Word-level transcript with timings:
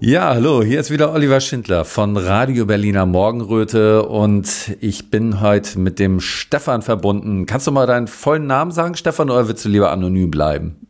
Ja, 0.00 0.28
hallo, 0.28 0.62
hier 0.62 0.78
ist 0.78 0.92
wieder 0.92 1.12
Oliver 1.12 1.40
Schindler 1.40 1.84
von 1.84 2.16
Radio 2.16 2.66
Berliner 2.66 3.04
Morgenröte 3.04 4.04
und 4.04 4.76
ich 4.80 5.10
bin 5.10 5.40
heute 5.40 5.80
mit 5.80 5.98
dem 5.98 6.20
Stefan 6.20 6.82
verbunden. 6.82 7.46
Kannst 7.46 7.66
du 7.66 7.72
mal 7.72 7.86
deinen 7.86 8.06
vollen 8.06 8.46
Namen 8.46 8.70
sagen, 8.70 8.94
Stefan, 8.94 9.28
oder 9.28 9.48
willst 9.48 9.64
du 9.64 9.68
lieber 9.68 9.90
anonym 9.90 10.30
bleiben? 10.30 10.86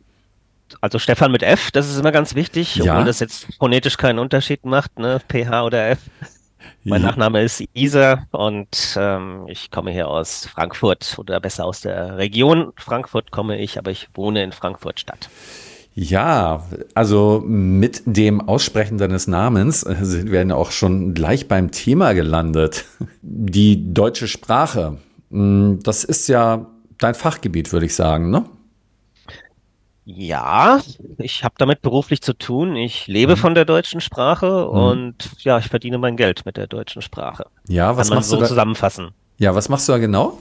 Also 0.79 0.99
Stefan 0.99 1.31
mit 1.31 1.41
F, 1.41 1.71
das 1.71 1.89
ist 1.89 1.99
immer 1.99 2.11
ganz 2.11 2.35
wichtig, 2.35 2.75
ja? 2.75 2.93
obwohl 2.93 3.05
das 3.05 3.19
jetzt 3.19 3.47
phonetisch 3.57 3.97
keinen 3.97 4.19
Unterschied 4.19 4.63
macht, 4.63 4.99
ne? 4.99 5.19
PH 5.27 5.63
oder 5.63 5.89
F. 5.89 5.99
Mein 6.83 7.01
ja. 7.01 7.07
Nachname 7.07 7.41
ist 7.41 7.63
Isa 7.73 8.27
und 8.29 8.95
ähm, 8.95 9.45
ich 9.47 9.71
komme 9.71 9.89
hier 9.89 10.07
aus 10.07 10.45
Frankfurt 10.45 11.15
oder 11.17 11.39
besser 11.39 11.65
aus 11.65 11.81
der 11.81 12.17
Region 12.17 12.73
Frankfurt 12.77 13.31
komme 13.31 13.57
ich, 13.57 13.79
aber 13.79 13.89
ich 13.89 14.07
wohne 14.13 14.43
in 14.43 14.51
Frankfurt 14.51 14.99
Stadt. 14.99 15.29
Ja, 15.95 16.63
also 16.93 17.43
mit 17.45 18.03
dem 18.05 18.41
Aussprechen 18.47 18.97
deines 18.97 19.27
Namens 19.27 19.83
äh, 19.83 19.97
sind 20.01 20.31
wir 20.31 20.45
ja 20.45 20.55
auch 20.55 20.71
schon 20.71 21.13
gleich 21.13 21.47
beim 21.47 21.71
Thema 21.71 22.13
gelandet. 22.13 22.85
Die 23.21 23.93
deutsche 23.93 24.27
Sprache, 24.27 24.97
hm, 25.31 25.79
das 25.83 26.03
ist 26.03 26.27
ja 26.29 26.67
dein 26.97 27.15
Fachgebiet, 27.15 27.73
würde 27.73 27.85
ich 27.85 27.95
sagen, 27.95 28.29
ne? 28.29 28.45
Ja, 30.05 30.81
ich 31.19 31.43
habe 31.43 31.53
damit 31.59 31.83
beruflich 31.83 32.21
zu 32.21 32.33
tun. 32.33 32.75
Ich 32.75 33.05
lebe 33.05 33.35
mhm. 33.35 33.37
von 33.37 33.53
der 33.53 33.65
deutschen 33.65 34.01
Sprache 34.01 34.67
mhm. 34.71 34.79
und 34.79 35.15
ja, 35.39 35.59
ich 35.59 35.67
verdiene 35.67 35.99
mein 35.99 36.17
Geld 36.17 36.45
mit 36.45 36.57
der 36.57 36.65
deutschen 36.65 37.03
Sprache. 37.03 37.45
Ja, 37.67 37.95
was 37.95 38.07
Kann 38.07 38.17
machst 38.17 38.29
so 38.29 38.37
du 38.37 38.41
da? 38.41 38.47
zusammenfassen? 38.47 39.09
Ja, 39.37 39.53
was 39.53 39.69
machst 39.69 39.87
du 39.87 39.91
da 39.91 39.99
genau? 39.99 40.39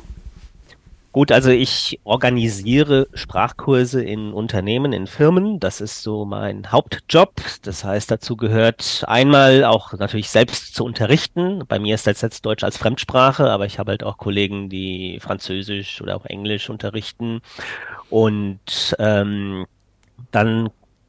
Gut, 1.11 1.33
also 1.33 1.51
ich 1.51 1.99
organisiere 2.05 3.09
Sprachkurse 3.15 4.05
in 4.05 4.33
Unternehmen, 4.35 4.93
in 4.93 5.07
Firmen. 5.07 5.59
Das 5.59 5.81
ist 5.81 6.03
so 6.03 6.27
mein 6.27 6.71
Hauptjob. 6.71 7.35
Das 7.63 7.83
heißt, 7.83 8.11
dazu 8.11 8.37
gehört 8.37 9.05
einmal 9.07 9.65
auch 9.65 9.95
natürlich 9.95 10.29
selbst 10.29 10.75
zu 10.75 10.85
unterrichten. 10.85 11.65
Bei 11.67 11.79
mir 11.79 11.95
ist 11.95 12.07
das 12.07 12.21
jetzt 12.21 12.45
Deutsch 12.45 12.63
als 12.63 12.77
Fremdsprache, 12.77 13.51
aber 13.51 13.65
ich 13.65 13.79
habe 13.79 13.93
halt 13.93 14.05
auch 14.05 14.19
Kollegen, 14.19 14.69
die 14.69 15.19
Französisch 15.21 16.03
oder 16.03 16.15
auch 16.15 16.27
Englisch 16.27 16.69
unterrichten. 16.69 17.41
Und 18.11 18.95
ähm, 18.99 19.67
dann 20.31 20.69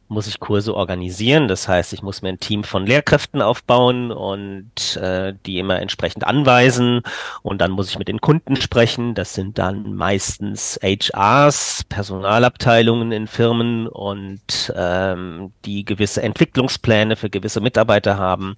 muss 0.10 0.28
ich 0.28 0.40
Kurse 0.40 0.76
organisieren. 0.76 1.48
Das 1.48 1.68
heißt, 1.68 1.94
ich 1.94 2.02
muss 2.02 2.22
mir 2.22 2.30
ein 2.30 2.40
Team 2.40 2.64
von 2.64 2.86
Lehrkräften 2.86 3.42
aufbauen 3.42 4.12
und 4.12 4.98
äh, 4.98 5.34
die 5.46 5.60
immer 5.60 5.80
entsprechend 5.80 6.26
anweisen. 6.26 7.02
Und 7.44 7.62
dann 7.62 7.72
muss 7.72 7.90
ich 7.90 8.00
mit 8.00 8.08
den 8.08 8.20
Kunden 8.20 8.56
sprechen. 8.56 9.14
Das 9.14 9.36
sind 9.36 9.60
dann 9.60 9.94
meistens 9.94 10.80
HRs, 10.82 11.86
Personalabteilungen 11.88 13.12
in 13.12 13.28
Firmen 13.28 13.88
und 13.88 14.74
ähm, 14.76 15.54
die 15.66 15.86
gewisse 15.86 16.24
Entwicklungspläne 16.24 17.16
für 17.16 17.30
gewisse 17.30 17.62
Mitarbeiter 17.62 18.18
haben. 18.18 18.56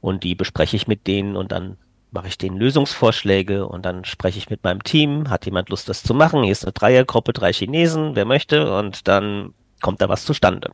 Und 0.00 0.24
die 0.24 0.34
bespreche 0.34 0.76
ich 0.76 0.88
mit 0.88 1.06
denen 1.06 1.36
und 1.36 1.52
dann 1.52 1.76
mache 2.10 2.28
ich 2.28 2.38
denen 2.38 2.56
Lösungsvorschläge 2.56 3.66
und 3.66 3.84
dann 3.84 4.06
spreche 4.06 4.38
ich 4.38 4.48
mit 4.48 4.64
meinem 4.64 4.82
Team. 4.82 5.28
Hat 5.28 5.44
jemand 5.44 5.68
Lust, 5.68 5.90
das 5.90 6.02
zu 6.02 6.14
machen? 6.14 6.42
Hier 6.42 6.52
ist 6.52 6.64
eine 6.64 6.72
Dreiergruppe, 6.72 7.34
drei 7.34 7.52
Chinesen, 7.52 8.16
wer 8.16 8.24
möchte? 8.24 8.74
Und 8.74 9.06
dann 9.06 9.52
kommt 9.80 10.00
da 10.00 10.08
was 10.08 10.24
zustande. 10.24 10.70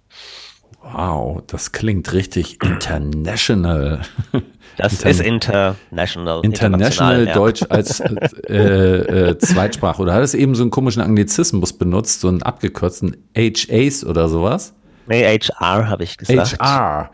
Wow, 0.82 1.42
das 1.46 1.72
klingt 1.72 2.12
richtig 2.12 2.62
international. 2.62 4.02
Das 4.78 4.94
Inter 4.94 5.10
ist 5.10 5.20
international. 5.20 6.40
International 6.44 7.26
ja. 7.26 7.34
Deutsch 7.34 7.62
als 7.68 8.00
äh, 8.48 8.56
äh, 8.56 9.38
Zweitsprache. 9.38 10.00
Oder 10.00 10.14
hat 10.14 10.22
es 10.22 10.32
eben 10.32 10.54
so 10.54 10.62
einen 10.62 10.70
komischen 10.70 11.02
Anglizismus 11.02 11.74
benutzt, 11.74 12.22
so 12.22 12.28
einen 12.28 12.42
abgekürzten 12.42 13.18
HAs 13.36 14.02
oder 14.02 14.30
sowas? 14.30 14.72
Nee, 15.06 15.24
HR 15.38 15.88
habe 15.88 16.04
ich 16.04 16.16
gesagt. 16.16 16.58
HR. 16.58 17.10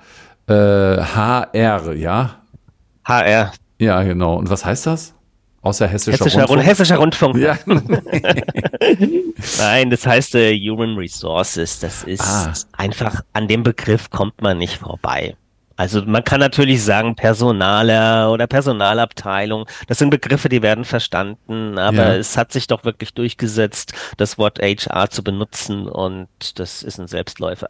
Äh, 0.47 0.55
HR, 0.55 1.95
ja? 1.95 2.43
HR. 3.05 3.53
Ja, 3.81 4.03
genau. 4.05 4.37
Und 4.37 4.51
was 4.51 4.65
heißt 4.65 4.87
das? 4.87 5.15
Außer 5.69 5.87
hessischer, 5.87 6.25
hessischer 6.25 6.45
Rundfunk. 6.45 6.67
Hessischer 6.67 6.97
Rundfunk. 6.97 7.37
Ja. 7.37 7.59
Nein, 9.59 9.91
das 9.91 10.07
heißt 10.07 10.35
äh, 10.35 10.59
Human 10.59 10.97
Resources. 10.97 11.79
Das 11.81 12.05
ist 12.05 12.23
ah. 12.23 12.55
einfach, 12.73 13.21
an 13.35 13.49
dem 13.49 13.63
Begriff 13.63 14.09
kommt 14.09 14.41
man 14.41 14.57
nicht 14.57 14.79
vorbei. 14.79 15.37
Also 15.77 16.03
man 16.03 16.25
kann 16.25 16.41
natürlich 16.41 16.83
sagen 16.83 17.15
Personaler 17.17 18.33
oder 18.33 18.47
Personalabteilung. 18.47 19.67
Das 19.87 19.99
sind 19.99 20.09
Begriffe, 20.09 20.49
die 20.49 20.63
werden 20.63 20.85
verstanden, 20.85 21.79
aber 21.79 21.97
ja. 21.97 22.15
es 22.15 22.37
hat 22.37 22.51
sich 22.51 22.67
doch 22.67 22.85
wirklich 22.85 23.15
durchgesetzt, 23.15 23.93
das 24.17 24.39
Wort 24.39 24.59
HR 24.59 25.11
zu 25.11 25.23
benutzen 25.23 25.87
und 25.87 26.29
das 26.59 26.83
ist 26.83 26.99
ein 26.99 27.07
Selbstläufer. 27.07 27.69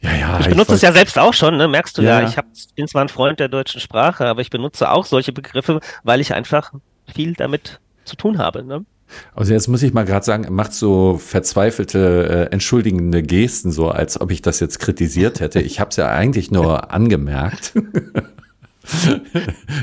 Ja, 0.00 0.14
ja. 0.14 0.40
Ich 0.40 0.48
benutze 0.48 0.72
ich 0.72 0.76
es 0.76 0.82
ja 0.82 0.92
selbst 0.92 1.18
auch 1.18 1.34
schon, 1.34 1.56
ne? 1.56 1.66
merkst 1.66 1.98
du 1.98 2.02
ja. 2.02 2.20
ja. 2.20 2.28
Ich 2.28 2.36
hab, 2.36 2.46
bin 2.76 2.86
zwar 2.86 3.02
ein 3.02 3.08
Freund 3.08 3.40
der 3.40 3.48
deutschen 3.48 3.80
Sprache, 3.80 4.26
aber 4.26 4.40
ich 4.40 4.50
benutze 4.50 4.90
auch 4.90 5.04
solche 5.04 5.32
Begriffe, 5.32 5.80
weil 6.04 6.20
ich 6.20 6.32
einfach 6.32 6.72
viel 7.14 7.34
damit 7.34 7.80
zu 8.04 8.16
tun 8.16 8.38
habe. 8.38 8.64
Ne? 8.64 8.84
Also 9.34 9.52
jetzt 9.52 9.68
muss 9.68 9.82
ich 9.82 9.92
mal 9.92 10.04
gerade 10.04 10.24
sagen, 10.24 10.44
er 10.44 10.50
macht 10.50 10.72
so 10.72 11.18
verzweifelte, 11.18 12.48
äh, 12.48 12.52
entschuldigende 12.52 13.22
Gesten, 13.22 13.70
so 13.70 13.88
als 13.88 14.20
ob 14.20 14.30
ich 14.30 14.42
das 14.42 14.60
jetzt 14.60 14.78
kritisiert 14.78 15.40
hätte. 15.40 15.60
Ich 15.60 15.80
habe 15.80 15.90
es 15.90 15.96
ja 15.96 16.08
eigentlich 16.08 16.50
nur 16.50 16.92
angemerkt. 16.92 17.74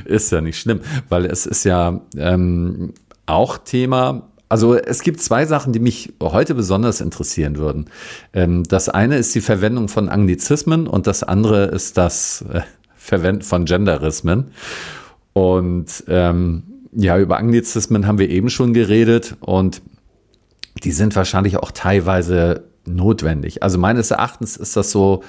ist 0.06 0.32
ja 0.32 0.42
nicht 0.42 0.60
schlimm, 0.60 0.82
weil 1.10 1.26
es 1.26 1.46
ist 1.46 1.64
ja 1.64 2.02
ähm, 2.18 2.94
auch 3.26 3.58
Thema. 3.60 4.30
Also 4.50 4.76
es 4.76 5.02
gibt 5.02 5.22
zwei 5.22 5.46
Sachen, 5.46 5.74
die 5.74 5.80
mich 5.80 6.14
heute 6.22 6.56
besonders 6.56 7.02
interessieren 7.02 7.58
würden. 7.58 7.86
Ähm, 8.34 8.64
das 8.64 8.90
eine 8.90 9.18
ist 9.18 9.34
die 9.36 9.42
Verwendung 9.42 9.90
von 9.90 10.10
Anglizismen 10.10 10.88
und 10.88 11.08
das 11.08 11.24
andere 11.24 11.66
ist 11.66 11.98
das 11.98 12.46
äh, 12.52 12.62
Verwenden 12.96 13.44
von 13.44 13.66
Genderismen. 13.66 14.52
Und 15.34 16.04
ähm, 16.08 16.64
ja, 16.96 17.18
über 17.20 17.38
Anglizismen 17.38 18.08
haben 18.08 18.20
wir 18.20 18.30
eben 18.30 18.50
schon 18.50 18.74
geredet 18.74 19.36
und 19.42 19.82
die 20.84 20.92
sind 20.92 21.16
wahrscheinlich 21.16 21.58
auch 21.58 21.72
teilweise 21.72 22.64
notwendig. 22.86 23.64
Also 23.64 23.78
meines 23.78 24.12
Erachtens 24.12 24.58
ist 24.58 24.76
das 24.76 24.92
so, 24.92 25.24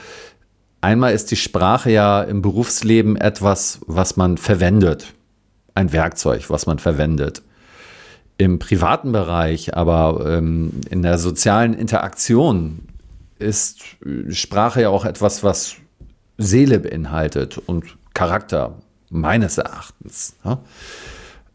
einmal 0.81 1.13
ist 1.13 1.31
die 1.31 1.37
Sprache 1.37 1.91
ja 1.91 2.23
im 2.23 2.43
Berufsleben 2.43 3.17
etwas, 3.17 3.81
was 3.87 4.17
man 4.17 4.39
verwendet, 4.39 5.15
ein 5.75 5.93
Werkzeug, 5.93 6.51
was 6.51 6.67
man 6.67 6.79
verwendet. 6.79 7.43
Im 8.39 8.59
privaten 8.59 9.13
Bereich, 9.13 9.75
aber 9.77 10.25
ähm, 10.27 10.73
in 10.91 11.03
der 11.03 11.19
sozialen 11.19 11.75
Interaktion 11.75 12.81
ist 13.39 13.81
Sprache 14.29 14.83
ja 14.83 14.89
auch 14.91 15.05
etwas, 15.05 15.43
was 15.43 15.77
Seele 16.39 16.81
beinhaltet 16.81 17.59
und 17.59 17.97
Charakter, 18.15 18.75
meines 19.09 19.59
Erachtens. 19.59 20.37
Ja? 20.45 20.59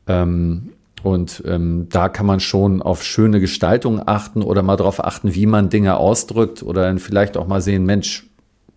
Ähm, 0.07 0.73
und 1.03 1.44
ähm, 1.47 1.88
da 1.89 2.09
kann 2.09 2.25
man 2.25 2.39
schon 2.39 2.81
auf 2.81 3.03
schöne 3.03 3.39
Gestaltung 3.39 4.01
achten 4.06 4.44
oder 4.44 4.62
mal 4.62 4.78
darauf 4.78 5.03
achten, 5.03 5.34
wie 5.34 5.47
man 5.47 5.69
Dinge 5.69 5.97
ausdrückt 5.97 6.62
oder 6.62 6.84
dann 6.84 7.00
vielleicht 7.00 7.38
auch 7.38 7.47
mal 7.47 7.62
sehen, 7.62 7.85
Mensch, 7.85 8.28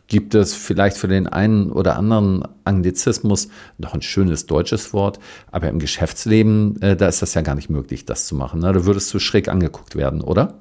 gibt 0.07 0.35
es 0.35 0.55
vielleicht 0.55 0.97
für 0.97 1.09
den 1.09 1.27
einen 1.27 1.73
oder 1.73 1.97
anderen 1.97 2.47
Anglizismus 2.65 3.49
noch 3.79 3.95
ein 3.95 4.03
schönes 4.03 4.47
deutsches 4.47 4.93
Wort, 4.93 5.19
aber 5.51 5.69
im 5.69 5.79
Geschäftsleben, 5.79 6.81
äh, 6.83 6.97
da 6.97 7.09
ist 7.09 7.23
das 7.23 7.35
ja 7.35 7.41
gar 7.41 7.55
nicht 7.55 7.71
möglich, 7.71 8.05
das 8.05 8.27
zu 8.27 8.35
machen. 8.35 8.61
Ne? 8.61 8.73
Da 8.73 8.85
würdest 8.85 9.13
du 9.15 9.19
schräg 9.19 9.49
angeguckt 9.49 9.97
werden, 9.97 10.21
oder? 10.21 10.55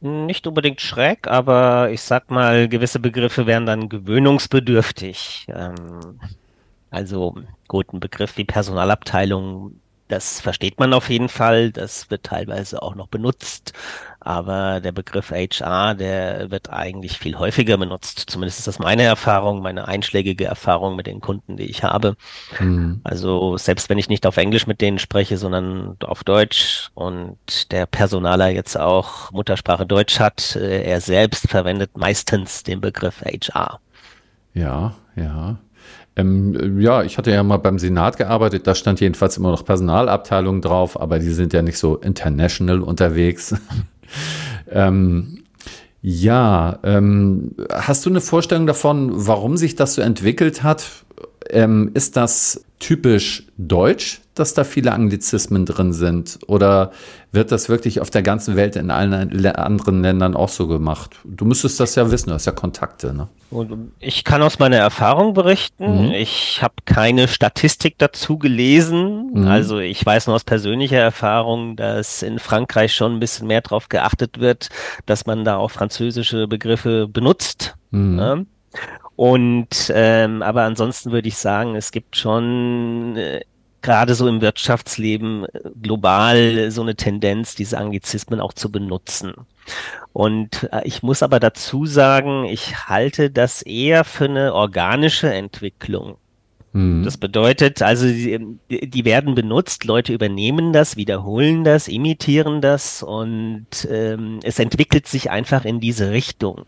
Nicht 0.00 0.46
unbedingt 0.46 0.80
schräg, 0.80 1.26
aber 1.26 1.90
ich 1.90 2.02
sag 2.02 2.30
mal, 2.30 2.68
gewisse 2.68 3.00
Begriffe 3.00 3.46
wären 3.46 3.66
dann 3.66 3.88
gewöhnungsbedürftig. 3.88 5.46
Ähm, 5.48 5.74
also 6.90 7.36
gut, 7.66 7.92
ein 7.92 8.00
Begriff 8.00 8.36
wie 8.36 8.44
Personalabteilung, 8.44 9.80
das 10.08 10.40
versteht 10.40 10.78
man 10.80 10.94
auf 10.94 11.10
jeden 11.10 11.28
Fall, 11.28 11.70
das 11.70 12.10
wird 12.10 12.24
teilweise 12.24 12.82
auch 12.82 12.94
noch 12.94 13.08
benutzt, 13.08 13.74
aber 14.20 14.80
der 14.80 14.92
Begriff 14.92 15.30
HR, 15.30 15.94
der 15.94 16.50
wird 16.50 16.70
eigentlich 16.70 17.18
viel 17.18 17.38
häufiger 17.38 17.76
benutzt. 17.76 18.24
Zumindest 18.26 18.58
ist 18.58 18.66
das 18.66 18.78
meine 18.78 19.02
Erfahrung, 19.02 19.60
meine 19.62 19.86
einschlägige 19.86 20.46
Erfahrung 20.46 20.96
mit 20.96 21.06
den 21.06 21.20
Kunden, 21.20 21.56
die 21.56 21.64
ich 21.64 21.82
habe. 21.84 22.16
Mhm. 22.58 23.00
Also 23.04 23.56
selbst 23.58 23.88
wenn 23.90 23.98
ich 23.98 24.08
nicht 24.08 24.26
auf 24.26 24.38
Englisch 24.38 24.66
mit 24.66 24.80
denen 24.80 24.98
spreche, 24.98 25.36
sondern 25.36 25.96
auf 26.02 26.24
Deutsch 26.24 26.90
und 26.94 27.70
der 27.70 27.86
Personaler 27.86 28.48
jetzt 28.48 28.78
auch 28.78 29.30
Muttersprache 29.30 29.86
Deutsch 29.86 30.18
hat, 30.18 30.56
äh, 30.56 30.82
er 30.82 31.00
selbst 31.00 31.48
verwendet 31.48 31.96
meistens 31.96 32.64
den 32.64 32.80
Begriff 32.80 33.22
HR. 33.22 33.80
Ja, 34.54 34.94
ja. 35.14 35.58
Ähm, 36.18 36.80
ja, 36.80 37.04
ich 37.04 37.16
hatte 37.16 37.30
ja 37.30 37.42
mal 37.44 37.58
beim 37.58 37.78
Senat 37.78 38.16
gearbeitet, 38.16 38.66
da 38.66 38.74
stand 38.74 39.00
jedenfalls 39.00 39.36
immer 39.36 39.52
noch 39.52 39.64
Personalabteilung 39.64 40.60
drauf, 40.60 41.00
aber 41.00 41.20
die 41.20 41.30
sind 41.30 41.52
ja 41.52 41.62
nicht 41.62 41.78
so 41.78 41.96
international 41.96 42.82
unterwegs. 42.82 43.54
ähm, 44.70 45.44
ja, 46.02 46.80
ähm, 46.82 47.54
hast 47.72 48.04
du 48.04 48.10
eine 48.10 48.20
Vorstellung 48.20 48.66
davon, 48.66 49.10
warum 49.14 49.56
sich 49.56 49.76
das 49.76 49.94
so 49.94 50.02
entwickelt 50.02 50.64
hat? 50.64 50.84
Ähm, 51.50 51.92
ist 51.94 52.16
das 52.16 52.64
typisch 52.80 53.46
deutsch, 53.56 54.20
dass 54.38 54.54
da 54.54 54.64
viele 54.64 54.92
Anglizismen 54.92 55.66
drin 55.66 55.92
sind? 55.92 56.38
Oder 56.46 56.92
wird 57.32 57.52
das 57.52 57.68
wirklich 57.68 58.00
auf 58.00 58.10
der 58.10 58.22
ganzen 58.22 58.56
Welt 58.56 58.76
in 58.76 58.90
allen 58.90 59.46
anderen 59.46 60.02
Ländern 60.02 60.34
auch 60.34 60.48
so 60.48 60.66
gemacht? 60.66 61.16
Du 61.24 61.44
müsstest 61.44 61.80
das 61.80 61.94
ja 61.94 62.10
wissen, 62.10 62.28
du 62.28 62.34
hast 62.34 62.46
ja 62.46 62.52
Kontakte. 62.52 63.14
Ne? 63.14 63.28
Ich 63.98 64.24
kann 64.24 64.42
aus 64.42 64.58
meiner 64.58 64.76
Erfahrung 64.76 65.34
berichten. 65.34 66.08
Mhm. 66.08 66.12
Ich 66.12 66.62
habe 66.62 66.74
keine 66.84 67.28
Statistik 67.28 67.96
dazu 67.98 68.38
gelesen. 68.38 69.30
Mhm. 69.32 69.48
Also 69.48 69.78
ich 69.78 70.04
weiß 70.04 70.26
nur 70.26 70.36
aus 70.36 70.44
persönlicher 70.44 70.98
Erfahrung, 70.98 71.76
dass 71.76 72.22
in 72.22 72.38
Frankreich 72.38 72.94
schon 72.94 73.16
ein 73.16 73.20
bisschen 73.20 73.46
mehr 73.46 73.62
darauf 73.62 73.88
geachtet 73.88 74.38
wird, 74.38 74.68
dass 75.06 75.26
man 75.26 75.44
da 75.44 75.56
auch 75.56 75.70
französische 75.70 76.46
Begriffe 76.46 77.08
benutzt. 77.08 77.76
Mhm. 77.90 78.16
Ne? 78.16 78.46
Und 79.16 79.92
ähm, 79.94 80.42
aber 80.42 80.62
ansonsten 80.62 81.10
würde 81.10 81.26
ich 81.26 81.36
sagen, 81.38 81.74
es 81.74 81.90
gibt 81.90 82.16
schon 82.16 83.16
äh, 83.16 83.40
gerade 83.82 84.14
so 84.14 84.28
im 84.28 84.40
Wirtschaftsleben 84.40 85.44
äh, 85.44 85.70
global 85.80 86.70
so 86.70 86.82
eine 86.82 86.96
Tendenz, 86.96 87.54
diese 87.54 87.78
Anglizismen 87.78 88.40
auch 88.40 88.52
zu 88.52 88.70
benutzen. 88.70 89.34
Und 90.12 90.68
äh, 90.72 90.82
ich 90.84 91.02
muss 91.02 91.22
aber 91.22 91.40
dazu 91.40 91.86
sagen, 91.86 92.44
ich 92.44 92.88
halte 92.88 93.30
das 93.30 93.62
eher 93.62 94.04
für 94.04 94.24
eine 94.24 94.54
organische 94.54 95.32
Entwicklung. 95.32 96.16
Mhm. 96.72 97.02
Das 97.04 97.16
bedeutet, 97.16 97.82
also 97.82 98.06
die, 98.06 98.58
die, 98.68 99.04
werden 99.04 99.34
benutzt, 99.34 99.84
Leute 99.84 100.12
übernehmen 100.12 100.72
das, 100.72 100.96
wiederholen 100.96 101.64
das, 101.64 101.88
imitieren 101.88 102.60
das 102.60 103.02
und 103.02 103.66
ähm, 103.90 104.40
es 104.42 104.58
entwickelt 104.58 105.08
sich 105.08 105.30
einfach 105.30 105.64
in 105.64 105.80
diese 105.80 106.10
Richtung. 106.10 106.66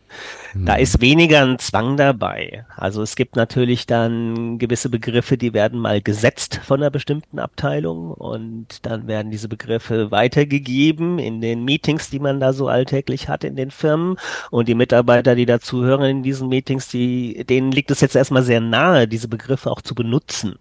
Mhm. 0.55 0.67
Da 0.67 0.77
ist 0.77 1.01
weniger 1.01 1.43
ein 1.43 1.59
Zwang 1.59 1.97
dabei. 1.97 2.65
Also 2.77 3.03
es 3.03 3.15
gibt 3.15 3.37
natürlich 3.37 3.87
dann 3.87 4.59
gewisse 4.59 4.89
Begriffe, 4.89 5.37
die 5.37 5.53
werden 5.53 5.79
mal 5.79 6.01
gesetzt 6.01 6.61
von 6.65 6.81
einer 6.81 6.91
bestimmten 6.91 7.39
Abteilung 7.39 8.13
und 8.13 8.87
dann 8.87 9.07
werden 9.07 9.31
diese 9.31 9.49
Begriffe 9.49 10.11
weitergegeben 10.11 11.19
in 11.19 11.43
den 11.43 11.65
Meetings, 11.65 12.09
die 12.09 12.21
man 12.21 12.41
da 12.41 12.55
so 12.55 12.69
alltäglich 12.69 13.29
hat 13.29 13.45
in 13.45 13.57
den 13.57 13.71
Firmen 13.71 14.17
und 14.51 14.69
die 14.69 14.75
Mitarbeiter, 14.75 15.35
die 15.35 15.47
dazuhören 15.47 16.05
in 16.05 16.23
diesen 16.23 16.49
Meetings, 16.49 16.89
die, 16.89 17.45
denen 17.45 17.71
liegt 17.71 17.91
es 17.91 18.01
jetzt 18.01 18.17
erstmal 18.17 18.43
sehr 18.43 18.61
nahe, 18.61 19.07
diese 19.07 19.29
Begriffe 19.29 19.71
auch 19.71 19.83
zu 19.83 19.90
benutzen. 19.95 20.57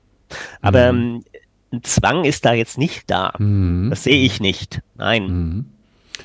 Aber 0.62 0.92
mhm. 0.92 1.00
Ähm, 1.00 1.24
ein 1.72 1.84
Zwang 1.84 2.26
ist 2.26 2.46
da 2.46 2.54
jetzt 2.54 2.78
nicht 2.78 3.10
da. 3.10 3.34
Mhm. 3.38 3.90
Das 3.90 4.04
sehe 4.04 4.24
ich 4.24 4.40
nicht. 4.40 4.81
Nein. 4.96 5.28
Mhm. 5.28 5.66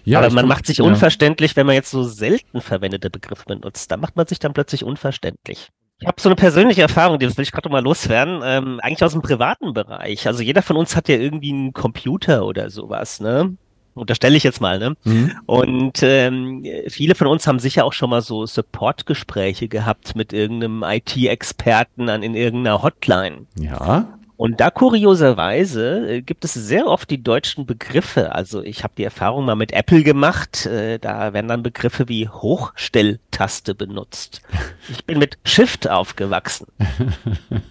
Ja, 0.04 0.18
Aber 0.18 0.30
man 0.30 0.48
macht 0.48 0.66
sich 0.66 0.78
ja. 0.78 0.84
unverständlich, 0.84 1.54
wenn 1.56 1.66
man 1.66 1.74
jetzt 1.74 1.90
so 1.90 2.02
selten 2.02 2.60
verwendete 2.60 3.10
Begriffe 3.10 3.44
benutzt. 3.46 3.90
Da 3.90 3.96
macht 3.96 4.16
man 4.16 4.26
sich 4.26 4.38
dann 4.38 4.52
plötzlich 4.52 4.84
unverständlich. 4.84 5.70
Ich 6.00 6.08
habe 6.08 6.20
so 6.20 6.28
eine 6.28 6.36
persönliche 6.36 6.82
Erfahrung, 6.82 7.18
die 7.18 7.36
will 7.36 7.42
ich 7.42 7.52
gerade 7.52 7.68
mal 7.68 7.82
loswerden, 7.82 8.40
ähm, 8.44 8.80
eigentlich 8.82 9.04
aus 9.04 9.12
dem 9.12 9.22
privaten 9.22 9.72
Bereich. 9.72 10.26
Also 10.26 10.42
jeder 10.42 10.62
von 10.62 10.76
uns 10.76 10.96
hat 10.96 11.08
ja 11.08 11.16
irgendwie 11.16 11.52
einen 11.52 11.72
Computer 11.72 12.44
oder 12.44 12.68
sowas, 12.68 13.20
ne? 13.20 13.56
Unterstelle 13.94 14.36
ich 14.36 14.42
jetzt 14.42 14.60
mal, 14.60 14.78
ne? 14.78 14.96
Mhm. 15.04 15.32
Und 15.46 16.02
ähm, 16.02 16.64
viele 16.88 17.14
von 17.14 17.28
uns 17.28 17.46
haben 17.46 17.58
sicher 17.58 17.84
auch 17.84 17.92
schon 17.92 18.10
mal 18.10 18.22
so 18.22 18.44
Support-Gespräche 18.44 19.68
gehabt 19.68 20.16
mit 20.16 20.32
irgendeinem 20.32 20.82
IT-Experten 20.82 22.08
an 22.08 22.22
in 22.22 22.34
irgendeiner 22.34 22.82
Hotline. 22.82 23.46
Ja. 23.58 24.18
Und 24.36 24.60
da 24.60 24.70
kurioserweise 24.70 26.08
äh, 26.08 26.22
gibt 26.22 26.44
es 26.44 26.54
sehr 26.54 26.86
oft 26.86 27.08
die 27.08 27.22
deutschen 27.22 27.66
Begriffe. 27.66 28.34
Also 28.34 28.62
ich 28.62 28.82
habe 28.82 28.94
die 28.98 29.04
Erfahrung 29.04 29.44
mal 29.44 29.54
mit 29.54 29.72
Apple 29.72 30.02
gemacht. 30.02 30.66
Äh, 30.66 30.98
da 30.98 31.32
werden 31.32 31.46
dann 31.46 31.62
Begriffe 31.62 32.08
wie 32.08 32.28
Hochstelltaste 32.28 33.74
benutzt. 33.74 34.42
Ich 34.90 35.04
bin 35.04 35.18
mit 35.18 35.38
Shift 35.44 35.88
aufgewachsen. 35.88 36.66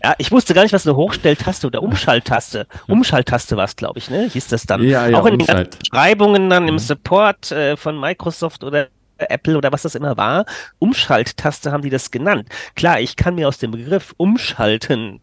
Ja, 0.04 0.16
ich 0.18 0.32
wusste 0.32 0.54
gar 0.54 0.64
nicht, 0.64 0.74
was 0.74 0.88
eine 0.88 0.96
Hochstelltaste 0.96 1.68
oder 1.68 1.84
Umschalttaste. 1.84 2.68
Umschalttaste 2.88 3.56
war 3.56 3.66
es, 3.66 3.76
glaube 3.76 4.00
ich, 4.00 4.10
ne? 4.10 4.30
Hieß 4.30 4.48
das 4.48 4.66
dann. 4.66 4.84
Ja, 4.84 5.08
ja, 5.08 5.20
Auch 5.20 5.26
in 5.26 5.40
den 5.40 5.68
Beschreibungen 5.80 6.50
dann 6.50 6.68
im 6.68 6.76
mhm. 6.76 6.80
Support 6.80 7.52
äh, 7.52 7.78
von 7.78 8.00
Microsoft 8.00 8.64
oder 8.64 8.88
Apple 9.18 9.58
oder 9.58 9.72
was 9.72 9.84
das 9.84 9.96
immer 9.96 10.18
war, 10.18 10.46
Umschalttaste 10.80 11.72
haben 11.72 11.84
die 11.84 11.90
das 11.90 12.12
genannt. 12.12 12.50
Klar, 12.76 13.00
ich 13.00 13.16
kann 13.16 13.36
mir 13.36 13.48
aus 13.48 13.58
dem 13.58 13.72
Begriff 13.72 14.14
umschalten 14.18 15.22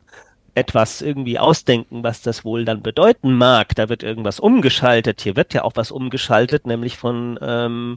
etwas 0.54 1.02
irgendwie 1.02 1.38
ausdenken, 1.38 2.02
was 2.02 2.22
das 2.22 2.44
wohl 2.44 2.64
dann 2.64 2.82
bedeuten 2.82 3.32
mag. 3.32 3.74
Da 3.74 3.88
wird 3.88 4.02
irgendwas 4.02 4.40
umgeschaltet. 4.40 5.20
Hier 5.20 5.36
wird 5.36 5.54
ja 5.54 5.62
auch 5.62 5.72
was 5.74 5.90
umgeschaltet, 5.90 6.66
nämlich 6.66 6.96
von, 6.96 7.38
ähm, 7.42 7.96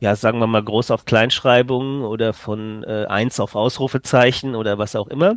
ja, 0.00 0.16
sagen 0.16 0.38
wir 0.38 0.46
mal, 0.46 0.62
Groß 0.62 0.90
auf 0.90 1.04
Kleinschreibung 1.04 2.02
oder 2.02 2.32
von 2.32 2.84
äh, 2.84 3.06
Eins 3.08 3.40
auf 3.40 3.54
Ausrufezeichen 3.54 4.54
oder 4.54 4.78
was 4.78 4.96
auch 4.96 5.08
immer. 5.08 5.36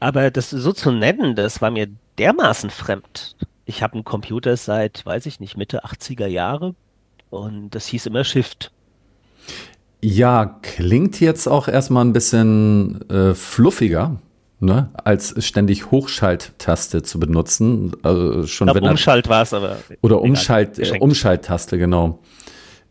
Aber 0.00 0.30
das 0.30 0.50
so 0.50 0.72
zu 0.72 0.92
nennen, 0.92 1.34
das 1.36 1.60
war 1.62 1.70
mir 1.70 1.88
dermaßen 2.18 2.70
fremd. 2.70 3.36
Ich 3.64 3.82
habe 3.82 3.94
einen 3.94 4.04
Computer 4.04 4.56
seit, 4.56 5.04
weiß 5.04 5.26
ich 5.26 5.40
nicht, 5.40 5.56
Mitte 5.56 5.84
80er 5.84 6.26
Jahre 6.26 6.74
und 7.30 7.70
das 7.70 7.86
hieß 7.86 8.06
immer 8.06 8.24
Shift. 8.24 8.70
Ja, 10.02 10.58
klingt 10.62 11.20
jetzt 11.20 11.48
auch 11.48 11.68
erstmal 11.68 12.04
ein 12.04 12.12
bisschen 12.12 13.08
äh, 13.10 13.34
fluffiger 13.34 14.20
ne, 14.60 14.90
als 15.04 15.34
ständig 15.44 15.90
Hochschalttaste 15.90 17.02
zu 17.02 17.20
benutzen. 17.20 17.92
Also 18.02 18.46
schon 18.46 18.66
glaub, 18.66 18.76
wenn 18.76 18.88
Umschalt 18.88 19.28
war 19.28 19.42
es 19.42 19.52
aber. 19.52 19.78
Oder 20.02 20.20
Umschalt, 20.20 20.78
äh, 20.78 20.98
Umschalttaste, 20.98 21.78
genau. 21.78 22.20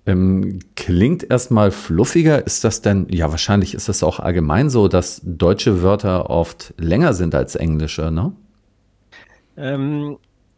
Ähm, 0.08 0.60
klingt 0.76 1.30
erstmal 1.30 1.72
fluffiger. 1.72 2.46
Ist 2.46 2.64
das 2.64 2.82
denn, 2.82 3.08
ja, 3.10 3.32
wahrscheinlich 3.32 3.74
ist 3.74 3.90
das 3.90 4.04
auch 4.04 4.20
allgemein 4.20 4.70
so, 4.70 4.88
dass 4.88 5.22
deutsche 5.24 5.82
Wörter 5.82 6.30
oft 6.30 6.74
länger 6.78 7.14
sind 7.14 7.34
als 7.34 7.56
englische, 7.56 8.12
ne? 8.12 8.32
Ähm, 9.58 10.18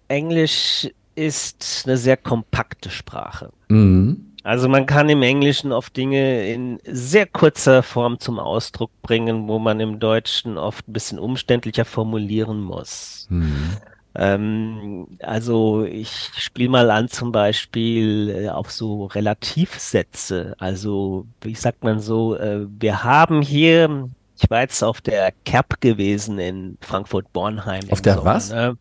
Englisch 0.09 0.89
ist 1.15 1.83
eine 1.85 1.97
sehr 1.97 2.17
kompakte 2.17 2.89
Sprache. 2.89 3.51
Mhm. 3.69 4.06
Also 4.47 4.69
man 4.69 4.85
kann 4.85 5.09
im 5.09 5.23
Englischen 5.23 5.73
oft 5.73 5.97
Dinge 5.97 6.49
in 6.49 6.79
sehr 6.85 7.25
kurzer 7.25 7.83
Form 7.83 8.17
zum 8.17 8.39
Ausdruck 8.39 8.91
bringen, 9.01 9.49
wo 9.49 9.59
man 9.59 9.81
im 9.81 9.99
Deutschen 9.99 10.57
oft 10.57 10.87
ein 10.87 10.93
bisschen 10.93 11.19
umständlicher 11.19 11.83
formulieren 11.83 12.61
muss. 12.61 13.27
Mhm. 13.29 13.71
Ähm, 14.15 15.07
also 15.21 15.83
ich 15.83 16.31
spiele 16.37 16.69
mal 16.69 16.89
an 16.91 17.09
zum 17.09 17.33
Beispiel 17.33 18.45
äh, 18.45 18.47
auf 18.47 18.71
so 18.71 19.07
Relativsätze. 19.07 20.55
Also 20.59 21.25
wie 21.41 21.53
sagt 21.53 21.83
man 21.83 21.99
so, 21.99 22.37
äh, 22.37 22.67
wir 22.79 23.03
haben 23.03 23.41
hier, 23.41 24.07
ich 24.41 24.49
war 24.49 24.61
jetzt 24.61 24.81
auf 24.81 25.01
der 25.01 25.33
Kerb 25.43 25.81
gewesen 25.81 26.39
in 26.39 26.77
Frankfurt-Bornheim. 26.79 27.83
Auf 27.89 28.01
der 28.01 28.13
Sommer, 28.13 28.35
was? 28.35 28.49
Ne? 28.51 28.77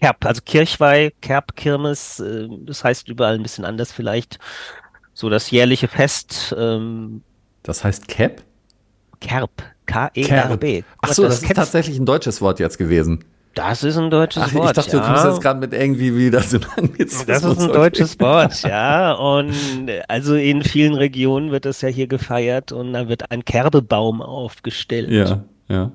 Kerb, 0.00 0.24
also 0.24 0.40
Kirchweih, 0.42 1.10
Kerb, 1.20 1.56
Kirmes, 1.56 2.20
äh, 2.20 2.48
das 2.64 2.84
heißt 2.84 3.06
überall 3.10 3.34
ein 3.34 3.42
bisschen 3.42 3.66
anders 3.66 3.92
vielleicht 3.92 4.38
so 5.20 5.28
das 5.28 5.50
jährliche 5.50 5.86
Fest. 5.86 6.54
Ähm, 6.58 7.22
das 7.62 7.84
heißt 7.84 8.08
Cap? 8.08 8.42
Kerb. 9.20 9.50
K-E-R-B. 9.84 10.82
Ach 11.02 11.12
so, 11.12 11.24
das, 11.24 11.40
das 11.40 11.50
ist 11.50 11.56
tatsächlich 11.56 11.98
ein 11.98 12.06
deutsches 12.06 12.40
Wort 12.40 12.58
jetzt 12.58 12.78
gewesen. 12.78 13.24
Das 13.54 13.82
ist 13.82 13.98
ein 13.98 14.10
deutsches 14.10 14.44
Ach, 14.44 14.54
Wort. 14.54 14.68
Ich 14.68 14.84
dachte, 14.84 14.96
ja. 14.96 15.02
du 15.02 15.06
kommst 15.06 15.24
jetzt 15.24 15.42
gerade 15.42 15.60
mit 15.60 15.74
irgendwie 15.74 16.16
wieder 16.16 16.40
so 16.40 16.58
Das 16.58 17.44
ist 17.44 17.60
ein 17.60 17.72
deutsches 17.72 18.18
Wort, 18.20 18.62
ja. 18.62 19.12
Und 19.38 19.52
also 20.08 20.36
in 20.36 20.62
vielen 20.62 20.94
Regionen 20.94 21.50
wird 21.50 21.64
das 21.64 21.80
ja 21.82 21.88
hier 21.88 22.06
gefeiert 22.06 22.72
und 22.72 22.92
da 22.92 23.08
wird 23.08 23.30
ein 23.30 23.44
Kerbebaum 23.44 24.22
aufgestellt. 24.22 25.10
Ja, 25.10 25.42
ja. 25.68 25.90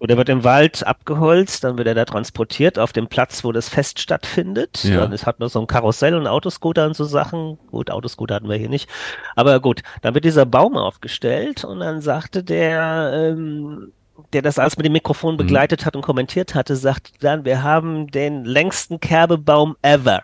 Oder 0.00 0.16
wird 0.16 0.30
im 0.30 0.44
Wald 0.44 0.86
abgeholzt, 0.86 1.62
dann 1.62 1.76
wird 1.76 1.86
er 1.86 1.94
da 1.94 2.06
transportiert 2.06 2.78
auf 2.78 2.92
dem 2.94 3.06
Platz, 3.06 3.44
wo 3.44 3.52
das 3.52 3.68
Fest 3.68 4.00
stattfindet. 4.00 4.82
Ja. 4.82 5.00
Dann 5.00 5.12
ist, 5.12 5.26
hat 5.26 5.40
man 5.40 5.50
so 5.50 5.60
ein 5.60 5.66
Karussell 5.66 6.14
und 6.14 6.26
Autoscooter 6.26 6.86
und 6.86 6.96
so 6.96 7.04
Sachen. 7.04 7.58
Gut, 7.70 7.90
Autoscooter 7.90 8.36
hatten 8.36 8.48
wir 8.48 8.56
hier 8.56 8.70
nicht. 8.70 8.88
Aber 9.36 9.60
gut, 9.60 9.82
dann 10.00 10.14
wird 10.14 10.24
dieser 10.24 10.46
Baum 10.46 10.78
aufgestellt 10.78 11.64
und 11.64 11.80
dann 11.80 12.00
sagte 12.00 12.42
der, 12.42 13.12
ähm, 13.14 13.92
der 14.32 14.40
das 14.40 14.58
alles 14.58 14.78
mit 14.78 14.86
dem 14.86 14.94
Mikrofon 14.94 15.34
mhm. 15.34 15.38
begleitet 15.38 15.82
mhm. 15.82 15.84
hat 15.84 15.96
und 15.96 16.02
kommentiert 16.02 16.54
hatte, 16.54 16.76
sagte 16.76 17.12
dann, 17.20 17.44
wir 17.44 17.62
haben 17.62 18.06
den 18.06 18.46
längsten 18.46 19.00
Kerbebaum 19.00 19.76
ever. 19.82 20.22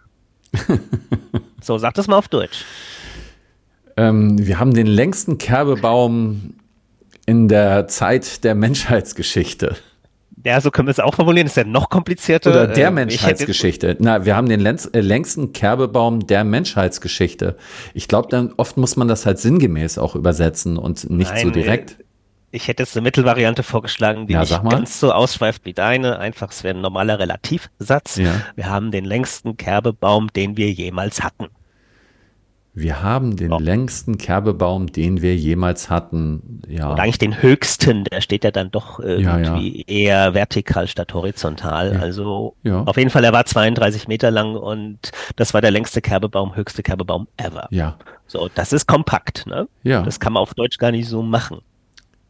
so, 1.61 1.77
sag 1.77 1.93
das 1.95 2.09
mal 2.09 2.17
auf 2.17 2.29
Deutsch. 2.29 2.65
Ähm, 3.99 4.39
wir 4.39 4.59
haben 4.59 4.73
den 4.73 4.87
längsten 4.87 5.37
Kerbebaum 5.37 6.55
in 7.27 7.49
der 7.49 7.89
Zeit 7.89 8.45
der 8.45 8.55
Menschheitsgeschichte. 8.55 9.77
Ja, 10.45 10.61
so 10.61 10.71
können 10.71 10.87
wir 10.87 10.93
es 10.93 11.01
auch 11.01 11.15
formulieren. 11.15 11.47
Das 11.47 11.57
ist 11.57 11.65
ja 11.65 11.65
noch 11.65 11.91
komplizierter. 11.91 12.51
Oder 12.51 12.67
der 12.69 12.89
äh, 12.89 12.91
Menschheitsgeschichte. 12.93 13.97
Na, 13.99 14.25
wir 14.25 14.37
haben 14.37 14.49
den 14.49 14.65
äh, 14.65 15.01
längsten 15.01 15.53
Kerbebaum 15.53 16.29
der 16.29 16.45
Menschheitsgeschichte. 16.45 17.57
Ich 17.95 18.07
glaube, 18.07 18.29
dann 18.31 18.53
oft 18.57 18.77
muss 18.77 18.95
man 18.95 19.09
das 19.09 19.27
halt 19.27 19.41
sinngemäß 19.41 19.99
auch 19.99 20.15
übersetzen 20.15 20.77
und 20.77 21.11
nicht 21.11 21.33
Nein, 21.33 21.47
so 21.47 21.51
direkt. 21.51 21.97
Ich 22.53 22.69
hätte 22.69 22.85
jetzt 22.85 22.97
eine 22.97 23.03
Mittelvariante 23.03 23.65
vorgeschlagen, 23.65 24.29
die 24.29 24.35
Ja, 24.35 24.43
nicht 24.43 24.63
ganz 24.71 25.01
so 25.01 25.11
ausschweift 25.11 25.65
wie 25.65 25.73
deine. 25.73 26.21
Einfach, 26.21 26.53
es 26.53 26.63
wäre 26.63 26.77
ein 26.77 26.81
normaler 26.81 27.19
Relativsatz. 27.19 28.17
Ja. 28.17 28.41
Wir 28.55 28.71
haben 28.71 28.93
den 28.93 29.05
längsten 29.05 29.57
Kerbebaum, 29.57 30.33
den 30.33 30.57
wir 30.57 30.71
jemals 30.71 31.25
hatten. 31.25 31.49
Wir 32.79 33.03
haben 33.03 33.37
den 33.37 33.53
Ja. 33.53 33.57
längsten 33.59 34.19
Kerbebaum, 34.19 34.93
den 34.93 35.23
wir 35.23 35.35
jemals 35.35 35.89
hatten. 35.89 36.61
Ja. 36.69 36.91
Und 36.91 37.01
eigentlich 37.01 37.17
den 37.17 37.41
höchsten, 37.41 38.05
der 38.05 38.21
steht 38.21 38.45
ja 38.45 38.51
dann 38.51 38.71
doch 38.71 39.01
Ja, 39.01 39.17
ja. 39.17 39.39
irgendwie 39.39 39.83
eher 39.89 40.35
vertikal 40.35 40.87
statt 40.87 41.15
horizontal. 41.15 41.95
Ja. 41.95 42.01
Also 42.01 42.55
Ja. 42.65 42.83
auf 42.83 42.99
jeden 42.99 43.09
Fall, 43.09 43.25
er 43.25 43.33
war 43.33 43.47
32 43.47 44.09
Meter 44.09 44.31
lang 44.31 44.57
und 44.57 44.99
das 45.37 45.55
war 45.55 45.63
der 45.63 45.71
längste 45.71 46.03
Kerbebaum, 46.03 46.55
höchste 46.55 46.83
Kerbebaum 46.83 47.29
ever. 47.39 47.67
Ja. 47.71 47.97
So, 48.27 48.51
das 48.55 48.75
ist 48.75 48.87
kompakt, 48.87 49.47
ne? 49.47 49.67
Ja. 49.83 50.03
Das 50.03 50.21
kann 50.21 50.35
man 50.35 50.43
auf 50.43 50.53
Deutsch 50.53 50.77
gar 50.77 50.91
nicht 50.91 51.09
so 51.09 51.23
machen. 51.23 51.61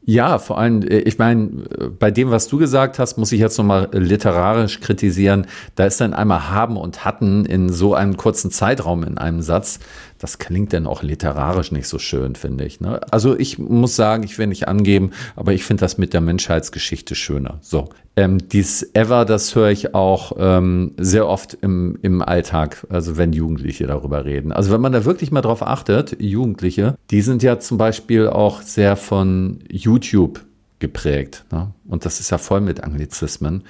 Ja, 0.09 0.39
vor 0.39 0.57
allem, 0.59 0.83
äh, 0.83 0.99
ich 0.99 1.19
meine, 1.19 1.65
äh, 1.81 1.89
bei 1.89 2.13
dem, 2.13 2.31
was 2.31 2.47
du 2.47 2.59
gesagt 2.59 3.01
hast, 3.01 3.19
muss 3.19 3.33
ich 3.33 3.41
jetzt 3.41 3.59
nochmal 3.59 3.89
literarisch 3.93 4.79
kritisieren. 4.79 5.49
Da 5.75 5.85
ist 5.85 6.01
dann 6.01 6.15
einmal 6.15 6.49
haben 6.49 6.77
und 6.77 7.05
hatten 7.05 7.45
in 7.45 7.71
so 7.73 7.93
einem 7.95 8.17
kurzen 8.17 8.53
Zeitraum 8.53 9.03
in 9.03 9.19
einem 9.19 9.43
Satz. 9.43 9.81
Das 10.19 10.39
klingt 10.39 10.73
dann 10.73 10.87
auch 10.87 11.03
literarisch 11.03 11.73
nicht 11.73 11.89
so 11.89 11.99
schön, 11.99 12.35
finde 12.35 12.65
ich. 12.65 12.81
Ne? 12.81 13.01
Also 13.11 13.39
ich 13.39 13.59
muss 13.59 13.97
sagen, 13.97 14.23
ich 14.23 14.39
will 14.39 14.47
nicht 14.47 14.69
angeben, 14.69 15.11
aber 15.35 15.53
ich 15.53 15.65
finde 15.65 15.83
das 15.83 15.99
mit 15.99 16.15
der 16.15 16.21
Menschheitsgeschichte 16.21 17.15
schöner. 17.15 17.59
So, 17.61 17.91
ähm, 18.17 18.49
dies 18.49 18.91
Ever, 18.95 19.27
das 19.27 19.55
höre 19.55 19.71
ich 19.71 19.95
auch 19.95 20.33
ähm, 20.39 20.93
sehr 20.97 21.29
oft 21.29 21.59
im, 21.61 21.99
im 22.01 22.23
Alltag, 22.23 22.87
also 22.89 23.19
wenn 23.19 23.33
Jugendliche 23.33 23.87
darüber 23.87 24.25
reden. 24.25 24.53
Also 24.53 24.73
wenn 24.73 24.81
man 24.81 24.93
da 24.93 25.05
wirklich 25.05 25.31
mal 25.31 25.43
drauf 25.43 25.63
achtet, 25.63 26.21
Jugendliche, 26.21 26.97
die 27.11 27.21
sind 27.21 27.43
ja 27.43 27.59
zum 27.59 27.77
Beispiel 27.77 28.29
auch 28.29 28.63
sehr 28.63 28.97
von 28.97 29.59
YouTube 29.71 30.41
geprägt. 30.79 31.45
Ne? 31.53 31.73
Und 31.87 32.07
das 32.07 32.21
ist 32.21 32.31
ja 32.31 32.39
voll 32.39 32.63
mit 32.63 32.83
Anglizismen. 32.83 33.65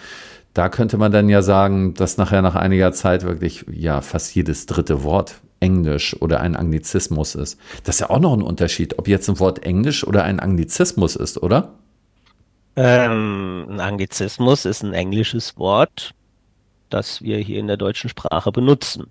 Da 0.54 0.68
könnte 0.68 0.96
man 0.96 1.12
dann 1.12 1.28
ja 1.28 1.42
sagen, 1.42 1.94
dass 1.94 2.16
nachher 2.16 2.40
nach 2.40 2.54
einiger 2.54 2.92
Zeit 2.92 3.24
wirklich 3.24 3.66
ja 3.70 4.00
fast 4.00 4.34
jedes 4.34 4.66
dritte 4.66 5.02
Wort 5.02 5.40
Englisch 5.60 6.20
oder 6.20 6.40
ein 6.40 6.56
Anglizismus 6.56 7.34
ist. 7.34 7.58
Das 7.84 7.96
ist 7.96 8.00
ja 8.00 8.10
auch 8.10 8.20
noch 8.20 8.34
ein 8.34 8.42
Unterschied, 8.42 8.98
ob 8.98 9.08
jetzt 9.08 9.28
ein 9.28 9.38
Wort 9.38 9.64
Englisch 9.64 10.06
oder 10.06 10.24
ein 10.24 10.40
Anglizismus 10.40 11.16
ist, 11.16 11.42
oder? 11.42 11.74
Ähm, 12.76 13.66
ein 13.70 13.80
Anglizismus 13.80 14.66
ist 14.66 14.82
ein 14.82 14.92
englisches 14.92 15.56
Wort, 15.56 16.12
das 16.90 17.22
wir 17.22 17.38
hier 17.38 17.58
in 17.58 17.66
der 17.66 17.78
deutschen 17.78 18.10
Sprache 18.10 18.52
benutzen. 18.52 19.06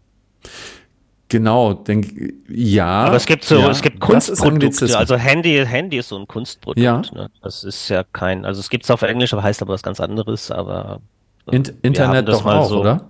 Genau, 1.29 1.73
denk, 1.73 2.33
ja. 2.47 3.05
Aber 3.05 3.15
es 3.15 3.25
gibt 3.25 3.43
so, 3.43 3.57
ja, 3.57 3.69
es 3.71 3.81
gibt 3.81 3.99
Kunstprodukte. 3.99 4.95
Also 4.95 5.15
Handy, 5.15 5.65
Handy 5.65 5.97
ist 5.97 6.09
so 6.09 6.17
ein 6.19 6.27
Kunstprodukt. 6.27 6.77
Ja. 6.79 7.01
Ne? 7.13 7.31
Das 7.41 7.63
ist 7.63 7.89
ja 7.89 8.03
kein, 8.03 8.45
also 8.45 8.59
es 8.59 8.69
gibt 8.69 8.83
es 8.83 8.91
auf 8.91 9.01
Englisch, 9.01 9.33
aber 9.33 9.41
heißt 9.41 9.63
aber 9.63 9.73
was 9.73 9.81
ganz 9.81 9.99
anderes. 9.99 10.51
Aber 10.51 11.01
In, 11.51 11.65
wir 11.65 11.73
haben 11.73 11.79
Internet 11.81 12.27
das 12.27 12.37
doch 12.37 12.45
mal 12.45 12.57
auch, 12.57 12.69
so- 12.69 12.81
oder? 12.81 13.09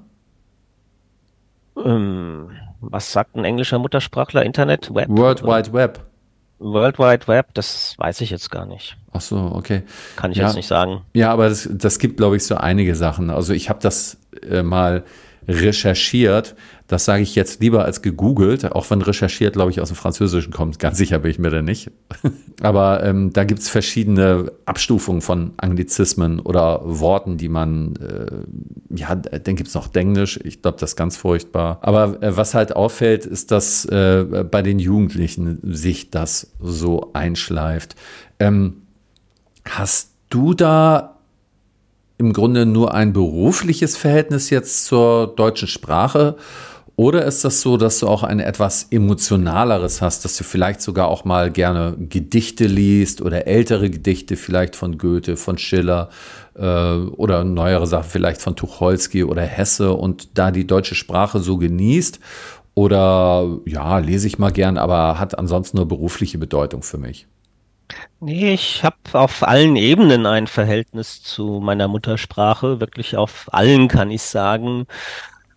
ähm, 1.83 2.49
was 2.81 3.11
sagt 3.11 3.35
ein 3.35 3.45
englischer 3.45 3.79
Muttersprachler? 3.79 4.43
Internet, 4.43 4.93
Web, 4.93 5.07
World 5.09 5.43
Wide 5.43 5.73
Web. 5.73 5.99
World 6.59 6.97
Wide 6.99 7.27
Web. 7.27 7.47
Das 7.53 7.95
weiß 7.97 8.21
ich 8.21 8.29
jetzt 8.29 8.49
gar 8.51 8.65
nicht. 8.65 8.97
Ach 9.11 9.21
so, 9.21 9.37
okay. 9.53 9.83
Kann 10.15 10.31
ich 10.31 10.37
Ja. 10.37 10.45
jetzt 10.47 10.55
nicht 10.55 10.67
sagen. 10.67 11.01
Ja, 11.13 11.31
aber 11.31 11.49
das, 11.49 11.67
das 11.71 11.99
gibt, 11.99 12.17
glaube 12.17 12.37
ich, 12.37 12.45
so 12.45 12.55
einige 12.55 12.95
Sachen. 12.95 13.29
Also 13.29 13.53
ich 13.53 13.69
habe 13.69 13.79
das 13.81 14.17
äh, 14.49 14.63
mal 14.63 15.03
recherchiert. 15.47 16.55
Das 16.87 17.05
sage 17.05 17.23
ich 17.23 17.33
jetzt 17.33 17.61
lieber 17.61 17.83
als 17.83 18.01
gegoogelt, 18.01 18.71
auch 18.71 18.89
wenn 18.91 19.01
recherchiert, 19.01 19.53
glaube 19.53 19.71
ich, 19.71 19.81
aus 19.81 19.89
dem 19.89 19.97
Französischen 19.97 20.53
kommt. 20.53 20.77
Ganz 20.77 20.97
sicher 20.97 21.19
bin 21.19 21.31
ich 21.31 21.39
mir 21.39 21.49
da 21.49 21.61
nicht. 21.61 21.91
aber 22.61 23.03
ähm, 23.03 23.33
da 23.33 23.43
gibt 23.43 23.61
es 23.61 23.69
verschiedene 23.69 24.51
Abstufungen 24.65 25.21
von 25.21 25.53
Anglizismen 25.57 26.39
oder 26.39 26.81
Worten, 26.83 27.37
die 27.37 27.49
man, 27.49 27.95
äh, 27.95 28.95
ja, 28.95 29.15
dann 29.15 29.55
gibt 29.55 29.69
es 29.69 29.73
noch 29.73 29.87
Denglisch. 29.87 30.39
Ich 30.43 30.61
glaube, 30.61 30.77
das 30.79 30.91
ist 30.91 30.95
ganz 30.95 31.17
furchtbar. 31.17 31.79
Aber 31.81 32.21
äh, 32.21 32.37
was 32.37 32.53
halt 32.53 32.75
auffällt, 32.75 33.25
ist, 33.25 33.51
dass 33.51 33.85
äh, 33.85 34.45
bei 34.49 34.61
den 34.61 34.79
Jugendlichen 34.79 35.59
sich 35.63 36.11
das 36.11 36.51
so 36.59 37.09
einschleift. 37.13 37.95
Ähm, 38.39 38.81
Hast 39.67 40.11
du 40.29 40.53
da 40.53 41.14
im 42.17 42.33
Grunde 42.33 42.65
nur 42.65 42.93
ein 42.93 43.13
berufliches 43.13 43.97
Verhältnis 43.97 44.49
jetzt 44.49 44.85
zur 44.85 45.27
deutschen 45.35 45.67
Sprache? 45.67 46.35
Oder 46.97 47.25
ist 47.25 47.43
das 47.43 47.59
so, 47.59 47.75
dass 47.75 47.99
du 47.99 48.07
auch 48.07 48.23
ein 48.23 48.39
etwas 48.39 48.87
emotionaleres 48.89 50.01
hast, 50.01 50.23
dass 50.23 50.37
du 50.37 50.45
vielleicht 50.45 50.81
sogar 50.81 51.09
auch 51.09 51.25
mal 51.25 51.51
gerne 51.51 51.97
Gedichte 51.99 52.67
liest 52.67 53.21
oder 53.21 53.47
ältere 53.47 53.89
Gedichte 53.89 54.37
vielleicht 54.37 54.77
von 54.77 54.97
Goethe, 54.97 55.35
von 55.35 55.57
Schiller 55.57 56.09
äh, 56.55 56.63
oder 56.63 57.43
neuere 57.43 57.85
Sachen 57.85 58.09
vielleicht 58.09 58.41
von 58.41 58.55
Tucholsky 58.55 59.25
oder 59.25 59.41
Hesse 59.41 59.91
und 59.91 60.37
da 60.37 60.51
die 60.51 60.65
deutsche 60.65 60.95
Sprache 60.95 61.39
so 61.39 61.57
genießt? 61.57 62.21
Oder 62.75 63.59
ja, 63.65 63.99
lese 63.99 64.27
ich 64.27 64.39
mal 64.39 64.51
gern, 64.51 64.77
aber 64.77 65.19
hat 65.19 65.37
ansonsten 65.37 65.77
nur 65.77 65.87
berufliche 65.87 66.37
Bedeutung 66.37 66.81
für 66.81 66.97
mich? 66.97 67.27
Nee, 68.19 68.53
ich 68.53 68.83
habe 68.83 68.97
auf 69.13 69.43
allen 69.47 69.75
Ebenen 69.75 70.25
ein 70.25 70.47
Verhältnis 70.47 71.21
zu 71.21 71.59
meiner 71.61 71.87
Muttersprache, 71.87 72.79
wirklich 72.79 73.15
auf 73.17 73.47
allen 73.51 73.87
kann 73.87 74.11
ich 74.11 74.21
sagen. 74.21 74.87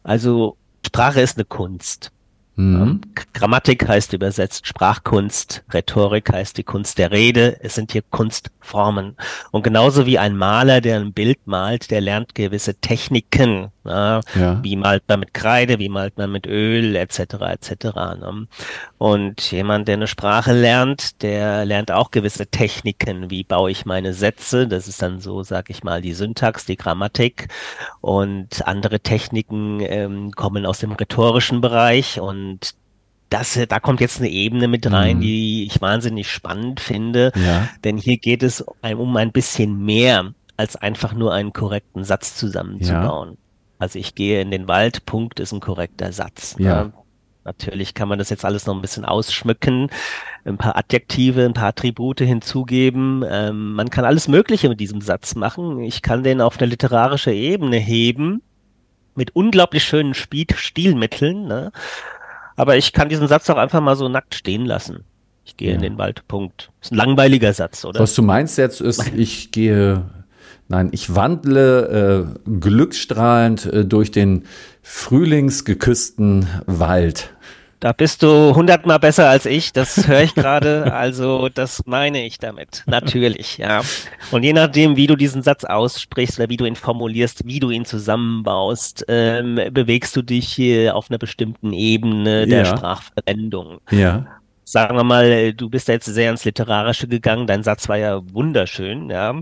Also 0.03 0.57
Sprache 0.87 1.21
ist 1.21 1.37
eine 1.37 1.45
Kunst. 1.45 2.13
Mhm. 2.57 3.01
K- 3.15 3.25
Grammatik 3.35 3.87
heißt 3.87 4.13
übersetzt 4.13 4.67
Sprachkunst, 4.67 5.63
Rhetorik 5.73 6.33
heißt 6.33 6.59
die 6.59 6.65
Kunst 6.65 6.99
der 6.99 7.13
Rede. 7.13 7.57
Es 7.63 7.77
sind 7.77 7.93
hier 7.93 8.03
Kunstformen. 8.11 9.17
Und 9.53 9.63
genauso 9.63 10.07
wie 10.07 10.19
ein 10.19 10.37
Maler, 10.37 10.81
der 10.81 10.99
ein 10.99 11.13
Bild 11.13 11.47
malt, 11.47 11.91
der 11.91 12.01
lernt 12.01 12.35
gewisse 12.35 12.75
Techniken. 12.75 13.69
Ja, 13.89 14.21
Ja. 14.35 14.63
wie 14.63 14.77
malt 14.77 15.03
man 15.09 15.21
mit 15.21 15.35
Kreide, 15.35 15.79
wie 15.79 15.89
malt 15.89 16.19
man 16.19 16.31
mit 16.31 16.47
Öl, 16.47 16.95
etc. 16.97 17.19
etc. 17.41 17.85
Ne? 18.21 18.47
Und 18.99 19.51
jemand, 19.51 19.89
der 19.89 19.95
eine 19.95 20.07
Sprache 20.07 20.53
lernt, 20.53 21.23
der 21.23 21.65
lernt 21.65 21.91
auch 21.91 22.11
gewisse 22.11 22.47
Techniken. 22.47 23.31
Wie 23.31 23.45
baue 23.45 23.71
ich 23.71 23.87
meine 23.87 24.15
Sätze? 24.15 24.69
Das 24.69 24.89
ist 24.89 25.01
dann 25.03 25.21
so, 25.21 25.43
sag 25.43 25.71
ich 25.71 25.83
mal, 25.83 26.03
die 26.03 26.13
Syntax, 26.15 26.67
die 26.67 26.77
Grammatik. 26.77 27.49
Und 28.01 28.67
andere 28.67 29.01
Techniken 29.01 29.81
ähm, 29.81 30.31
kommen 30.33 30.67
aus 30.67 30.79
dem 30.81 30.93
rhetorischen 30.93 31.61
Bereich 31.61 32.21
und 32.21 32.75
das, 33.31 33.59
da 33.69 33.79
kommt 33.79 34.01
jetzt 34.01 34.21
eine 34.21 34.31
Ebene 34.31 34.69
mit 34.69 34.91
rein, 34.91 35.19
Mhm. 35.19 35.21
die 35.21 35.67
ich 35.67 35.83
wahnsinnig 35.83 36.31
spannend 36.31 36.81
finde. 36.81 37.31
Ja. 37.37 37.69
Denn 37.85 37.99
hier 37.99 38.17
geht 38.17 38.43
es 38.43 38.63
um 38.63 38.75
um 39.01 39.17
ein 39.19 39.33
bisschen 39.33 39.85
mehr 39.85 40.33
als 40.57 40.77
einfach 40.77 41.13
nur 41.13 41.33
einen 41.35 41.53
korrekten 41.53 42.05
Satz 42.05 42.37
zusammenzubauen. 42.37 43.37
Also 43.79 43.99
ich 43.99 44.15
gehe 44.15 44.41
in 44.41 44.51
den 44.51 44.69
Wald, 44.69 45.07
Punkt 45.07 45.41
ist 45.41 45.53
ein 45.53 45.61
korrekter 45.61 46.13
Satz. 46.13 46.57
Ja. 46.59 46.85
Ne? 46.85 46.93
Natürlich 47.45 47.95
kann 47.95 48.09
man 48.09 48.19
das 48.19 48.29
jetzt 48.29 48.45
alles 48.45 48.67
noch 48.67 48.75
ein 48.75 48.83
bisschen 48.83 49.07
ausschmücken, 49.07 49.89
ein 50.45 50.59
paar 50.59 50.77
Adjektive, 50.77 51.45
ein 51.47 51.55
paar 51.55 51.69
Attribute 51.69 52.21
hinzugeben. 52.21 53.25
Ähm, 53.27 53.73
man 53.73 53.89
kann 53.89 54.05
alles 54.05 54.29
Mögliche 54.29 54.69
mit 54.69 54.81
diesem 54.81 55.01
Satz 55.01 55.35
machen. 55.35 55.81
Ich 55.81 56.03
kann 56.03 56.23
den 56.23 56.41
auf 56.43 56.59
eine 56.59 56.67
literarische 56.67 57.33
Ebene 57.33 57.77
heben 57.79 58.43
mit 59.15 59.35
unglaublich 59.35 59.85
schönen 59.85 60.13
Spiel 60.15 60.47
Stilmitteln. 60.55 61.47
Ne? 61.47 61.73
Aber 62.57 62.77
ich 62.77 62.93
kann 62.93 63.09
diesen 63.09 63.29
Satz 63.29 63.49
auch 63.49 63.57
einfach 63.57 63.81
mal 63.81 63.97
so 63.97 64.09
nackt 64.09 64.35
stehen 64.35 64.67
lassen. 64.67 65.05
Ich 65.47 65.57
gehe 65.57 65.73
in 65.73 65.81
Ja. 65.81 65.89
den 65.89 65.97
Wald, 65.97 66.29
Punkt. 66.29 66.71
Ist 66.83 66.93
ein 66.93 66.97
langweiliger 66.97 67.55
Satz, 67.55 67.85
oder? 67.87 68.01
Was 68.01 68.15
du 68.15 68.23
meinst 68.23 68.59
jetzt 68.59 68.83
ist, 68.83 69.11
ich 69.17 69.53
gehe, 69.53 70.05
nein, 70.69 70.89
ich 70.93 71.15
wandle 71.15 72.29
äh, 72.47 72.51
glückstrahlend 72.61 73.67
äh, 73.67 73.85
durch 73.85 74.11
den 74.11 74.45
frühlingsgeküssten 74.83 76.47
Wald. 76.67 77.35
Da 77.81 77.93
bist 77.93 78.25
du 78.25 78.57
hundertmal 78.57 78.99
besser 78.99 79.29
als 79.29 79.47
ich, 79.47 79.73
das 79.73 80.09
höre 80.09 80.23
ich 80.23 80.35
gerade, 80.35 80.93
also 80.93 81.49
das 81.49 81.83
meine 81.87 82.27
ich 82.27 82.39
damit, 82.39 82.83
natürlich, 82.87 83.59
ja. 83.59 83.83
Und 84.33 84.43
je 84.43 84.53
nachdem, 84.53 84.97
wie 84.97 85.07
du 85.07 85.15
diesen 85.15 85.43
Satz 85.43 85.63
aussprichst 85.65 86.41
oder 86.41 86.49
wie 86.49 86.57
du 86.57 86.65
ihn 86.65 86.75
formulierst, 86.75 87.47
wie 87.47 87.61
du 87.61 87.71
ihn 87.71 87.85
zusammenbaust, 87.85 89.05
ähm, 89.07 89.61
bewegst 89.71 90.17
du 90.17 90.23
dich 90.23 90.49
hier 90.49 90.97
auf 90.97 91.09
einer 91.09 91.19
bestimmten 91.19 91.73
Ebene 91.73 92.47
der 92.49 92.65
Ja. 92.65 92.77
Sprachverwendung. 92.77 93.79
Ja. 93.93 94.27
Sagen 94.65 94.97
wir 94.97 95.05
mal, 95.05 95.55
du 95.55 95.71
bist 95.71 95.87
jetzt 95.87 96.07
sehr 96.07 96.31
ins 96.33 96.45
Literarische 96.45 97.07
gegangen, 97.07 97.47
dein 97.47 97.63
Satz 97.63 97.89
war 97.89 97.97
ja 97.97 98.21
wunderschön, 98.33 99.09
ja. 99.09 99.35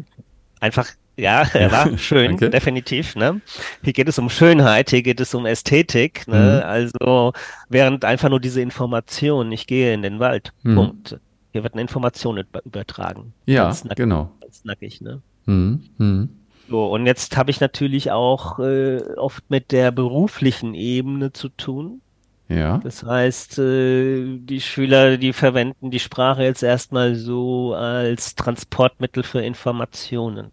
Einfach, 0.61 0.89
ja, 1.17 1.43
er 1.55 1.73
war 1.73 1.97
schön, 1.99 2.27
Danke. 2.33 2.51
definitiv, 2.51 3.17
ne? 3.17 3.41
Hier 3.83 3.93
geht 3.93 4.09
es 4.09 4.19
um 4.19 4.29
Schönheit, 4.31 4.91
hier 4.91 5.03
geht 5.03 5.21
es 5.21 5.35
um 5.35 5.47
Ästhetik, 5.47 6.27
ne? 6.29 6.63
Mhm. 6.63 6.69
Also, 6.69 7.33
während 7.69 8.05
einfach 8.05 8.29
nur 8.29 8.41
diese 8.41 8.61
Information, 8.61 9.51
ich 9.53 9.67
gehe 9.67 9.93
in 9.95 10.03
den 10.03 10.19
Wald, 10.21 10.53
Mhm. 10.63 10.75
Punkt. 10.75 11.19
Hier 11.53 11.63
wird 11.63 11.73
eine 11.73 11.83
Information 11.83 12.37
über- 12.39 12.63
übertragen. 12.67 13.33
Ja, 13.47 13.65
Ganz 13.65 13.85
nackig, 13.85 13.97
genau. 13.97 14.31
ganz 14.43 14.65
nackig, 14.65 15.01
ne? 15.01 15.23
Hm, 15.47 15.81
hm. 15.99 16.29
So, 16.69 16.87
und 16.93 17.07
jetzt 17.07 17.37
habe 17.37 17.51
ich 17.51 17.61
natürlich 17.61 18.11
auch 18.11 18.59
äh, 18.59 19.01
oft 19.17 19.49
mit 19.49 19.71
der 19.73 19.91
beruflichen 19.93 20.75
Ebene 20.75 21.33
zu 21.33 21.49
tun. 21.49 22.01
Ja. 22.49 22.79
Das 22.85 23.05
heißt, 23.05 23.59
äh, 23.59 24.37
die 24.39 24.61
Schüler, 24.61 25.17
die 25.17 25.33
verwenden 25.33 25.91
die 25.91 25.99
Sprache 26.01 26.43
jetzt 26.43 26.63
erstmal 26.63 27.15
so 27.15 27.75
als 27.75 28.35
Transportmittel 28.35 29.23
für 29.23 29.41
Informationen. 29.41 30.51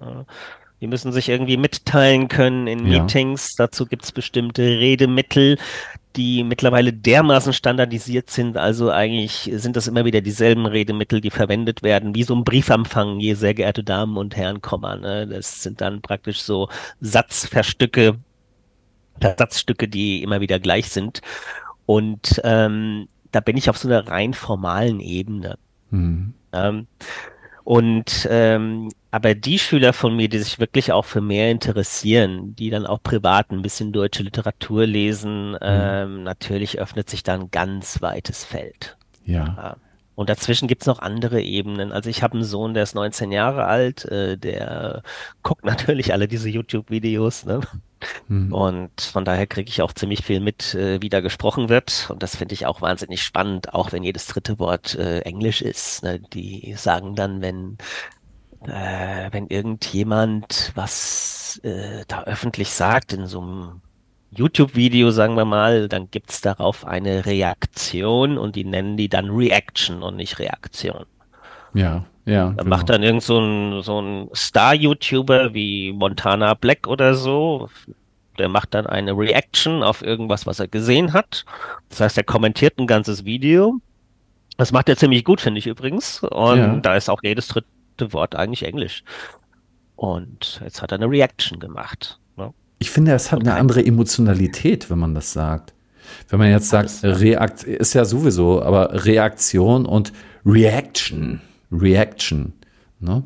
Ja. 0.00 0.24
Die 0.80 0.86
müssen 0.86 1.10
sich 1.10 1.28
irgendwie 1.28 1.56
mitteilen 1.56 2.28
können 2.28 2.66
in 2.66 2.86
Ja. 2.86 3.00
Meetings. 3.00 3.56
Dazu 3.56 3.86
gibt 3.86 4.04
es 4.04 4.12
bestimmte 4.12 4.62
Redemittel, 4.62 5.58
die 6.16 6.44
mittlerweile 6.44 6.92
dermaßen 6.92 7.52
standardisiert 7.52 8.30
sind. 8.30 8.56
Also 8.56 8.90
eigentlich 8.90 9.50
sind 9.54 9.76
das 9.76 9.86
immer 9.86 10.04
wieder 10.04 10.20
dieselben 10.20 10.66
Redemittel, 10.66 11.20
die 11.20 11.30
verwendet 11.30 11.82
werden, 11.82 12.14
wie 12.14 12.24
so 12.24 12.34
ein 12.34 12.44
Briefempfang, 12.44 13.20
je 13.20 13.34
sehr 13.34 13.54
geehrte 13.54 13.84
Damen 13.84 14.16
und 14.18 14.36
Herren, 14.36 14.60
Komma. 14.60 14.96
Ne? 14.96 15.26
Das 15.26 15.62
sind 15.62 15.80
dann 15.80 16.02
praktisch 16.02 16.42
so 16.42 16.68
Satzverstücke, 17.00 18.18
Satzstücke, 19.20 19.88
die 19.88 20.22
immer 20.22 20.40
wieder 20.40 20.58
gleich 20.58 20.90
sind. 20.90 21.22
Und 21.86 22.40
ähm, 22.44 23.08
da 23.32 23.40
bin 23.40 23.56
ich 23.56 23.70
auf 23.70 23.78
so 23.78 23.88
einer 23.88 24.06
rein 24.08 24.34
formalen 24.34 25.00
Ebene. 25.00 25.58
Mhm. 25.90 26.34
Ähm, 26.52 26.86
und 27.66 28.28
ähm, 28.30 28.90
aber 29.10 29.34
die 29.34 29.58
Schüler 29.58 29.92
von 29.92 30.14
mir, 30.14 30.28
die 30.28 30.38
sich 30.38 30.60
wirklich 30.60 30.92
auch 30.92 31.04
für 31.04 31.20
mehr 31.20 31.50
interessieren, 31.50 32.54
die 32.54 32.70
dann 32.70 32.86
auch 32.86 33.02
privat 33.02 33.50
ein 33.50 33.60
bisschen 33.60 33.90
deutsche 33.90 34.22
Literatur 34.22 34.86
lesen, 34.86 35.56
ähm, 35.60 36.22
natürlich 36.22 36.78
öffnet 36.78 37.10
sich 37.10 37.24
da 37.24 37.34
ein 37.34 37.50
ganz 37.50 38.00
weites 38.00 38.44
Feld. 38.44 38.96
Ja. 39.24 39.44
Ja. 39.56 39.76
Und 40.16 40.30
dazwischen 40.30 40.66
gibt's 40.66 40.86
noch 40.86 40.98
andere 40.98 41.42
Ebenen. 41.42 41.92
Also 41.92 42.08
ich 42.10 42.22
habe 42.22 42.34
einen 42.34 42.44
Sohn, 42.44 42.74
der 42.74 42.82
ist 42.82 42.94
19 42.94 43.30
Jahre 43.32 43.66
alt, 43.66 44.06
äh, 44.06 44.36
der 44.36 45.02
guckt 45.42 45.64
natürlich 45.66 46.12
alle 46.12 46.26
diese 46.26 46.48
YouTube-Videos, 46.48 47.44
ne? 47.44 47.60
Mhm. 48.28 48.52
Und 48.52 49.00
von 49.00 49.24
daher 49.24 49.46
kriege 49.46 49.68
ich 49.68 49.82
auch 49.82 49.92
ziemlich 49.92 50.24
viel 50.24 50.40
mit, 50.40 50.74
äh, 50.74 51.00
wie 51.02 51.08
da 51.10 51.20
gesprochen 51.20 51.68
wird. 51.68 52.08
Und 52.10 52.22
das 52.22 52.36
finde 52.36 52.54
ich 52.54 52.66
auch 52.66 52.80
wahnsinnig 52.80 53.22
spannend, 53.22 53.74
auch 53.74 53.92
wenn 53.92 54.02
jedes 54.02 54.26
dritte 54.26 54.58
Wort 54.58 54.94
äh, 54.94 55.20
Englisch 55.20 55.62
ist. 55.62 56.02
Ne? 56.02 56.20
Die 56.32 56.74
sagen 56.76 57.14
dann, 57.14 57.40
wenn, 57.40 57.78
äh, 58.62 59.28
wenn 59.32 59.48
irgendjemand 59.48 60.72
was 60.74 61.60
äh, 61.62 62.04
da 62.08 62.24
öffentlich 62.24 62.70
sagt 62.70 63.12
in 63.12 63.26
so 63.26 63.40
einem 63.40 63.82
YouTube-Video, 64.30 65.10
sagen 65.10 65.36
wir 65.36 65.44
mal, 65.44 65.88
dann 65.88 66.10
gibt's 66.10 66.40
darauf 66.40 66.84
eine 66.86 67.26
Reaktion 67.26 68.38
und 68.38 68.56
die 68.56 68.64
nennen 68.64 68.96
die 68.96 69.08
dann 69.08 69.30
Reaction 69.30 70.02
und 70.02 70.16
nicht 70.16 70.38
Reaktion. 70.38 71.06
Ja. 71.74 72.04
Ja. 72.24 72.50
Da 72.50 72.62
genau. 72.64 72.76
macht 72.76 72.88
dann 72.88 73.02
irgend 73.02 73.22
so 73.22 73.38
ein, 73.38 73.82
so 73.82 74.00
ein 74.00 74.28
Star-YouTuber 74.34 75.54
wie 75.54 75.92
Montana 75.92 76.54
Black 76.54 76.88
oder 76.88 77.14
so, 77.14 77.68
der 78.38 78.48
macht 78.48 78.74
dann 78.74 78.86
eine 78.86 79.12
Reaction 79.12 79.82
auf 79.82 80.02
irgendwas, 80.02 80.46
was 80.46 80.60
er 80.60 80.68
gesehen 80.68 81.12
hat. 81.12 81.44
Das 81.88 82.00
heißt, 82.00 82.18
er 82.18 82.24
kommentiert 82.24 82.78
ein 82.78 82.86
ganzes 82.86 83.24
Video. 83.24 83.78
Das 84.56 84.72
macht 84.72 84.88
er 84.88 84.96
ziemlich 84.96 85.24
gut, 85.24 85.40
finde 85.40 85.58
ich 85.58 85.66
übrigens. 85.66 86.22
Und 86.22 86.58
Ja. 86.58 86.76
da 86.76 86.96
ist 86.96 87.08
auch 87.08 87.22
jedes 87.22 87.48
dritte 87.48 88.12
Wort 88.12 88.34
eigentlich 88.34 88.64
Englisch. 88.64 89.04
Und 89.94 90.60
jetzt 90.62 90.82
hat 90.82 90.92
er 90.92 90.96
eine 90.98 91.08
Reaction 91.08 91.58
gemacht. 91.58 92.18
Ich 92.78 92.90
finde, 92.90 93.12
es 93.12 93.32
hat 93.32 93.40
Und 93.40 93.48
eine 93.48 93.54
andere 93.54 93.84
Emotionalität, 93.84 94.90
wenn 94.90 94.98
man 94.98 95.14
das 95.14 95.32
sagt. 95.32 95.72
Wenn 96.28 96.38
man 96.38 96.50
jetzt 96.50 96.68
sagt, 96.68 96.90
Reakt 97.02 97.64
ist 97.64 97.94
ja 97.94 98.04
sowieso, 98.04 98.62
aber 98.62 99.04
Reaktion 99.04 99.86
und 99.86 100.12
Reaction, 100.44 101.40
Reaction. 101.72 102.52
Ne? 103.00 103.22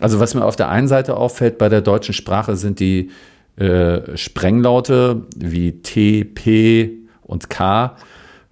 Also 0.00 0.20
was 0.20 0.34
mir 0.34 0.44
auf 0.44 0.56
der 0.56 0.68
einen 0.68 0.88
Seite 0.88 1.16
auffällt 1.16 1.58
bei 1.58 1.68
der 1.68 1.80
deutschen 1.80 2.14
Sprache 2.14 2.56
sind 2.56 2.80
die 2.80 3.10
äh, 3.56 4.16
Sprenglaute 4.16 5.26
wie 5.36 5.72
T, 5.82 6.24
P 6.24 6.98
und 7.22 7.50
K. 7.50 7.96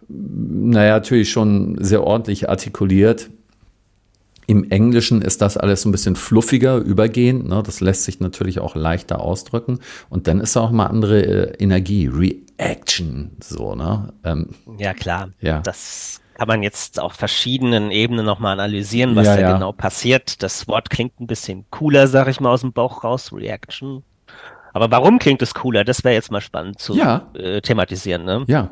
Naja, 0.09 0.95
natürlich 0.95 1.31
schon 1.31 1.77
sehr 1.83 2.05
ordentlich 2.05 2.49
artikuliert. 2.49 3.31
Im 4.51 4.69
Englischen 4.69 5.23
ist 5.23 5.43
das 5.43 5.57
alles 5.57 5.83
so 5.83 5.89
ein 5.89 5.93
bisschen 5.93 6.17
fluffiger, 6.17 6.79
übergehend. 6.79 7.47
Ne? 7.49 7.63
Das 7.65 7.81
lässt 7.81 8.03
sich 8.03 8.19
natürlich 8.19 8.59
auch 8.59 8.75
leichter 8.75 9.21
ausdrücken. 9.21 9.79
Und 10.09 10.27
dann 10.27 10.41
ist 10.41 10.57
auch 10.57 10.73
mal 10.73 10.87
andere 10.87 11.23
äh, 11.23 11.63
Energie, 11.63 12.09
Reaction, 12.13 13.37
so, 13.41 13.77
ne? 13.77 14.13
Ähm, 14.25 14.49
Ja, 14.77 14.93
klar. 14.93 15.29
Ja. 15.41 15.61
Das 15.61 16.21
kann 16.35 16.49
man 16.49 16.65
jetzt 16.65 16.99
auf 16.99 17.13
verschiedenen 17.13 17.93
Ebenen 17.93 18.27
nochmal 18.27 18.55
analysieren, 18.55 19.15
was 19.15 19.27
Ja, 19.27 19.37
da 19.37 19.43
ja. 19.43 19.53
genau 19.53 19.71
passiert. 19.71 20.43
Das 20.43 20.67
Wort 20.67 20.91
klingt 20.91 21.21
ein 21.21 21.29
bisschen 21.29 21.65
cooler, 21.71 22.09
sag 22.09 22.27
ich 22.27 22.41
mal, 22.41 22.51
aus 22.51 22.63
dem 22.63 22.73
Bauch 22.73 23.05
raus, 23.05 23.33
Reaction. 23.33 24.03
Aber 24.73 24.91
warum 24.91 25.21
klingt 25.21 25.43
es 25.43 25.55
cooler? 25.55 25.85
Das 25.85 26.03
wäre 26.03 26.15
jetzt 26.15 26.33
mal 26.33 26.41
spannend 26.41 26.81
zu 26.81 26.97
Ja. 26.97 27.29
äh, 27.35 27.61
thematisieren, 27.61 28.25
ne? 28.25 28.45
ja, 28.49 28.71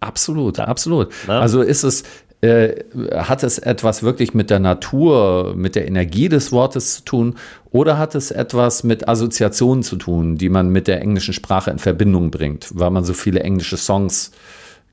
absolut, 0.00 0.58
absolut. 0.58 1.12
Ne? 1.28 1.34
Also 1.38 1.62
ist 1.62 1.84
es, 1.84 2.02
äh, 2.42 2.84
hat 3.14 3.42
es 3.42 3.58
etwas 3.58 4.02
wirklich 4.02 4.32
mit 4.32 4.48
der 4.48 4.60
Natur, 4.60 5.54
mit 5.56 5.74
der 5.74 5.86
Energie 5.86 6.28
des 6.28 6.52
Wortes 6.52 6.96
zu 6.96 7.04
tun 7.04 7.34
oder 7.70 7.98
hat 7.98 8.14
es 8.14 8.30
etwas 8.30 8.82
mit 8.82 9.08
Assoziationen 9.08 9.82
zu 9.82 9.96
tun, 9.96 10.36
die 10.36 10.48
man 10.48 10.70
mit 10.70 10.88
der 10.88 11.02
englischen 11.02 11.34
Sprache 11.34 11.70
in 11.70 11.78
Verbindung 11.78 12.30
bringt, 12.30 12.68
weil 12.72 12.90
man 12.90 13.04
so 13.04 13.12
viele 13.12 13.40
englische 13.40 13.76
Songs 13.76 14.32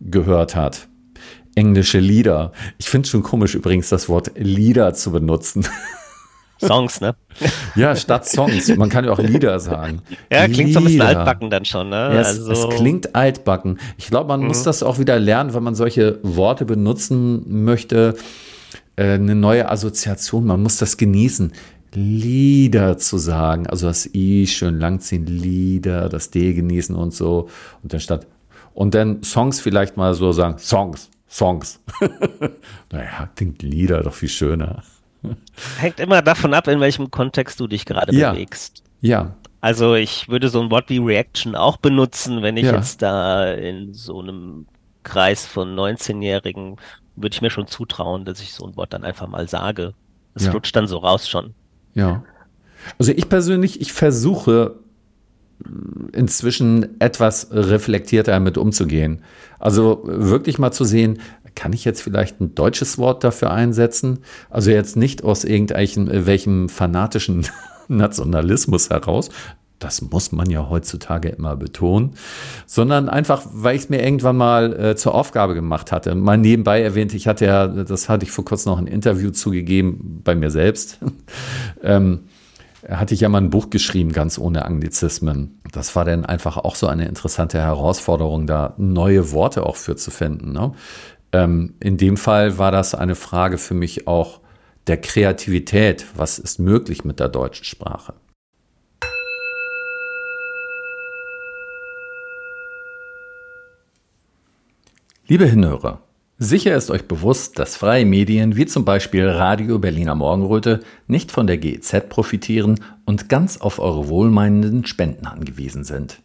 gehört 0.01 0.55
hat? 0.55 0.89
Englische 1.55 1.99
Lieder. 1.99 2.51
Ich 2.77 2.89
finde 2.89 3.05
es 3.05 3.11
schon 3.11 3.23
komisch 3.23 3.55
übrigens, 3.55 3.89
das 3.89 4.09
Wort 4.09 4.31
Lieder 4.35 4.93
zu 4.93 5.11
benutzen. 5.11 5.65
Songs, 6.59 7.01
ne? 7.01 7.15
Ja, 7.75 7.95
statt 7.95 8.27
Songs. 8.27 8.75
Man 8.75 8.89
kann 8.89 9.05
ja 9.05 9.11
auch 9.11 9.19
Lieder 9.19 9.59
sagen. 9.59 10.01
Ja, 10.31 10.47
klingt 10.47 10.73
so 10.73 10.79
ein 10.79 10.85
bisschen 10.85 11.01
Lieder. 11.01 11.19
altbacken 11.19 11.49
dann 11.49 11.65
schon, 11.65 11.89
ne? 11.89 11.95
Ja, 11.95 12.21
es, 12.21 12.27
also, 12.27 12.51
es 12.51 12.75
klingt 12.75 13.15
altbacken. 13.15 13.79
Ich 13.97 14.07
glaube, 14.07 14.27
man 14.29 14.43
muss 14.43 14.63
das 14.63 14.81
auch 14.81 14.97
wieder 14.97 15.19
lernen, 15.19 15.53
wenn 15.53 15.63
man 15.63 15.75
solche 15.75 16.19
Worte 16.23 16.65
benutzen 16.65 17.63
möchte. 17.63 18.15
Äh, 18.95 19.13
eine 19.13 19.35
neue 19.35 19.69
Assoziation. 19.69 20.45
Man 20.45 20.63
muss 20.63 20.77
das 20.77 20.97
genießen. 20.97 21.53
Lieder 21.93 22.97
zu 22.97 23.17
sagen, 23.17 23.65
also 23.67 23.87
das 23.87 24.13
I 24.13 24.45
schön 24.45 24.79
langziehen, 24.79 25.25
Lieder, 25.25 26.09
das 26.09 26.29
D 26.29 26.53
genießen 26.53 26.95
und 26.95 27.13
so. 27.13 27.49
Und 27.81 27.93
dann 27.93 27.99
statt, 27.99 28.27
und 28.73 28.93
dann 28.93 29.23
Songs 29.23 29.59
vielleicht 29.59 29.97
mal 29.97 30.13
so 30.13 30.31
sagen, 30.31 30.57
Songs, 30.59 31.09
Songs. 31.29 31.79
naja, 32.91 33.29
klingt 33.35 33.63
Lieder 33.63 34.03
doch 34.03 34.13
viel 34.13 34.29
schöner. 34.29 34.83
hängt 35.77 35.99
immer 35.99 36.21
davon 36.21 36.53
ab, 36.53 36.67
in 36.67 36.79
welchem 36.79 37.09
Kontext 37.11 37.59
du 37.59 37.67
dich 37.67 37.85
gerade 37.85 38.13
Ja. 38.15 38.31
bewegst. 38.33 38.83
Ja, 39.01 39.35
Also 39.59 39.95
ich 39.95 40.29
würde 40.29 40.49
so 40.49 40.61
ein 40.61 40.69
Wort 40.71 40.89
wie 40.89 40.99
Reaction 40.99 41.55
auch 41.55 41.77
benutzen, 41.77 42.41
wenn 42.43 42.57
ich 42.57 42.65
Ja. 42.65 42.75
jetzt 42.75 43.01
da 43.01 43.51
in 43.53 43.93
so 43.93 44.19
einem 44.21 44.67
Kreis 45.03 45.45
von 45.47 45.75
19-Jährigen 45.75 46.77
würde 47.15 47.33
ich 47.33 47.41
mir 47.41 47.49
schon 47.49 47.67
zutrauen, 47.67 48.23
dass 48.23 48.39
ich 48.39 48.53
so 48.53 48.65
ein 48.67 48.75
Wort 48.77 48.93
dann 48.93 49.03
einfach 49.03 49.27
mal 49.27 49.47
sage. 49.49 49.93
Es 50.35 50.45
Ja. 50.45 50.51
flutscht 50.51 50.75
dann 50.75 50.87
so 50.87 50.97
raus 50.97 51.27
schon. 51.27 51.53
Ja. 51.95 52.23
Also 52.99 53.11
ich 53.11 53.27
persönlich, 53.29 53.81
ich 53.81 53.91
versuche 53.93 54.75
inzwischen 56.13 56.99
etwas 57.01 57.47
reflektierter 57.51 58.31
damit 58.31 58.57
umzugehen. 58.57 59.23
Also 59.59 60.01
wirklich 60.05 60.59
mal 60.59 60.71
zu 60.71 60.83
sehen, 60.85 61.19
kann 61.57 61.73
ich 61.73 61.83
jetzt 61.83 62.03
vielleicht 62.03 62.39
ein 62.39 62.53
deutsches 62.53 62.99
Wort 62.99 63.23
dafür 63.23 63.51
einsetzen? 63.51 64.19
Also 64.49 64.69
jetzt 64.69 64.95
nicht 64.95 65.23
aus 65.23 65.43
irgendwelchem 65.43 66.65
äh, 66.65 66.69
fanatischen 66.69 67.47
Nationalismus 67.87 68.91
heraus. 68.91 69.29
Das 69.79 70.01
muss 70.01 70.31
man 70.31 70.49
ja 70.49 70.69
heutzutage 70.69 71.29
immer 71.29 71.55
betonen, 71.55 72.13
sondern 72.65 73.09
einfach, 73.09 73.43
weil 73.51 73.75
ich 73.75 73.83
es 73.83 73.89
mir 73.89 74.03
irgendwann 74.03 74.37
mal 74.37 74.73
äh, 74.79 74.95
zur 74.95 75.13
Aufgabe 75.13 75.55
gemacht 75.55 75.91
hatte. 75.91 76.13
Mal 76.15 76.37
nebenbei 76.37 76.81
erwähnt, 76.81 77.13
ich 77.13 77.27
hatte 77.27 77.45
ja, 77.45 77.67
das 77.67 78.07
hatte 78.07 78.25
ich 78.25 78.31
vor 78.31 78.45
kurzem 78.45 78.71
noch 78.71 78.79
ein 78.79 78.87
Interview 78.87 79.31
zugegeben 79.31 80.21
bei 80.23 80.35
mir 80.35 80.51
selbst. 80.51 80.99
ähm, 81.83 82.21
hatte 82.87 83.13
ich 83.13 83.21
ja 83.21 83.29
mal 83.29 83.41
ein 83.41 83.49
Buch 83.49 83.69
geschrieben, 83.69 84.11
ganz 84.11 84.37
ohne 84.37 84.65
Anglizismen. 84.65 85.59
Das 85.71 85.95
war 85.95 86.05
dann 86.05 86.25
einfach 86.25 86.57
auch 86.57 86.75
so 86.75 86.87
eine 86.87 87.07
interessante 87.07 87.59
Herausforderung, 87.59 88.47
da 88.47 88.75
neue 88.77 89.31
Worte 89.31 89.65
auch 89.65 89.75
für 89.75 89.95
zu 89.95 90.11
finden. 90.11 90.53
Ne? 90.53 90.71
Ähm, 91.33 91.75
in 91.79 91.97
dem 91.97 92.17
Fall 92.17 92.57
war 92.57 92.71
das 92.71 92.95
eine 92.95 93.15
Frage 93.15 93.57
für 93.57 93.73
mich 93.73 94.07
auch 94.07 94.41
der 94.87 94.97
Kreativität. 94.97 96.05
Was 96.15 96.39
ist 96.39 96.59
möglich 96.59 97.03
mit 97.03 97.19
der 97.19 97.29
deutschen 97.29 97.65
Sprache? 97.65 98.13
Liebe 105.29 105.45
Hinhörer, 105.45 105.99
sicher 106.37 106.73
ist 106.77 106.89
euch 106.89 107.05
bewusst, 107.05 107.59
dass 107.59 107.75
freie 107.75 108.05
Medien 108.05 108.55
wie 108.55 108.65
zum 108.65 108.85
Beispiel 108.85 109.27
Radio 109.27 109.77
Berliner 109.77 110.15
Morgenröte 110.15 110.79
nicht 111.07 111.33
von 111.33 111.47
der 111.47 111.57
GEZ 111.57 112.07
profitieren 112.07 112.79
und 113.03 113.27
ganz 113.27 113.57
auf 113.57 113.79
eure 113.79 114.07
wohlmeinenden 114.07 114.85
Spenden 114.85 115.27
angewiesen 115.27 115.83
sind. 115.83 116.21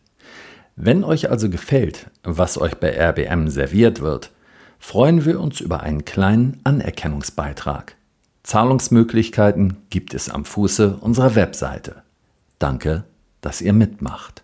Wenn 0.76 1.02
euch 1.02 1.30
also 1.30 1.50
gefällt, 1.50 2.10
was 2.22 2.58
euch 2.58 2.76
bei 2.76 2.96
RBM 2.96 3.48
serviert 3.48 4.00
wird, 4.00 4.30
freuen 4.82 5.24
wir 5.24 5.40
uns 5.40 5.60
über 5.60 5.80
einen 5.84 6.04
kleinen 6.04 6.60
Anerkennungsbeitrag. 6.64 7.94
Zahlungsmöglichkeiten 8.42 9.76
gibt 9.90 10.12
es 10.12 10.28
am 10.28 10.44
Fuße 10.44 10.96
unserer 10.96 11.36
Webseite. 11.36 12.02
Danke, 12.58 13.04
dass 13.40 13.60
ihr 13.60 13.72
mitmacht. 13.72 14.42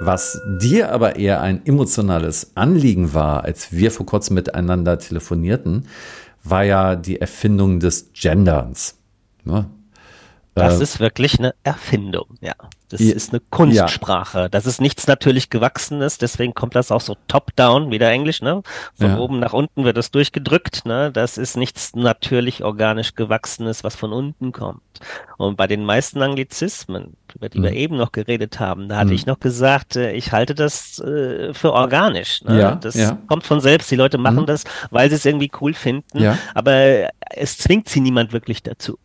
Was 0.00 0.40
dir 0.58 0.90
aber 0.90 1.16
eher 1.16 1.42
ein 1.42 1.64
emotionales 1.66 2.52
Anliegen 2.56 3.12
war, 3.12 3.44
als 3.44 3.70
wir 3.70 3.90
vor 3.90 4.06
kurzem 4.06 4.34
miteinander 4.34 4.98
telefonierten, 4.98 5.86
war 6.42 6.64
ja 6.64 6.96
die 6.96 7.20
Erfindung 7.20 7.78
des 7.78 8.10
Genderns. 8.14 8.96
Ne? 9.44 9.66
Das 10.54 10.78
äh, 10.78 10.82
ist 10.82 11.00
wirklich 11.00 11.38
eine 11.38 11.54
Erfindung, 11.64 12.26
ja. 12.40 12.54
Das 12.88 13.00
ja, 13.00 13.14
ist 13.14 13.32
eine 13.32 13.40
Kunstsprache. 13.40 14.38
Ja. 14.38 14.48
Das 14.48 14.66
ist 14.66 14.80
nichts 14.80 15.08
natürlich 15.08 15.50
Gewachsenes, 15.50 16.18
deswegen 16.18 16.54
kommt 16.54 16.76
das 16.76 16.92
auch 16.92 17.00
so 17.00 17.16
top-down, 17.26 17.90
wieder 17.90 18.10
Englisch, 18.10 18.40
ne? 18.40 18.62
Von 18.94 19.08
ja. 19.08 19.18
oben 19.18 19.40
nach 19.40 19.52
unten 19.52 19.84
wird 19.84 19.96
das 19.96 20.12
durchgedrückt, 20.12 20.86
ne? 20.86 21.10
Das 21.10 21.38
ist 21.38 21.56
nichts 21.56 21.96
natürlich 21.96 22.62
organisch 22.62 23.14
Gewachsenes, 23.16 23.82
was 23.82 23.96
von 23.96 24.12
unten 24.12 24.52
kommt. 24.52 24.82
Und 25.38 25.56
bei 25.56 25.66
den 25.66 25.84
meisten 25.84 26.22
Anglizismen, 26.22 27.16
über 27.34 27.48
die 27.48 27.58
mhm. 27.58 27.64
wir 27.64 27.72
eben 27.72 27.96
noch 27.96 28.12
geredet 28.12 28.60
haben, 28.60 28.88
da 28.88 28.96
hatte 28.96 29.08
mhm. 29.08 29.14
ich 29.14 29.26
noch 29.26 29.40
gesagt, 29.40 29.96
äh, 29.96 30.12
ich 30.12 30.30
halte 30.30 30.54
das 30.54 31.00
äh, 31.00 31.52
für 31.52 31.72
organisch. 31.72 32.42
Ne? 32.44 32.60
Ja, 32.60 32.74
das 32.76 32.96
kommt 33.26 33.44
von 33.44 33.60
selbst. 33.60 33.90
Die 33.90 33.96
Leute 33.96 34.18
machen 34.18 34.42
mhm. 34.42 34.46
das, 34.46 34.64
weil 34.90 35.08
sie 35.10 35.16
es 35.16 35.24
irgendwie 35.24 35.50
cool 35.60 35.74
finden, 35.74 36.36
aber 36.54 37.08
es 37.30 37.58
zwingt 37.58 37.88
sie 37.88 38.00
niemand 38.00 38.32
wirklich 38.32 38.62
dazu. 38.62 38.98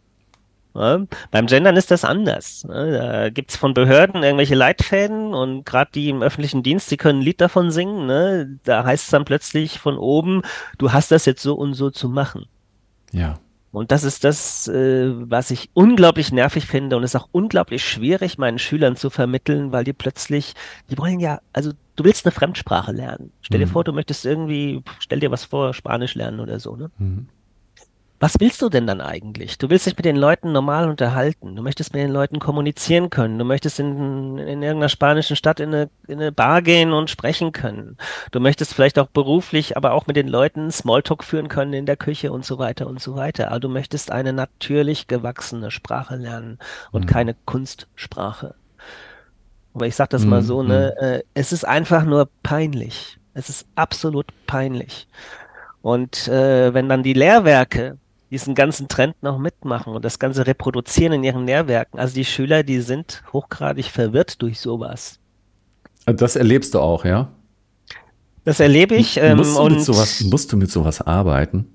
Ja, 0.75 0.99
beim 1.31 1.47
Gendern 1.47 1.75
ist 1.75 1.91
das 1.91 2.05
anders. 2.05 2.65
Da 2.67 3.29
gibt's 3.29 3.55
von 3.55 3.73
Behörden 3.73 4.23
irgendwelche 4.23 4.55
Leitfäden 4.55 5.33
und 5.33 5.65
gerade 5.65 5.91
die 5.93 6.09
im 6.09 6.21
öffentlichen 6.21 6.61
Dienst, 6.61 6.91
die 6.91 6.97
können 6.97 7.19
ein 7.19 7.23
Lied 7.23 7.41
davon 7.41 7.71
singen. 7.71 8.05
Ne? 8.05 8.59
Da 8.63 8.83
heißt 8.83 9.05
es 9.05 9.09
dann 9.09 9.25
plötzlich 9.25 9.79
von 9.79 9.97
oben, 9.97 10.43
du 10.77 10.91
hast 10.91 11.11
das 11.11 11.25
jetzt 11.25 11.41
so 11.41 11.55
und 11.55 11.73
so 11.73 11.89
zu 11.89 12.07
machen. 12.07 12.45
Ja. 13.11 13.39
Und 13.71 13.91
das 13.91 14.03
ist 14.03 14.23
das, 14.23 14.67
äh, 14.67 15.11
was 15.29 15.51
ich 15.51 15.69
unglaublich 15.73 16.31
nervig 16.31 16.65
finde 16.65 16.97
und 16.97 17.03
ist 17.03 17.15
auch 17.15 17.29
unglaublich 17.31 17.83
schwierig 17.83 18.37
meinen 18.37 18.57
Schülern 18.57 18.95
zu 18.95 19.09
vermitteln, 19.09 19.71
weil 19.71 19.83
die 19.83 19.93
plötzlich, 19.93 20.53
die 20.89 20.97
wollen 20.97 21.19
ja, 21.19 21.39
also 21.53 21.71
du 21.95 22.03
willst 22.03 22.25
eine 22.25 22.31
Fremdsprache 22.31 22.91
lernen. 22.91 23.31
Stell 23.41 23.59
dir 23.59 23.67
mhm. 23.67 23.71
vor, 23.71 23.83
du 23.83 23.93
möchtest 23.93 24.25
irgendwie, 24.25 24.83
stell 24.99 25.19
dir 25.19 25.29
was 25.29 25.45
vor, 25.45 25.73
Spanisch 25.73 26.15
lernen 26.15 26.39
oder 26.39 26.59
so, 26.59 26.75
ne? 26.75 26.89
Mhm 26.97 27.27
was 28.19 28.39
willst 28.39 28.61
du 28.61 28.67
denn 28.67 28.85
dann 28.85 28.99
eigentlich? 28.99 29.57
Du 29.57 29.69
willst 29.69 29.85
dich 29.85 29.95
mit 29.95 30.03
den 30.03 30.17
Leuten 30.17 30.51
normal 30.51 30.89
unterhalten. 30.89 31.55
Du 31.55 31.61
möchtest 31.61 31.93
mit 31.93 32.03
den 32.03 32.11
Leuten 32.11 32.39
kommunizieren 32.39 33.09
können. 33.09 33.39
Du 33.39 33.45
möchtest 33.45 33.79
in, 33.79 34.37
in 34.37 34.61
irgendeiner 34.61 34.89
spanischen 34.89 35.37
Stadt 35.37 35.61
in 35.61 35.73
eine, 35.73 35.89
in 36.07 36.19
eine 36.19 36.33
Bar 36.33 36.61
gehen 36.61 36.91
und 36.91 37.09
sprechen 37.09 37.53
können. 37.53 37.97
Du 38.31 38.41
möchtest 38.41 38.73
vielleicht 38.73 38.99
auch 38.99 39.07
beruflich, 39.07 39.77
aber 39.77 39.93
auch 39.93 40.05
mit 40.05 40.17
den 40.17 40.27
Leuten 40.27 40.69
Smalltalk 40.69 41.23
führen 41.23 41.47
können 41.47 41.71
in 41.71 41.85
der 41.85 41.95
Küche 41.95 42.33
und 42.33 42.43
so 42.43 42.59
weiter 42.59 42.87
und 42.87 43.01
so 43.01 43.15
weiter. 43.15 43.51
Aber 43.51 43.61
du 43.61 43.69
möchtest 43.69 44.11
eine 44.11 44.33
natürlich 44.33 45.07
gewachsene 45.07 45.71
Sprache 45.71 46.17
lernen 46.17 46.59
und 46.91 47.05
mhm. 47.05 47.07
keine 47.07 47.35
Kunstsprache. 47.45 48.55
Aber 49.73 49.87
ich 49.87 49.95
sag 49.95 50.09
das 50.09 50.23
mhm. 50.23 50.29
mal 50.29 50.41
so, 50.41 50.61
ne, 50.61 50.93
mhm. 50.99 51.05
äh, 51.05 51.23
es 51.35 51.53
ist 51.53 51.63
einfach 51.63 52.03
nur 52.03 52.27
peinlich. 52.43 53.17
Es 53.33 53.47
ist 53.47 53.65
absolut 53.75 54.27
peinlich. 54.45 55.07
Und 55.81 56.27
äh, 56.27 56.73
wenn 56.73 56.89
dann 56.89 57.03
die 57.03 57.13
Lehrwerke 57.13 57.97
diesen 58.31 58.55
ganzen 58.55 58.87
Trend 58.87 59.21
noch 59.23 59.37
mitmachen 59.39 59.93
und 59.93 60.05
das 60.05 60.19
Ganze 60.19 60.45
reproduzieren 60.45 61.13
in 61.13 61.23
ihren 61.23 61.45
Lehrwerken. 61.45 61.99
Also 61.99 62.13
die 62.15 62.25
Schüler, 62.25 62.63
die 62.63 62.81
sind 62.81 63.23
hochgradig 63.33 63.85
verwirrt 63.85 64.41
durch 64.41 64.59
sowas. 64.59 65.19
Das 66.05 66.35
erlebst 66.35 66.73
du 66.73 66.79
auch, 66.79 67.05
ja? 67.05 67.29
Das 68.45 68.59
erlebe 68.59 68.95
ich. 68.95 69.17
Ähm, 69.17 69.37
musst, 69.37 69.57
du 69.57 69.61
und 69.61 69.81
sowas, 69.81 70.21
musst 70.21 70.51
du 70.51 70.57
mit 70.57 70.71
sowas 70.71 71.01
arbeiten? 71.01 71.67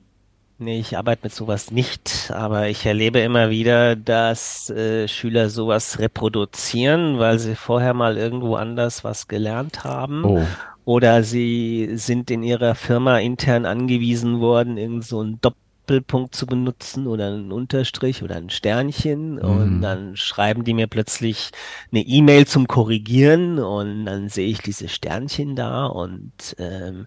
Nee, 0.59 0.79
ich 0.79 0.97
arbeite 0.97 1.25
mit 1.25 1.35
sowas 1.35 1.73
nicht, 1.73 2.31
aber 2.33 2.69
ich 2.69 2.87
erlebe 2.87 3.19
immer 3.19 3.51
wieder, 3.51 3.97
dass 3.97 4.71
äh, 4.71 5.09
Schüler 5.09 5.51
sowas 5.51 5.99
reproduzieren, 5.99 7.19
weil 7.19 7.41
sie 7.41 7.57
vorher 7.57 7.93
mal 7.93 8.17
irgendwo 8.17 8.55
anders 8.55 9.03
was 9.03 9.27
gelernt 9.27 9.83
haben. 9.83 10.25
Oh. 10.25 10.47
Oder 10.85 11.25
sie 11.25 11.91
sind 11.95 12.31
in 12.31 12.43
ihrer 12.43 12.75
Firma 12.75 13.19
intern 13.19 13.67
angewiesen 13.67 14.41
worden, 14.41 14.77
irgend 14.77 15.05
so 15.05 15.23
ein 15.23 15.41
Doppel 15.41 15.64
Doppelpunkt 15.85 16.35
zu 16.35 16.47
benutzen 16.47 17.07
oder 17.07 17.27
einen 17.27 17.53
Unterstrich 17.53 18.23
oder 18.23 18.37
ein 18.37 18.49
Sternchen 18.49 19.39
und 19.39 19.77
mhm. 19.77 19.83
dann 19.83 20.17
schreiben 20.17 20.65
die 20.65 20.73
mir 20.73 20.87
plötzlich 20.87 21.51
eine 21.93 22.01
E-Mail 22.01 22.47
zum 22.47 22.67
Korrigieren 22.67 23.59
und 23.59 24.07
dann 24.07 24.31
sehe 24.31 24.49
ich 24.49 24.59
diese 24.59 24.89
Sternchen 24.89 25.57
da 25.57 25.87
und 25.87 26.57
ähm, 26.59 27.07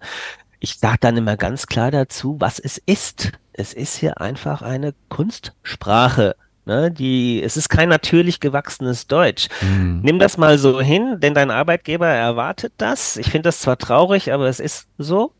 ich 0.59 0.77
sage 0.77 0.97
dann 1.01 1.17
immer 1.17 1.37
ganz 1.37 1.65
klar 1.65 1.89
dazu, 1.91 2.37
was 2.39 2.59
es 2.59 2.77
ist. 2.85 3.31
Es 3.53 3.73
ist 3.73 3.97
hier 3.97 4.21
einfach 4.21 4.61
eine 4.61 4.93
Kunstsprache. 5.09 6.35
Ne, 6.65 6.91
die, 6.91 7.41
es 7.41 7.55
ist 7.55 7.69
kein 7.69 7.87
natürlich 7.87 8.41
gewachsenes 8.41 9.07
Deutsch. 9.07 9.47
Mhm. 9.61 10.01
Nimm 10.03 10.19
das 10.19 10.37
mal 10.37 10.57
so 10.57 10.81
hin, 10.81 11.17
denn 11.21 11.33
dein 11.33 11.49
Arbeitgeber 11.49 12.07
erwartet 12.07 12.73
das. 12.77 13.15
Ich 13.15 13.31
finde 13.31 13.47
das 13.47 13.61
zwar 13.61 13.77
traurig, 13.77 14.33
aber 14.33 14.49
es 14.49 14.59
ist 14.59 14.87
so. 14.97 15.31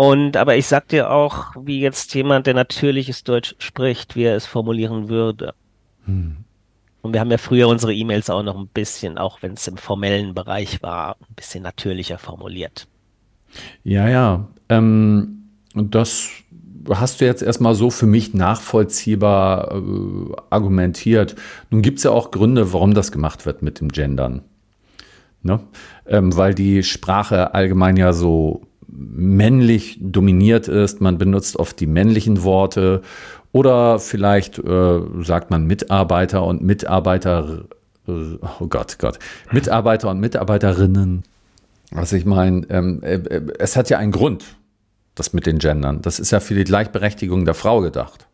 Und 0.00 0.38
aber 0.38 0.56
ich 0.56 0.66
sag 0.66 0.88
dir 0.88 1.10
auch, 1.10 1.52
wie 1.60 1.78
jetzt 1.78 2.14
jemand, 2.14 2.46
der 2.46 2.54
natürliches 2.54 3.22
Deutsch 3.22 3.54
spricht, 3.58 4.16
wie 4.16 4.22
er 4.22 4.34
es 4.34 4.46
formulieren 4.46 5.10
würde. 5.10 5.52
Hm. 6.06 6.38
Und 7.02 7.12
wir 7.12 7.20
haben 7.20 7.30
ja 7.30 7.36
früher 7.36 7.68
unsere 7.68 7.92
E-Mails 7.92 8.30
auch 8.30 8.42
noch 8.42 8.56
ein 8.56 8.68
bisschen, 8.68 9.18
auch 9.18 9.42
wenn 9.42 9.52
es 9.52 9.68
im 9.68 9.76
formellen 9.76 10.32
Bereich 10.32 10.82
war, 10.82 11.16
ein 11.20 11.34
bisschen 11.36 11.62
natürlicher 11.62 12.16
formuliert. 12.16 12.88
Ja, 13.84 14.08
ja. 14.08 14.48
Ähm, 14.70 15.50
und 15.74 15.94
das 15.94 16.30
hast 16.88 17.20
du 17.20 17.26
jetzt 17.26 17.42
erstmal 17.42 17.74
so 17.74 17.90
für 17.90 18.06
mich 18.06 18.32
nachvollziehbar 18.32 19.70
äh, 19.70 20.34
argumentiert. 20.48 21.36
Nun 21.68 21.82
gibt 21.82 21.98
es 21.98 22.04
ja 22.04 22.10
auch 22.10 22.30
Gründe, 22.30 22.72
warum 22.72 22.94
das 22.94 23.12
gemacht 23.12 23.44
wird 23.44 23.60
mit 23.60 23.80
dem 23.80 23.90
Gendern. 23.90 24.44
Ne? 25.42 25.60
Ähm, 26.06 26.34
weil 26.38 26.54
die 26.54 26.84
Sprache 26.84 27.52
allgemein 27.52 27.98
ja 27.98 28.14
so 28.14 28.62
männlich 28.92 29.98
dominiert 30.00 30.68
ist. 30.68 31.00
Man 31.00 31.18
benutzt 31.18 31.56
oft 31.56 31.78
die 31.80 31.86
männlichen 31.86 32.42
Worte 32.42 33.02
oder 33.52 33.98
vielleicht 33.98 34.58
äh, 34.58 35.00
sagt 35.22 35.50
man 35.50 35.66
Mitarbeiter 35.66 36.44
und 36.44 36.62
Mitarbeiter, 36.62 37.64
oh 38.06 38.66
Gott, 38.68 38.98
Gott, 38.98 39.18
Mitarbeiter 39.50 40.10
und 40.10 40.20
Mitarbeiterinnen. 40.20 41.24
Also 41.94 42.16
ich 42.16 42.24
meine, 42.24 42.66
ähm, 42.70 43.02
äh, 43.02 43.20
es 43.58 43.76
hat 43.76 43.90
ja 43.90 43.98
einen 43.98 44.12
Grund, 44.12 44.44
das 45.14 45.32
mit 45.32 45.46
den 45.46 45.58
Gendern. 45.58 46.02
Das 46.02 46.20
ist 46.20 46.30
ja 46.30 46.40
für 46.40 46.54
die 46.54 46.64
Gleichberechtigung 46.64 47.44
der 47.44 47.54
Frau 47.54 47.80
gedacht. 47.80 48.26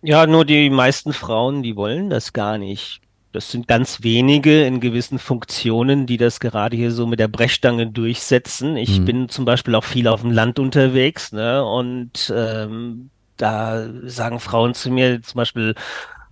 Ja, 0.00 0.26
nur 0.26 0.44
die 0.44 0.70
meisten 0.70 1.12
Frauen, 1.12 1.62
die 1.62 1.76
wollen 1.76 2.08
das 2.08 2.32
gar 2.32 2.56
nicht. 2.56 3.00
Das 3.38 3.52
sind 3.52 3.68
ganz 3.68 4.02
wenige 4.02 4.64
in 4.64 4.80
gewissen 4.80 5.20
Funktionen, 5.20 6.06
die 6.06 6.16
das 6.16 6.40
gerade 6.40 6.76
hier 6.76 6.90
so 6.90 7.06
mit 7.06 7.20
der 7.20 7.28
Brechstange 7.28 7.86
durchsetzen. 7.86 8.76
Ich 8.76 8.98
mhm. 8.98 9.04
bin 9.04 9.28
zum 9.28 9.44
Beispiel 9.44 9.76
auch 9.76 9.84
viel 9.84 10.08
auf 10.08 10.22
dem 10.22 10.32
Land 10.32 10.58
unterwegs, 10.58 11.30
ne? 11.30 11.64
Und 11.64 12.32
ähm, 12.34 13.10
da 13.36 13.88
sagen 14.02 14.40
Frauen 14.40 14.74
zu 14.74 14.90
mir 14.90 15.22
zum 15.22 15.38
Beispiel, 15.38 15.76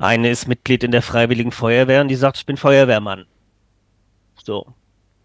eine 0.00 0.30
ist 0.30 0.48
Mitglied 0.48 0.82
in 0.82 0.90
der 0.90 1.00
Freiwilligen 1.00 1.52
Feuerwehr 1.52 2.00
und 2.00 2.08
die 2.08 2.16
sagt, 2.16 2.38
ich 2.38 2.46
bin 2.46 2.56
Feuerwehrmann. 2.56 3.26
So. 4.42 4.66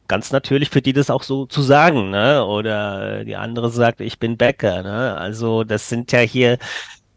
Ganz 0.07 0.31
natürlich 0.31 0.69
für 0.69 0.83
die 0.83 0.93
das 0.93 1.09
auch 1.09 1.23
so 1.23 1.47
zu 1.47 1.63
sagen, 1.63 2.11
ne? 2.11 2.45
Oder 2.45 3.25
die 3.25 3.37
andere 3.37 3.71
sagt, 3.71 4.01
ich 4.01 4.19
bin 4.19 4.37
Bäcker, 4.37 4.83
ne? 4.83 5.17
Also 5.17 5.63
das 5.63 5.89
sind 5.89 6.11
ja 6.11 6.19
hier, 6.19 6.59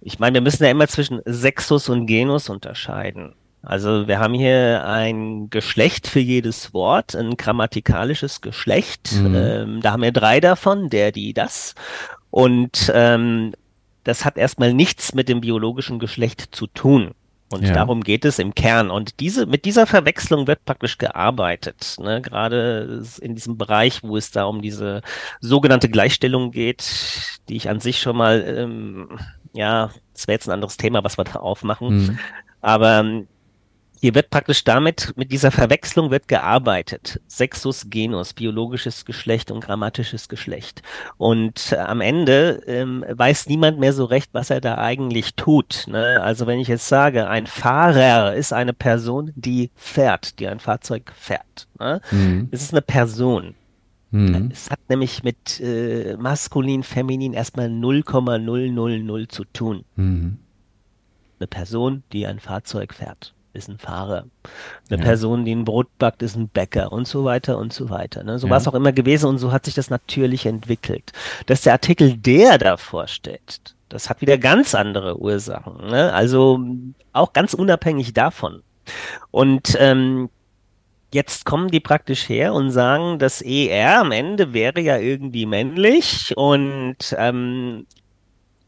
ich 0.00 0.18
meine, 0.18 0.36
wir 0.36 0.40
müssen 0.40 0.64
ja 0.64 0.70
immer 0.70 0.88
zwischen 0.88 1.20
Sexus 1.26 1.90
und 1.90 2.06
Genus 2.06 2.48
unterscheiden. 2.48 3.34
Also 3.64 4.06
wir 4.08 4.18
haben 4.18 4.34
hier 4.34 4.86
ein 4.86 5.48
Geschlecht 5.50 6.06
für 6.06 6.20
jedes 6.20 6.74
Wort, 6.74 7.14
ein 7.14 7.36
grammatikalisches 7.36 8.40
Geschlecht. 8.40 9.12
Mhm. 9.12 9.34
Ähm, 9.34 9.80
da 9.80 9.92
haben 9.92 10.02
wir 10.02 10.12
drei 10.12 10.40
davon, 10.40 10.90
der, 10.90 11.12
die, 11.12 11.32
das. 11.32 11.74
Und 12.30 12.92
ähm, 12.94 13.52
das 14.04 14.24
hat 14.24 14.36
erstmal 14.36 14.74
nichts 14.74 15.14
mit 15.14 15.28
dem 15.28 15.40
biologischen 15.40 15.98
Geschlecht 15.98 16.48
zu 16.54 16.66
tun. 16.66 17.12
Und 17.50 17.64
ja. 17.64 17.72
darum 17.72 18.02
geht 18.02 18.24
es 18.24 18.38
im 18.38 18.54
Kern. 18.54 18.90
Und 18.90 19.20
diese, 19.20 19.46
mit 19.46 19.64
dieser 19.64 19.86
Verwechslung 19.86 20.46
wird 20.46 20.64
praktisch 20.64 20.98
gearbeitet. 20.98 21.96
Ne? 22.00 22.20
Gerade 22.20 23.04
in 23.20 23.34
diesem 23.34 23.56
Bereich, 23.56 24.02
wo 24.02 24.16
es 24.16 24.30
da 24.30 24.44
um 24.44 24.60
diese 24.60 25.02
sogenannte 25.40 25.88
Gleichstellung 25.88 26.50
geht, 26.50 27.38
die 27.48 27.56
ich 27.56 27.68
an 27.68 27.80
sich 27.80 28.00
schon 28.00 28.16
mal, 28.16 28.44
ähm, 28.46 29.18
ja, 29.52 29.90
das 30.12 30.26
wäre 30.26 30.34
jetzt 30.34 30.48
ein 30.48 30.54
anderes 30.54 30.76
Thema, 30.76 31.04
was 31.04 31.16
wir 31.16 31.24
da 31.24 31.36
aufmachen. 31.36 31.88
Mhm. 31.96 32.18
Aber 32.60 32.98
ähm, 32.98 33.28
hier 34.04 34.14
wird 34.14 34.28
praktisch 34.28 34.64
damit, 34.64 35.14
mit 35.16 35.32
dieser 35.32 35.50
Verwechslung 35.50 36.10
wird 36.10 36.28
gearbeitet. 36.28 37.22
Sexus, 37.26 37.88
Genus, 37.88 38.34
biologisches 38.34 39.06
Geschlecht 39.06 39.50
und 39.50 39.64
grammatisches 39.64 40.28
Geschlecht. 40.28 40.82
Und 41.16 41.72
äh, 41.72 41.76
am 41.76 42.02
Ende 42.02 42.62
ähm, 42.66 43.02
weiß 43.08 43.46
niemand 43.46 43.78
mehr 43.78 43.94
so 43.94 44.04
recht, 44.04 44.28
was 44.34 44.50
er 44.50 44.60
da 44.60 44.76
eigentlich 44.76 45.36
tut. 45.36 45.86
Ne? 45.88 46.20
Also 46.20 46.46
wenn 46.46 46.60
ich 46.60 46.68
jetzt 46.68 46.86
sage, 46.86 47.28
ein 47.30 47.46
Fahrer 47.46 48.34
ist 48.34 48.52
eine 48.52 48.74
Person, 48.74 49.32
die 49.36 49.70
fährt, 49.74 50.38
die 50.38 50.48
ein 50.48 50.60
Fahrzeug 50.60 51.10
fährt. 51.16 51.66
Ne? 51.80 52.02
Mhm. 52.10 52.48
Es 52.50 52.60
ist 52.60 52.74
eine 52.74 52.82
Person. 52.82 53.54
Mhm. 54.10 54.50
Es 54.52 54.70
hat 54.70 54.80
nämlich 54.90 55.22
mit 55.22 55.60
äh, 55.60 56.18
maskulin, 56.18 56.82
feminin 56.82 57.32
erstmal 57.32 57.70
0,000 57.70 59.32
zu 59.32 59.44
tun. 59.44 59.86
Mhm. 59.96 60.36
Eine 61.40 61.46
Person, 61.46 62.02
die 62.12 62.26
ein 62.26 62.38
Fahrzeug 62.38 62.92
fährt. 62.92 63.33
Ist 63.54 63.68
ein 63.68 63.78
Fahrer. 63.78 64.24
Eine 64.90 64.98
ja. 64.98 65.04
Person, 65.04 65.44
die 65.44 65.54
ein 65.54 65.64
Brot 65.64 65.88
backt, 65.98 66.22
ist 66.22 66.36
ein 66.36 66.48
Bäcker 66.48 66.92
und 66.92 67.06
so 67.06 67.24
weiter 67.24 67.58
und 67.58 67.72
so 67.72 67.88
weiter. 67.90 68.24
Ne? 68.24 68.38
So 68.38 68.46
ja. 68.46 68.50
war 68.50 68.58
es 68.58 68.68
auch 68.68 68.74
immer 68.74 68.92
gewesen 68.92 69.26
und 69.28 69.38
so 69.38 69.52
hat 69.52 69.64
sich 69.64 69.74
das 69.74 69.90
natürlich 69.90 70.46
entwickelt. 70.46 71.12
Dass 71.46 71.62
der 71.62 71.72
Artikel 71.72 72.16
der 72.16 72.58
davor 72.58 73.06
steht, 73.06 73.74
das 73.88 74.10
hat 74.10 74.20
wieder 74.20 74.38
ganz 74.38 74.74
andere 74.74 75.18
Ursachen. 75.18 75.86
Ne? 75.86 76.12
Also 76.12 76.60
auch 77.12 77.32
ganz 77.32 77.54
unabhängig 77.54 78.12
davon. 78.12 78.62
Und 79.30 79.76
ähm, 79.78 80.28
jetzt 81.12 81.46
kommen 81.46 81.68
die 81.68 81.80
praktisch 81.80 82.28
her 82.28 82.52
und 82.52 82.70
sagen, 82.70 83.18
das 83.18 83.40
ER 83.40 84.00
am 84.00 84.10
Ende 84.10 84.52
wäre 84.52 84.80
ja 84.80 84.98
irgendwie 84.98 85.46
männlich 85.46 86.34
und 86.36 86.96
ähm, 87.16 87.86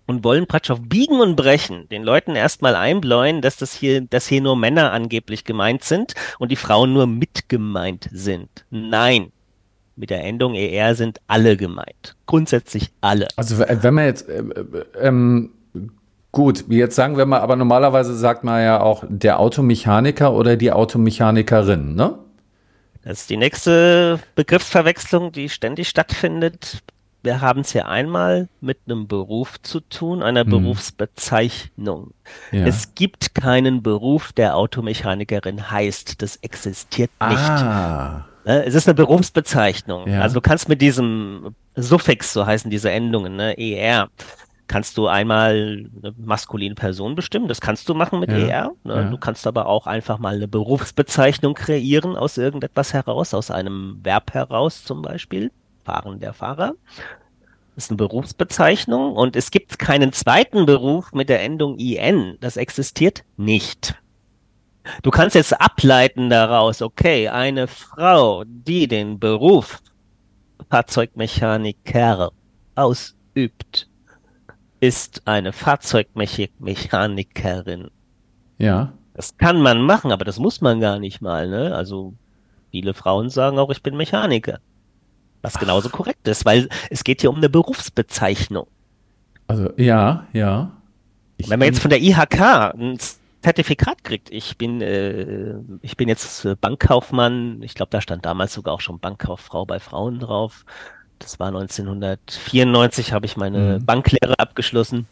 und 0.06 0.24
wollen 0.24 0.46
praktisch 0.46 0.70
auf 0.70 0.80
Biegen 0.82 1.20
und 1.20 1.36
Brechen 1.36 1.88
den 1.88 2.02
Leuten 2.02 2.36
erstmal 2.36 2.74
einbläuen, 2.76 3.42
dass 3.42 3.56
das 3.56 3.72
hier, 3.72 4.00
dass 4.00 4.26
hier 4.26 4.40
nur 4.40 4.56
Männer 4.56 4.92
angeblich 4.92 5.44
gemeint 5.44 5.84
sind 5.84 6.14
und 6.38 6.50
die 6.50 6.56
Frauen 6.56 6.92
nur 6.92 7.06
mit 7.06 7.48
gemeint 7.48 8.08
sind. 8.12 8.48
Nein. 8.70 9.32
Mit 9.98 10.10
der 10.10 10.22
Endung 10.24 10.54
ER 10.54 10.94
sind 10.94 11.20
alle 11.26 11.56
gemeint. 11.56 12.16
Grundsätzlich 12.26 12.90
alle. 13.00 13.28
Also 13.36 13.58
wenn 13.58 13.94
man 13.94 14.04
jetzt 14.04 14.28
äh, 14.28 14.40
äh, 14.40 14.84
ähm, 15.00 15.52
gut, 16.32 16.66
jetzt 16.68 16.96
sagen 16.96 17.16
wir 17.16 17.24
mal, 17.24 17.40
aber 17.40 17.56
normalerweise 17.56 18.14
sagt 18.14 18.44
man 18.44 18.62
ja 18.62 18.80
auch 18.80 19.04
der 19.08 19.40
Automechaniker 19.40 20.34
oder 20.34 20.56
die 20.56 20.70
Automechanikerin, 20.70 21.94
ne? 21.94 22.18
Das 23.04 23.20
ist 23.20 23.30
die 23.30 23.36
nächste 23.38 24.18
Begriffsverwechslung, 24.34 25.32
die 25.32 25.48
ständig 25.48 25.88
stattfindet 25.88 26.82
wir 27.26 27.42
haben 27.42 27.60
es 27.60 27.72
hier 27.72 27.88
einmal 27.88 28.48
mit 28.62 28.78
einem 28.86 29.06
Beruf 29.06 29.60
zu 29.60 29.80
tun, 29.80 30.22
einer 30.22 30.44
hm. 30.44 30.50
Berufsbezeichnung. 30.50 32.12
Ja. 32.52 32.64
Es 32.64 32.94
gibt 32.94 33.34
keinen 33.34 33.82
Beruf, 33.82 34.32
der 34.32 34.56
Automechanikerin 34.56 35.70
heißt. 35.70 36.22
Das 36.22 36.36
existiert 36.36 37.10
nicht. 37.20 37.38
Ah. 37.38 38.24
Ne, 38.46 38.64
es 38.64 38.74
ist 38.74 38.88
eine 38.88 38.94
Berufsbezeichnung. 38.94 40.08
Ja. 40.08 40.22
Also 40.22 40.34
du 40.34 40.40
kannst 40.40 40.68
mit 40.68 40.80
diesem 40.80 41.54
Suffix, 41.74 42.32
so 42.32 42.46
heißen 42.46 42.70
diese 42.70 42.90
Endungen, 42.90 43.36
ne, 43.36 43.58
ER, 43.58 44.08
kannst 44.68 44.96
du 44.96 45.08
einmal 45.08 45.88
eine 46.02 46.14
maskuline 46.16 46.74
Person 46.74 47.14
bestimmen. 47.16 47.48
Das 47.48 47.60
kannst 47.60 47.88
du 47.88 47.94
machen 47.94 48.20
mit 48.20 48.30
ja. 48.30 48.38
ER. 48.38 48.72
Ne? 48.84 48.94
Ja. 48.94 49.02
Du 49.10 49.18
kannst 49.18 49.46
aber 49.46 49.66
auch 49.66 49.86
einfach 49.86 50.18
mal 50.18 50.36
eine 50.36 50.48
Berufsbezeichnung 50.48 51.54
kreieren 51.54 52.16
aus 52.16 52.38
irgendetwas 52.38 52.92
heraus, 52.92 53.34
aus 53.34 53.50
einem 53.50 54.00
Verb 54.02 54.32
heraus 54.32 54.84
zum 54.84 55.02
Beispiel. 55.02 55.50
Fahren 55.86 56.18
der 56.18 56.32
Fahrer. 56.32 56.74
Das 57.74 57.84
ist 57.84 57.90
eine 57.90 57.98
Berufsbezeichnung 57.98 59.12
und 59.12 59.36
es 59.36 59.52
gibt 59.52 59.78
keinen 59.78 60.12
zweiten 60.12 60.66
Beruf 60.66 61.12
mit 61.12 61.28
der 61.28 61.42
Endung 61.42 61.78
IN. 61.78 62.38
Das 62.40 62.56
existiert 62.56 63.22
nicht. 63.36 63.94
Du 65.02 65.10
kannst 65.10 65.36
jetzt 65.36 65.60
ableiten 65.60 66.30
daraus, 66.30 66.80
okay, 66.82 67.28
eine 67.28 67.68
Frau, 67.68 68.42
die 68.46 68.88
den 68.88 69.20
Beruf 69.20 69.82
Fahrzeugmechaniker 70.70 72.32
ausübt, 72.74 73.88
ist 74.80 75.22
eine 75.26 75.52
Fahrzeugmechanikerin. 75.52 77.90
Ja. 78.58 78.92
Das 79.14 79.36
kann 79.36 79.60
man 79.60 79.82
machen, 79.82 80.12
aber 80.12 80.24
das 80.24 80.38
muss 80.38 80.60
man 80.60 80.80
gar 80.80 80.98
nicht 80.98 81.20
mal, 81.20 81.48
ne? 81.48 81.74
Also 81.74 82.14
viele 82.70 82.94
Frauen 82.94 83.30
sagen 83.30 83.58
auch, 83.58 83.70
ich 83.70 83.82
bin 83.82 83.96
Mechaniker. 83.96 84.60
Was 85.42 85.58
genauso 85.58 85.88
korrekt 85.88 86.26
ist, 86.28 86.44
weil 86.44 86.68
es 86.90 87.04
geht 87.04 87.20
hier 87.20 87.30
um 87.30 87.36
eine 87.36 87.48
Berufsbezeichnung. 87.48 88.66
Also, 89.46 89.70
ja, 89.76 90.26
ja. 90.32 90.72
Ich 91.36 91.50
Wenn 91.50 91.58
man 91.58 91.68
jetzt 91.68 91.80
von 91.80 91.90
der 91.90 92.00
IHK 92.00 92.40
ein 92.74 92.98
Zertifikat 93.42 94.02
kriegt, 94.02 94.30
ich 94.30 94.56
bin, 94.56 94.80
äh, 94.80 95.54
ich 95.82 95.96
bin 95.96 96.08
jetzt 96.08 96.48
Bankkaufmann, 96.60 97.62
ich 97.62 97.74
glaube, 97.74 97.90
da 97.90 98.00
stand 98.00 98.24
damals 98.24 98.54
sogar 98.54 98.74
auch 98.74 98.80
schon 98.80 98.98
Bankkauffrau 98.98 99.66
bei 99.66 99.78
Frauen 99.78 100.18
drauf. 100.18 100.64
Das 101.18 101.38
war 101.38 101.48
1994, 101.48 103.12
habe 103.12 103.26
ich 103.26 103.36
meine 103.36 103.78
mhm. 103.78 103.84
Banklehre 103.86 104.38
abgeschlossen. 104.38 105.06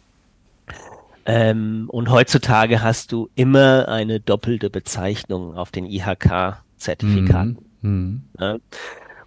Ähm, 1.26 1.86
und 1.88 2.10
heutzutage 2.10 2.82
hast 2.82 3.12
du 3.12 3.30
immer 3.34 3.88
eine 3.88 4.20
doppelte 4.20 4.68
Bezeichnung 4.68 5.56
auf 5.56 5.70
den 5.70 5.86
IHK-Zertifikaten. 5.86 7.58
Mhm. 7.80 7.90
Mhm. 7.90 8.22
Ja? 8.38 8.56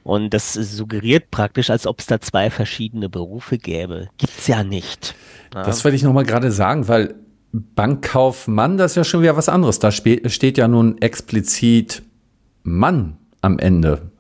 Und 0.08 0.34
das 0.34 0.54
suggeriert 0.54 1.32
praktisch, 1.32 1.70
als 1.70 1.86
ob 1.86 2.00
es 2.00 2.06
da 2.06 2.22
zwei 2.22 2.50
verschiedene 2.50 3.10
Berufe 3.10 3.58
gäbe. 3.58 4.08
Gibt's 4.18 4.48
ja 4.48 4.64
nicht. 4.64 5.16
Ja. 5.54 5.64
Das 5.64 5.84
wollte 5.84 5.98
ich 5.98 6.04
nochmal 6.04 6.24
gerade 6.24 6.50
sagen, 6.50 6.88
weil 6.88 7.16
Bankkaufmann, 7.52 8.78
das 8.78 8.94
ist 8.94 8.96
ja 8.96 9.04
schon 9.04 9.22
wieder 9.22 9.36
was 9.36 9.50
anderes. 9.50 9.80
Da 9.80 9.92
steht 9.92 10.58
ja 10.58 10.70
nun 10.70 10.98
explizit 11.02 12.04
Mann 12.64 13.18
am 13.42 13.60
Ende. 13.60 14.12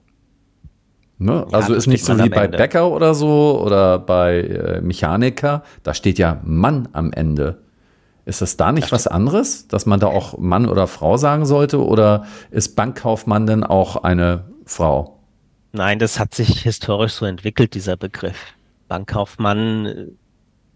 Ne? 1.19 1.45
Ja, 1.49 1.57
also 1.57 1.73
ist 1.73 1.87
nicht 1.87 2.03
so 2.03 2.21
wie 2.21 2.27
bei 2.27 2.45
Ende. 2.45 2.57
Bäcker 2.57 2.91
oder 2.91 3.13
so 3.13 3.61
oder 3.65 3.97
bei 3.97 4.41
äh, 4.41 4.81
Mechaniker. 4.81 5.63
Da 5.83 5.93
steht 5.93 6.19
ja 6.19 6.41
Mann 6.43 6.89
am 6.91 7.13
Ende. 7.13 7.59
Ist 8.25 8.41
das 8.41 8.57
da 8.57 8.73
nicht 8.73 8.91
das 8.91 8.91
was 8.91 9.07
anderes, 9.07 9.69
dass 9.69 9.85
man 9.85 10.01
da 10.01 10.07
auch 10.07 10.37
Mann 10.37 10.67
oder 10.67 10.87
Frau 10.87 11.15
sagen 11.15 11.45
sollte? 11.45 11.81
Oder 11.81 12.25
ist 12.51 12.75
Bankkaufmann 12.75 13.47
denn 13.47 13.63
auch 13.63 13.95
eine 13.95 14.43
Frau? 14.65 15.16
Nein, 15.77 15.99
das 15.99 16.19
hat 16.19 16.33
sich 16.33 16.61
historisch 16.63 17.13
so 17.13 17.25
entwickelt, 17.25 17.75
dieser 17.75 17.97
Begriff. 17.97 18.55
Bankkaufmann 18.87 19.85
äh, 19.85 20.07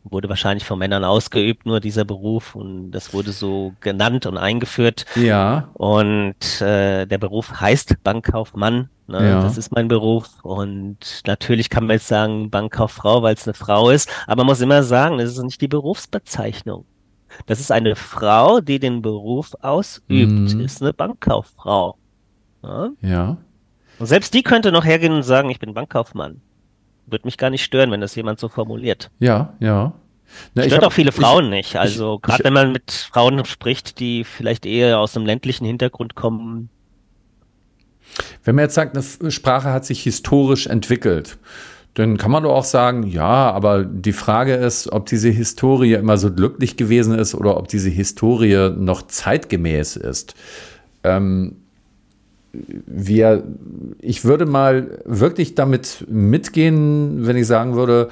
wurde 0.04 0.30
wahrscheinlich 0.30 0.64
von 0.64 0.78
Männern 0.78 1.04
ausgeübt, 1.04 1.66
nur 1.66 1.80
dieser 1.80 2.06
Beruf 2.06 2.56
und 2.56 2.92
das 2.92 3.12
wurde 3.12 3.32
so 3.32 3.74
genannt 3.80 4.28
und 4.28 4.38
eingeführt. 4.38 5.06
Ja. 5.16 5.70
Und 5.74 6.62
äh, 6.62 7.08
der 7.08 7.18
Beruf 7.18 7.60
heißt 7.60 8.04
Bankkaufmann. 8.04 8.90
Ne? 9.08 9.30
Ja. 9.30 9.42
Das 9.42 9.58
ist 9.58 9.72
mein 9.72 9.88
Beruf 9.88 10.28
und 10.44 11.24
natürlich 11.26 11.72
kann 11.72 11.88
man 11.88 11.96
jetzt 11.96 12.08
sagen 12.08 12.52
Bankkauffrau, 12.52 13.24
weil 13.24 13.34
es 13.34 13.48
eine 13.48 13.56
Frau 13.56 13.90
ist, 13.90 14.08
aber 14.28 14.44
man 14.44 14.48
muss 14.48 14.62
immer 14.62 14.84
sagen, 14.84 15.18
das 15.18 15.32
ist 15.32 15.44
nicht 15.44 15.62
die 15.62 15.68
Berufsbezeichnung. 15.68 16.86
Das 17.48 17.60
ist 17.60 17.72
eine 17.72 17.96
Frau, 17.96 18.62
die 18.62 18.78
den 18.78 19.02
Beruf 19.02 19.56
ausübt, 19.62 20.54
mhm. 20.54 20.60
ist 20.60 20.82
eine 20.82 20.94
Bankkauffrau. 20.94 21.98
Ja. 22.62 22.90
ja. 23.02 23.38
Und 24.02 24.08
selbst 24.08 24.34
die 24.34 24.42
könnte 24.42 24.72
noch 24.72 24.84
hergehen 24.84 25.14
und 25.14 25.22
sagen, 25.22 25.52
ich 25.52 25.60
bin 25.60 25.76
Bankkaufmann. 25.76 26.42
Würde 27.06 27.28
mich 27.28 27.38
gar 27.38 27.52
nicht 27.52 27.64
stören, 27.64 27.92
wenn 27.92 28.02
das 28.02 28.16
jemand 28.16 28.40
so 28.40 28.50
formuliert. 28.50 29.12
Ja, 29.20 29.54
ja. 29.60 29.94
Na, 30.56 30.64
Stört 30.64 30.82
hab, 30.82 30.88
auch 30.88 30.94
viele 30.94 31.12
Frauen 31.12 31.46
ich, 31.46 31.52
nicht. 31.52 31.76
Also 31.76 32.18
gerade 32.18 32.44
wenn 32.44 32.54
man 32.54 32.72
mit 32.72 32.92
Frauen 32.92 33.46
spricht, 33.46 34.00
die 34.00 34.24
vielleicht 34.24 34.66
eher 34.66 34.98
aus 34.98 35.16
einem 35.16 35.28
ländlichen 35.28 35.66
Hintergrund 35.66 36.16
kommen. 36.16 36.70
Wenn 38.44 38.56
man 38.56 38.64
jetzt 38.64 38.74
sagt, 38.74 38.98
eine 38.98 39.32
Sprache 39.32 39.70
hat 39.70 39.86
sich 39.86 40.02
historisch 40.02 40.66
entwickelt, 40.66 41.38
dann 41.94 42.18
kann 42.18 42.32
man 42.32 42.42
doch 42.42 42.56
auch 42.56 42.64
sagen, 42.64 43.04
ja, 43.04 43.52
aber 43.52 43.86
die 43.86 44.14
Frage 44.14 44.56
ist, 44.56 44.92
ob 44.92 45.06
diese 45.06 45.30
Historie 45.30 45.94
immer 45.94 46.18
so 46.18 46.34
glücklich 46.34 46.76
gewesen 46.76 47.20
ist 47.20 47.36
oder 47.36 47.56
ob 47.56 47.68
diese 47.68 47.90
Historie 47.90 48.72
noch 48.76 49.04
zeitgemäß 49.04 49.96
ist. 49.96 50.34
Ähm, 51.04 51.61
wir, 52.54 53.44
ich 54.00 54.26
würde 54.26 54.46
mal 54.46 55.00
wirklich 55.06 55.56
damit 55.56 56.06
mitgehen, 56.10 57.26
wenn 57.26 57.38
ich 57.38 57.48
sagen 57.48 57.76
würde, 57.76 58.10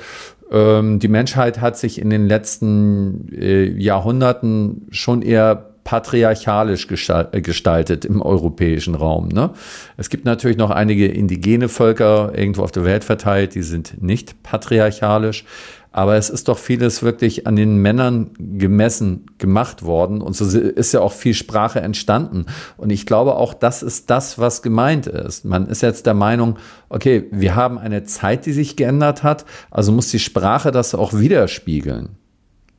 ähm, 0.52 1.00
die 1.00 1.08
Menschheit 1.08 1.62
hat 1.62 1.78
sich 1.78 2.00
in 2.00 2.10
den 2.10 2.28
letzten 2.28 3.28
äh, 3.34 3.66
Jahrhunderten 3.66 4.88
schon 4.92 5.22
eher 5.22 5.70
patriarchalisch 5.84 6.88
äh, 6.88 7.42
gestaltet 7.42 8.06
im 8.06 8.22
europäischen 8.22 8.96
Raum. 8.96 9.30
Ne? 9.30 9.52
Es 9.98 10.10
gibt 10.10 10.24
natürlich 10.24 10.58
noch 10.58 10.70
einige 10.70 11.08
indigene 11.08 11.68
Völker 11.68 12.32
irgendwo 12.36 12.62
auf 12.62 12.72
der 12.72 12.86
Welt 12.86 13.04
verteilt, 13.04 13.56
die 13.56 13.64
sind 13.64 14.02
nicht 14.02 14.44
patriarchalisch. 14.44 15.46
Aber 15.92 16.16
es 16.18 16.30
ist 16.30 16.48
doch 16.48 16.58
vieles 16.58 17.02
wirklich 17.02 17.48
an 17.48 17.56
den 17.56 17.78
Männern 17.78 18.32
gemessen 18.38 19.26
gemacht 19.40 19.82
worden. 19.84 20.22
Und 20.22 20.36
so 20.36 20.46
ist 20.58 20.94
ja 20.94 21.02
auch 21.02 21.12
viel 21.12 21.34
Sprache 21.34 21.82
entstanden. 21.82 22.46
Und 22.78 22.92
ich 22.92 23.08
glaube 23.08 23.36
auch, 23.36 23.56
das 23.56 23.82
ist 23.82 24.10
das, 24.10 24.38
was 24.38 24.62
gemeint 24.62 25.08
ist. 25.08 25.46
Man 25.46 25.68
ist 25.68 25.82
jetzt 25.82 26.06
der 26.06 26.14
Meinung, 26.14 26.60
okay, 26.90 27.26
wir 27.32 27.56
haben 27.56 27.80
eine 27.80 28.04
Zeit, 28.04 28.46
die 28.46 28.52
sich 28.52 28.76
geändert 28.76 29.24
hat. 29.24 29.46
Also 29.72 29.92
muss 29.92 30.12
die 30.12 30.20
Sprache 30.20 30.72
das 30.72 30.94
auch 30.94 31.14
widerspiegeln. 31.14 32.18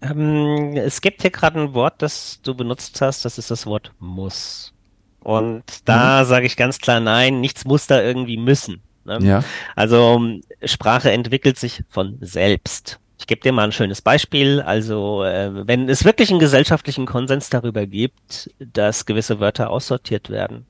Ähm, 0.02 0.76
es 0.76 1.00
gibt 1.00 1.22
hier 1.22 1.30
gerade 1.30 1.60
ein 1.60 1.74
Wort, 1.74 1.94
das 1.98 2.40
du 2.42 2.54
benutzt 2.54 3.00
hast. 3.00 3.24
Das 3.24 3.38
ist 3.38 3.50
das 3.50 3.66
Wort 3.66 3.92
muss. 3.98 4.72
Und 5.18 5.64
da 5.84 6.22
mhm. 6.22 6.28
sage 6.28 6.46
ich 6.46 6.56
ganz 6.56 6.78
klar 6.78 7.00
nein, 7.00 7.40
nichts 7.40 7.64
muss 7.64 7.88
da 7.88 8.00
irgendwie 8.00 8.36
müssen. 8.36 8.82
Ne? 9.04 9.18
Ja. 9.22 9.44
Also 9.76 10.20
Sprache 10.64 11.10
entwickelt 11.10 11.58
sich 11.58 11.82
von 11.88 12.18
selbst. 12.20 12.99
Ich 13.20 13.26
gebe 13.26 13.42
dir 13.42 13.52
mal 13.52 13.64
ein 13.64 13.72
schönes 13.72 14.00
Beispiel. 14.00 14.62
Also 14.62 15.22
äh, 15.24 15.66
wenn 15.68 15.90
es 15.90 16.06
wirklich 16.06 16.30
einen 16.30 16.40
gesellschaftlichen 16.40 17.04
Konsens 17.04 17.50
darüber 17.50 17.86
gibt, 17.86 18.50
dass 18.58 19.04
gewisse 19.04 19.40
Wörter 19.40 19.68
aussortiert 19.68 20.30
werden, 20.30 20.64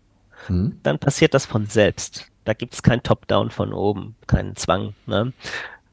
hm. 0.46 0.80
dann 0.82 0.98
passiert 0.98 1.32
das 1.32 1.46
von 1.46 1.66
selbst. 1.66 2.26
Da 2.44 2.52
gibt 2.52 2.74
es 2.74 2.82
kein 2.82 3.04
Top-Down 3.04 3.52
von 3.52 3.72
oben, 3.72 4.16
keinen 4.26 4.56
Zwang. 4.56 4.94
Ne? 5.06 5.32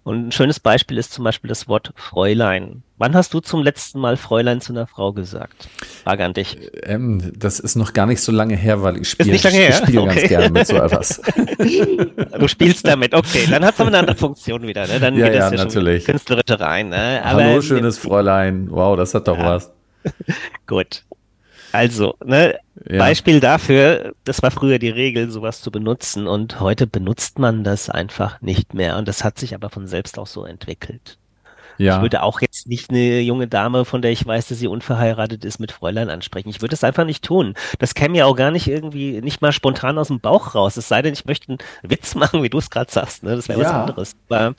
Und 0.07 0.29
ein 0.29 0.31
schönes 0.31 0.61
Beispiel 0.61 0.97
ist 0.97 1.11
zum 1.11 1.25
Beispiel 1.25 1.49
das 1.49 1.67
Wort 1.67 1.91
Fräulein. 1.97 2.81
Wann 2.97 3.13
hast 3.13 3.33
du 3.33 3.41
zum 3.41 3.61
letzten 3.61 3.99
Mal 3.99 4.15
Fräulein 4.15 4.61
zu 4.61 4.71
einer 4.71 4.87
Frau 4.87 5.11
gesagt? 5.11 5.67
Frage 6.05 6.23
an 6.23 6.31
dich. 6.31 6.57
Ähm, 6.83 7.33
das 7.37 7.59
ist 7.59 7.75
noch 7.75 7.91
gar 7.91 8.05
nicht 8.05 8.21
so 8.21 8.31
lange 8.31 8.55
her, 8.55 8.81
weil 8.83 9.01
ich 9.01 9.09
spiele 9.09 9.37
spiel 9.37 9.99
okay. 9.99 10.15
ganz 10.15 10.29
gerne 10.29 10.49
mit 10.49 10.65
so 10.65 10.77
etwas. 10.77 11.21
du 12.39 12.47
spielst 12.47 12.87
damit, 12.87 13.13
okay. 13.13 13.47
Dann 13.51 13.65
hat 13.65 13.73
es 13.73 13.81
aber 13.81 13.89
eine 13.89 13.97
andere 13.97 14.15
Funktion 14.15 14.61
wieder. 14.61 14.87
Ne? 14.87 15.01
Dann 15.01 15.17
ja, 15.17 15.27
ja, 15.27 15.51
ja 15.51 15.51
natürlich. 15.51 16.05
künstlerische 16.05 16.57
rein. 16.57 16.87
Ne? 16.87 17.19
Hallo, 17.21 17.61
schönes 17.61 17.97
Fräulein. 17.97 18.71
Wow, 18.71 18.95
das 18.95 19.13
hat 19.13 19.27
doch 19.27 19.37
ja. 19.37 19.55
was. 19.55 19.73
Gut. 20.67 21.03
Also, 21.71 22.15
ne, 22.23 22.57
ja. 22.89 22.97
Beispiel 22.97 23.39
dafür, 23.39 24.13
das 24.23 24.41
war 24.41 24.51
früher 24.51 24.79
die 24.79 24.89
Regel, 24.89 25.29
sowas 25.29 25.61
zu 25.61 25.71
benutzen 25.71 26.27
und 26.27 26.59
heute 26.59 26.87
benutzt 26.87 27.39
man 27.39 27.63
das 27.63 27.89
einfach 27.89 28.41
nicht 28.41 28.73
mehr 28.73 28.97
und 28.97 29.07
das 29.07 29.23
hat 29.23 29.37
sich 29.37 29.53
aber 29.53 29.69
von 29.69 29.87
selbst 29.87 30.17
auch 30.17 30.27
so 30.27 30.45
entwickelt. 30.45 31.17
Ja. 31.77 31.97
Ich 31.97 32.01
würde 32.01 32.23
auch 32.23 32.41
jetzt 32.41 32.67
nicht 32.67 32.89
eine 32.89 33.19
junge 33.19 33.47
Dame, 33.47 33.85
von 33.85 34.01
der 34.01 34.11
ich 34.11 34.25
weiß, 34.25 34.47
dass 34.47 34.57
sie 34.57 34.67
unverheiratet 34.67 35.45
ist, 35.45 35.59
mit 35.59 35.71
Fräulein 35.71 36.09
ansprechen. 36.09 36.49
Ich 36.49 36.61
würde 36.61 36.73
es 36.73 36.83
einfach 36.83 37.05
nicht 37.05 37.23
tun. 37.23 37.53
Das 37.77 37.93
käme 37.93 38.17
ja 38.17 38.25
auch 38.25 38.35
gar 38.35 38.49
nicht 38.51 38.67
irgendwie, 38.67 39.21
nicht 39.21 39.41
mal 39.41 39.51
spontan 39.51 39.99
aus 39.99 40.07
dem 40.07 40.19
Bauch 40.19 40.55
raus. 40.55 40.77
Es 40.77 40.87
sei 40.87 41.03
denn, 41.03 41.13
ich 41.13 41.25
möchte 41.25 41.49
einen 41.49 41.59
Witz 41.83 42.15
machen, 42.15 42.41
wie 42.41 42.49
du 42.49 42.57
es 42.57 42.71
gerade 42.71 42.91
sagst. 42.91 43.23
Ne? 43.23 43.35
Das 43.35 43.47
wäre 43.47 43.61
ja. 43.61 43.65
was 43.65 43.73
anderes. 43.73 44.15
Aber, 44.29 44.55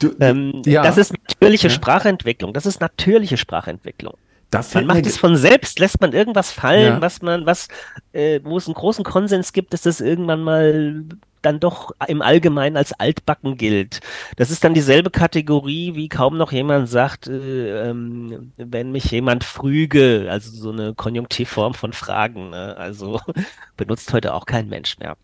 du, 0.00 0.10
ähm, 0.18 0.62
ja. 0.66 0.82
Das 0.82 0.98
ist 0.98 1.12
natürliche 1.12 1.70
Sprachentwicklung. 1.70 2.52
Das 2.52 2.66
ist 2.66 2.80
natürliche 2.80 3.36
Sprachentwicklung 3.36 4.14
man 4.52 4.86
macht 4.86 5.06
es 5.06 5.16
von 5.16 5.36
selbst, 5.36 5.78
lässt 5.78 6.00
man 6.00 6.12
irgendwas 6.12 6.52
fallen, 6.52 6.94
ja. 6.94 7.00
was 7.00 7.20
man, 7.22 7.46
was, 7.46 7.68
äh, 8.12 8.40
wo 8.44 8.56
es 8.56 8.66
einen 8.66 8.74
großen 8.74 9.04
Konsens 9.04 9.52
gibt, 9.52 9.72
dass 9.72 9.82
das 9.82 10.00
irgendwann 10.00 10.42
mal 10.42 11.04
dann 11.42 11.60
doch 11.60 11.92
im 12.08 12.22
Allgemeinen 12.22 12.76
als 12.76 12.92
altbacken 12.92 13.56
gilt. 13.56 14.00
Das 14.36 14.50
ist 14.50 14.64
dann 14.64 14.74
dieselbe 14.74 15.10
Kategorie, 15.10 15.94
wie 15.94 16.08
kaum 16.08 16.36
noch 16.36 16.52
jemand 16.52 16.88
sagt, 16.88 17.28
äh, 17.28 17.90
ähm, 17.90 18.52
wenn 18.56 18.92
mich 18.92 19.10
jemand 19.10 19.44
früge, 19.44 20.26
also 20.28 20.50
so 20.50 20.70
eine 20.70 20.94
Konjunktivform 20.94 21.74
von 21.74 21.92
Fragen. 21.92 22.50
Ne? 22.50 22.76
Also 22.76 23.20
benutzt 23.76 24.12
heute 24.12 24.34
auch 24.34 24.46
kein 24.46 24.68
Mensch 24.68 24.98
mehr. 24.98 25.16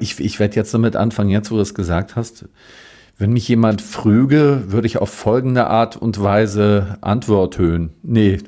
Ich, 0.00 0.18
ich 0.20 0.38
werde 0.38 0.56
jetzt 0.56 0.72
damit 0.72 0.96
anfangen, 0.96 1.30
jetzt 1.30 1.50
wo 1.50 1.56
du 1.56 1.62
es 1.62 1.74
gesagt 1.74 2.16
hast. 2.16 2.46
Wenn 3.16 3.32
mich 3.32 3.46
jemand 3.46 3.80
früge, 3.80 4.64
würde 4.72 4.88
ich 4.88 4.98
auf 4.98 5.10
folgende 5.10 5.68
Art 5.68 5.96
und 5.96 6.20
Weise 6.20 6.98
antworten. 7.00 7.92
Nee. 8.02 8.38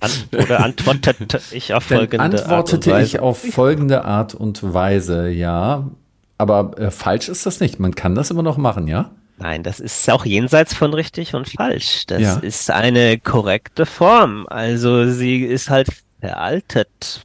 An 0.00 0.10
oder 0.36 0.62
antwortete 0.62 1.40
ich 1.52 1.72
auf 1.72 1.84
folgende 1.84 2.18
Dann 2.18 2.32
antwortete 2.32 2.54
Art 2.54 2.86
und 2.86 2.86
Weise. 2.86 3.06
ich 3.06 3.20
auf 3.20 3.38
folgende 3.38 4.04
Art 4.04 4.34
und 4.34 4.74
Weise, 4.74 5.30
ja. 5.30 5.88
Aber 6.36 6.78
äh, 6.78 6.90
falsch 6.90 7.28
ist 7.28 7.46
das 7.46 7.60
nicht. 7.60 7.80
Man 7.80 7.94
kann 7.94 8.14
das 8.14 8.30
immer 8.30 8.42
noch 8.42 8.58
machen, 8.58 8.88
ja? 8.88 9.10
Nein, 9.38 9.62
das 9.62 9.80
ist 9.80 10.08
auch 10.10 10.24
jenseits 10.24 10.74
von 10.74 10.92
richtig 10.92 11.34
und 11.34 11.48
falsch. 11.48 12.04
Das 12.06 12.20
ja. 12.20 12.36
ist 12.36 12.70
eine 12.70 13.18
korrekte 13.18 13.86
Form. 13.86 14.46
Also 14.48 15.10
sie 15.10 15.38
ist 15.38 15.70
halt 15.70 15.88
veraltet. 16.20 17.24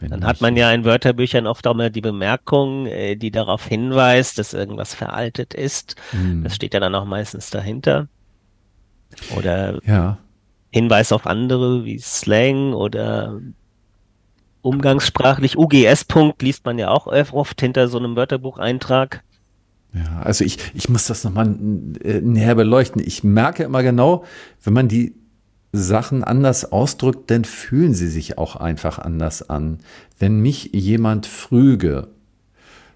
Wenn 0.00 0.10
Dann 0.10 0.24
hat 0.24 0.40
man 0.40 0.56
ja 0.56 0.72
in 0.72 0.84
Wörterbüchern 0.84 1.46
oft 1.46 1.66
auch 1.66 1.74
mal 1.74 1.90
die 1.90 2.00
Bemerkung, 2.00 2.86
äh, 2.86 3.16
die 3.16 3.30
darauf 3.30 3.66
hinweist, 3.66 4.38
dass 4.38 4.54
irgendwas 4.54 4.94
veraltet 4.94 5.52
ist. 5.52 5.94
Hm. 6.10 6.42
Das 6.42 6.54
steht 6.54 6.72
ja 6.72 6.80
dann 6.80 6.94
auch 6.94 7.04
meistens 7.04 7.50
dahinter. 7.50 8.08
Oder 9.36 9.78
ja. 9.84 10.18
Hinweis 10.70 11.12
auf 11.12 11.26
andere 11.26 11.84
wie 11.84 11.98
Slang 11.98 12.72
oder 12.72 13.40
umgangssprachlich. 14.62 15.58
UGS-Punkt 15.58 16.40
liest 16.42 16.64
man 16.64 16.78
ja 16.78 16.88
auch 16.88 17.06
oft 17.06 17.60
hinter 17.60 17.88
so 17.88 17.98
einem 17.98 18.16
Wörterbucheintrag. 18.16 19.22
Ja, 19.92 20.20
also 20.22 20.44
ich, 20.44 20.58
ich 20.74 20.88
muss 20.88 21.06
das 21.08 21.24
nochmal 21.24 21.54
äh, 22.02 22.20
näher 22.20 22.54
beleuchten. 22.54 23.02
Ich 23.04 23.24
merke 23.24 23.64
immer 23.64 23.82
genau, 23.82 24.24
wenn 24.62 24.72
man 24.72 24.88
die 24.88 25.14
Sachen 25.72 26.24
anders 26.24 26.72
ausdrückt, 26.72 27.30
dann 27.30 27.44
fühlen 27.44 27.94
sie 27.94 28.08
sich 28.08 28.38
auch 28.38 28.56
einfach 28.56 28.98
anders 28.98 29.48
an. 29.48 29.78
Wenn 30.18 30.40
mich 30.40 30.70
jemand 30.72 31.26
früge, 31.26 32.08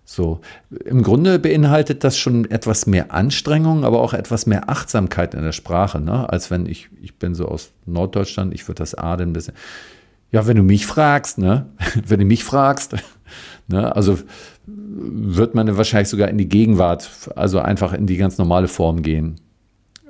so, 0.07 0.41
im 0.85 1.03
Grunde 1.03 1.39
beinhaltet 1.39 2.05
das 2.05 2.19
schon 2.19 2.51
etwas 2.51 2.87
mehr 2.87 3.13
Anstrengung, 3.13 3.85
aber 3.85 4.03
auch 4.03 4.13
etwas 4.13 4.45
mehr 4.45 4.69
Achtsamkeit 4.69 5.33
in 5.35 5.43
der 5.43 5.53
Sprache, 5.53 5.99
ne? 5.99 6.29
als 6.29 6.51
wenn 6.51 6.67
ich, 6.67 6.91
ich 7.01 7.19
bin 7.19 7.35
so 7.35 7.47
aus 7.49 7.71
Norddeutschland, 7.87 8.53
ich 8.53 8.69
würde 8.69 8.81
das 8.81 8.95
A 8.95 9.15
ein 9.15 9.33
bisschen, 9.33 9.55
ja, 10.31 10.47
wenn 10.47 10.57
du 10.57 10.63
mich 10.63 10.85
fragst, 10.85 11.39
ne, 11.39 11.67
wenn 12.07 12.19
du 12.19 12.27
mich 12.27 12.45
fragst, 12.45 12.97
ne, 13.69 13.95
also 13.95 14.19
wird 14.67 15.55
man 15.55 15.75
wahrscheinlich 15.77 16.09
sogar 16.09 16.29
in 16.29 16.39
die 16.39 16.49
Gegenwart, 16.49 17.31
also 17.37 17.61
einfach 17.61 17.93
in 17.93 18.07
die 18.07 18.17
ganz 18.17 18.37
normale 18.37 18.69
Form 18.69 19.03
gehen. 19.03 19.37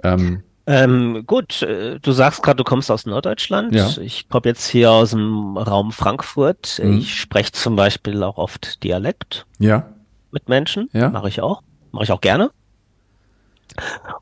Ähm, 0.02 0.42
ähm, 0.66 1.24
gut, 1.26 1.62
äh, 1.62 1.98
du 2.00 2.12
sagst 2.12 2.42
gerade, 2.42 2.56
du 2.56 2.64
kommst 2.64 2.90
aus 2.90 3.04
Norddeutschland. 3.04 3.74
Ja. 3.74 3.90
Ich 4.00 4.28
komme 4.28 4.46
jetzt 4.46 4.66
hier 4.66 4.90
aus 4.90 5.10
dem 5.10 5.56
Raum 5.56 5.92
Frankfurt. 5.92 6.80
Mhm. 6.82 6.98
Ich 6.98 7.14
spreche 7.14 7.52
zum 7.52 7.76
Beispiel 7.76 8.22
auch 8.22 8.38
oft 8.38 8.82
Dialekt. 8.82 9.46
Ja. 9.58 9.88
Mit 10.30 10.48
Menschen. 10.48 10.88
Ja. 10.92 11.10
Mache 11.10 11.28
ich 11.28 11.40
auch. 11.40 11.62
Mache 11.92 12.04
ich 12.04 12.12
auch 12.12 12.20
gerne. 12.20 12.50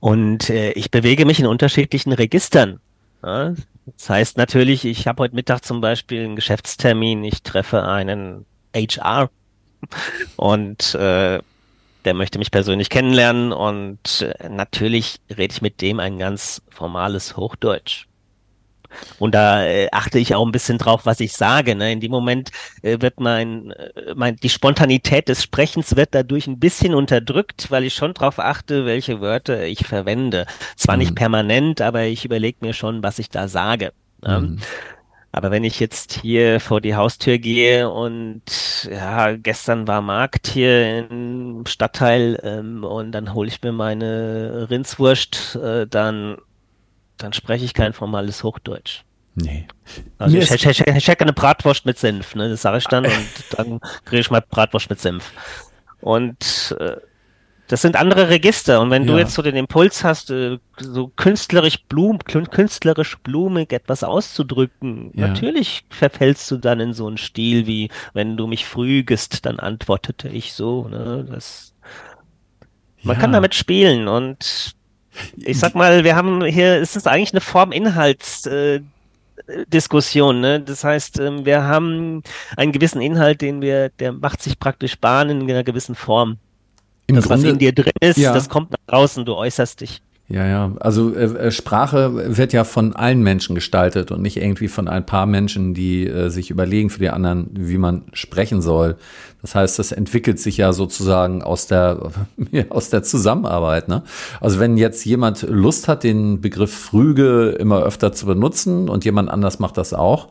Und 0.00 0.50
äh, 0.50 0.72
ich 0.72 0.90
bewege 0.90 1.26
mich 1.26 1.38
in 1.38 1.46
unterschiedlichen 1.46 2.12
Registern. 2.12 2.80
Ja, 3.22 3.54
das 3.86 4.10
heißt 4.10 4.36
natürlich, 4.36 4.84
ich 4.84 5.06
habe 5.06 5.22
heute 5.22 5.34
Mittag 5.34 5.64
zum 5.64 5.80
Beispiel 5.80 6.24
einen 6.24 6.36
Geschäftstermin. 6.36 7.22
Ich 7.24 7.42
treffe 7.42 7.82
einen 7.84 8.46
HR 8.74 9.30
und 10.36 10.94
äh, 10.94 11.40
der 12.04 12.14
möchte 12.14 12.38
mich 12.38 12.50
persönlich 12.50 12.90
kennenlernen 12.90 13.52
und 13.52 14.22
äh, 14.22 14.48
natürlich 14.48 15.20
rede 15.30 15.52
ich 15.54 15.62
mit 15.62 15.80
dem 15.80 16.00
ein 16.00 16.18
ganz 16.18 16.62
formales 16.70 17.36
Hochdeutsch. 17.36 18.06
Und 19.18 19.34
da 19.34 19.64
äh, 19.64 19.88
achte 19.90 20.18
ich 20.18 20.34
auch 20.34 20.44
ein 20.44 20.52
bisschen 20.52 20.78
drauf, 20.78 21.06
was 21.06 21.20
ich 21.20 21.32
sage. 21.32 21.74
Ne? 21.74 21.92
In 21.92 22.00
dem 22.00 22.10
Moment 22.10 22.50
äh, 22.82 23.00
wird 23.00 23.20
mein, 23.20 23.70
äh, 23.70 24.14
mein, 24.14 24.36
die 24.36 24.48
Spontanität 24.48 25.28
des 25.28 25.42
Sprechens 25.42 25.96
wird 25.96 26.14
dadurch 26.14 26.46
ein 26.46 26.58
bisschen 26.58 26.94
unterdrückt, 26.94 27.70
weil 27.70 27.84
ich 27.84 27.94
schon 27.94 28.14
darauf 28.14 28.38
achte, 28.38 28.84
welche 28.84 29.20
Wörter 29.20 29.64
ich 29.64 29.86
verwende. 29.86 30.46
Zwar 30.76 30.96
mhm. 30.96 31.00
nicht 31.00 31.14
permanent, 31.14 31.80
aber 31.80 32.04
ich 32.04 32.24
überlege 32.24 32.58
mir 32.60 32.74
schon, 32.74 33.02
was 33.02 33.18
ich 33.18 33.30
da 33.30 33.48
sage. 33.48 33.92
Ne? 34.22 34.40
Mhm. 34.40 34.58
Aber 35.34 35.50
wenn 35.50 35.64
ich 35.64 35.80
jetzt 35.80 36.12
hier 36.12 36.60
vor 36.60 36.82
die 36.82 36.94
Haustür 36.94 37.38
gehe 37.38 37.90
und 37.90 38.42
ja, 38.90 39.34
gestern 39.34 39.88
war 39.88 40.02
Markt 40.02 40.46
hier 40.46 41.08
im 41.10 41.64
Stadtteil 41.66 42.38
ähm, 42.42 42.84
und 42.84 43.12
dann 43.12 43.32
hole 43.32 43.48
ich 43.48 43.62
mir 43.62 43.72
meine 43.72 44.68
Rindswurst, 44.68 45.56
äh, 45.56 45.86
dann, 45.86 46.36
dann 47.16 47.32
spreche 47.32 47.64
ich 47.64 47.72
kein 47.72 47.94
formales 47.94 48.44
Hochdeutsch. 48.44 49.04
Nee. 49.34 49.66
Also 50.18 50.36
ich, 50.36 50.50
ich, 50.50 50.66
ich, 50.66 50.86
ich 50.86 51.08
hätte 51.08 51.22
eine 51.22 51.32
Bratwurst 51.32 51.86
mit 51.86 51.98
Senf, 51.98 52.34
ne? 52.34 52.50
Das 52.50 52.60
sage 52.60 52.78
ich 52.78 52.84
dann 52.84 53.06
und 53.06 53.28
dann 53.56 53.80
kriege 54.04 54.20
ich 54.20 54.30
mal 54.30 54.42
Bratwurst 54.42 54.90
mit 54.90 55.00
Senf. 55.00 55.32
Und 56.02 56.76
äh, 56.78 56.96
das 57.72 57.80
sind 57.80 57.96
andere 57.96 58.28
Register. 58.28 58.82
Und 58.82 58.90
wenn 58.90 59.04
ja. 59.04 59.12
du 59.12 59.18
jetzt 59.18 59.32
so 59.32 59.40
den 59.40 59.56
Impuls 59.56 60.04
hast, 60.04 60.30
äh, 60.30 60.58
so 60.78 61.10
künstlerisch 61.16 61.82
blum, 61.84 62.18
künstlerisch 62.18 63.16
blumig 63.20 63.72
etwas 63.72 64.04
auszudrücken, 64.04 65.10
ja. 65.14 65.28
natürlich 65.28 65.82
verfällst 65.88 66.50
du 66.50 66.58
dann 66.58 66.80
in 66.80 66.92
so 66.92 67.06
einen 67.06 67.16
Stil 67.16 67.66
wie, 67.66 67.88
wenn 68.12 68.36
du 68.36 68.46
mich 68.46 68.66
frügest, 68.66 69.46
dann 69.46 69.58
antwortete 69.58 70.28
ich 70.28 70.52
so. 70.52 70.86
Ne? 70.88 71.26
Das, 71.26 71.72
man 73.04 73.16
ja. 73.16 73.20
kann 73.22 73.32
damit 73.32 73.54
spielen 73.54 74.06
und 74.06 74.74
ich 75.36 75.58
sag 75.58 75.74
mal, 75.74 76.04
wir 76.04 76.14
haben 76.14 76.44
hier, 76.44 76.74
es 76.74 76.94
ist 76.94 77.08
eigentlich 77.08 77.32
eine 77.32 77.40
Form 77.40 77.72
Inhalts, 77.72 78.44
äh, 78.44 78.80
Diskussion. 79.68 80.42
Ne? 80.42 80.60
Das 80.60 80.84
heißt, 80.84 81.20
ähm, 81.20 81.46
wir 81.46 81.62
haben 81.62 82.22
einen 82.54 82.72
gewissen 82.72 83.00
Inhalt, 83.00 83.40
den 83.40 83.62
wir, 83.62 83.88
der 83.88 84.12
macht 84.12 84.42
sich 84.42 84.58
praktisch 84.58 84.98
Bahn 84.98 85.30
in 85.30 85.50
einer 85.50 85.64
gewissen 85.64 85.94
Form. 85.94 86.36
Im 87.06 87.16
das, 87.16 87.26
Grunde, 87.26 87.44
was 87.44 87.52
in 87.52 87.58
dir 87.58 87.72
drin 87.72 87.92
ist, 88.00 88.18
ja. 88.18 88.32
das 88.32 88.48
kommt 88.48 88.70
nach 88.70 88.78
draußen, 88.86 89.24
du 89.24 89.34
äußerst 89.34 89.80
dich. 89.80 90.02
Ja, 90.28 90.46
ja. 90.46 90.72
Also 90.80 91.14
äh, 91.14 91.24
äh, 91.24 91.50
Sprache 91.50 92.36
wird 92.36 92.54
ja 92.54 92.64
von 92.64 92.96
allen 92.96 93.22
Menschen 93.22 93.54
gestaltet 93.54 94.10
und 94.10 94.22
nicht 94.22 94.38
irgendwie 94.38 94.68
von 94.68 94.88
ein 94.88 95.04
paar 95.04 95.26
Menschen, 95.26 95.74
die 95.74 96.06
äh, 96.06 96.30
sich 96.30 96.48
überlegen 96.48 96.88
für 96.88 97.00
die 97.00 97.10
anderen, 97.10 97.50
wie 97.52 97.76
man 97.76 98.04
sprechen 98.14 98.62
soll. 98.62 98.96
Das 99.42 99.54
heißt, 99.54 99.78
das 99.78 99.92
entwickelt 99.92 100.38
sich 100.38 100.56
ja 100.56 100.72
sozusagen 100.72 101.42
aus 101.42 101.66
der, 101.66 102.12
aus 102.70 102.88
der 102.88 103.02
Zusammenarbeit. 103.02 103.88
Ne? 103.88 104.04
Also 104.40 104.58
wenn 104.58 104.78
jetzt 104.78 105.04
jemand 105.04 105.42
Lust 105.42 105.86
hat, 105.86 106.02
den 106.02 106.40
Begriff 106.40 106.72
Früge 106.72 107.50
immer 107.58 107.82
öfter 107.82 108.12
zu 108.12 108.24
benutzen 108.24 108.88
und 108.88 109.04
jemand 109.04 109.28
anders 109.28 109.58
macht 109.58 109.76
das 109.76 109.92
auch, 109.92 110.28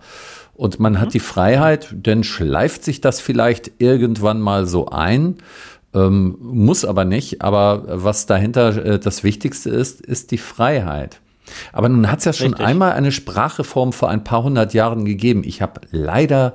und 0.53 0.79
man 0.79 0.93
mhm. 0.93 0.99
hat 0.99 1.13
die 1.13 1.19
Freiheit, 1.19 1.95
dann 1.95 2.23
schleift 2.23 2.83
sich 2.83 3.01
das 3.01 3.19
vielleicht 3.19 3.71
irgendwann 3.79 4.41
mal 4.41 4.67
so 4.67 4.87
ein. 4.87 5.37
Ähm, 5.93 6.37
muss 6.39 6.85
aber 6.85 7.05
nicht. 7.05 7.41
Aber 7.41 7.83
was 7.87 8.25
dahinter 8.25 8.85
äh, 8.85 8.99
das 8.99 9.23
Wichtigste 9.23 9.69
ist, 9.69 10.01
ist 10.01 10.31
die 10.31 10.37
Freiheit. 10.37 11.19
Aber 11.73 11.89
nun 11.89 12.09
hat 12.09 12.19
es 12.19 12.25
ja 12.25 12.33
schon 12.33 12.53
Richtig. 12.53 12.65
einmal 12.65 12.93
eine 12.93 13.11
Sprachreform 13.11 13.93
vor 13.93 14.09
ein 14.09 14.23
paar 14.23 14.43
hundert 14.43 14.73
Jahren 14.73 15.05
gegeben. 15.05 15.43
Ich 15.45 15.61
habe 15.61 15.81
leider 15.91 16.53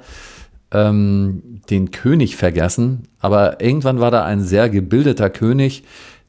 ähm, 0.73 1.61
den 1.71 1.91
König 1.91 2.37
vergessen, 2.37 3.09
aber 3.21 3.61
irgendwann 3.61 4.01
war 4.01 4.11
da 4.11 4.25
ein 4.25 4.41
sehr 4.41 4.69
gebildeter 4.69 5.31
König, 5.31 5.85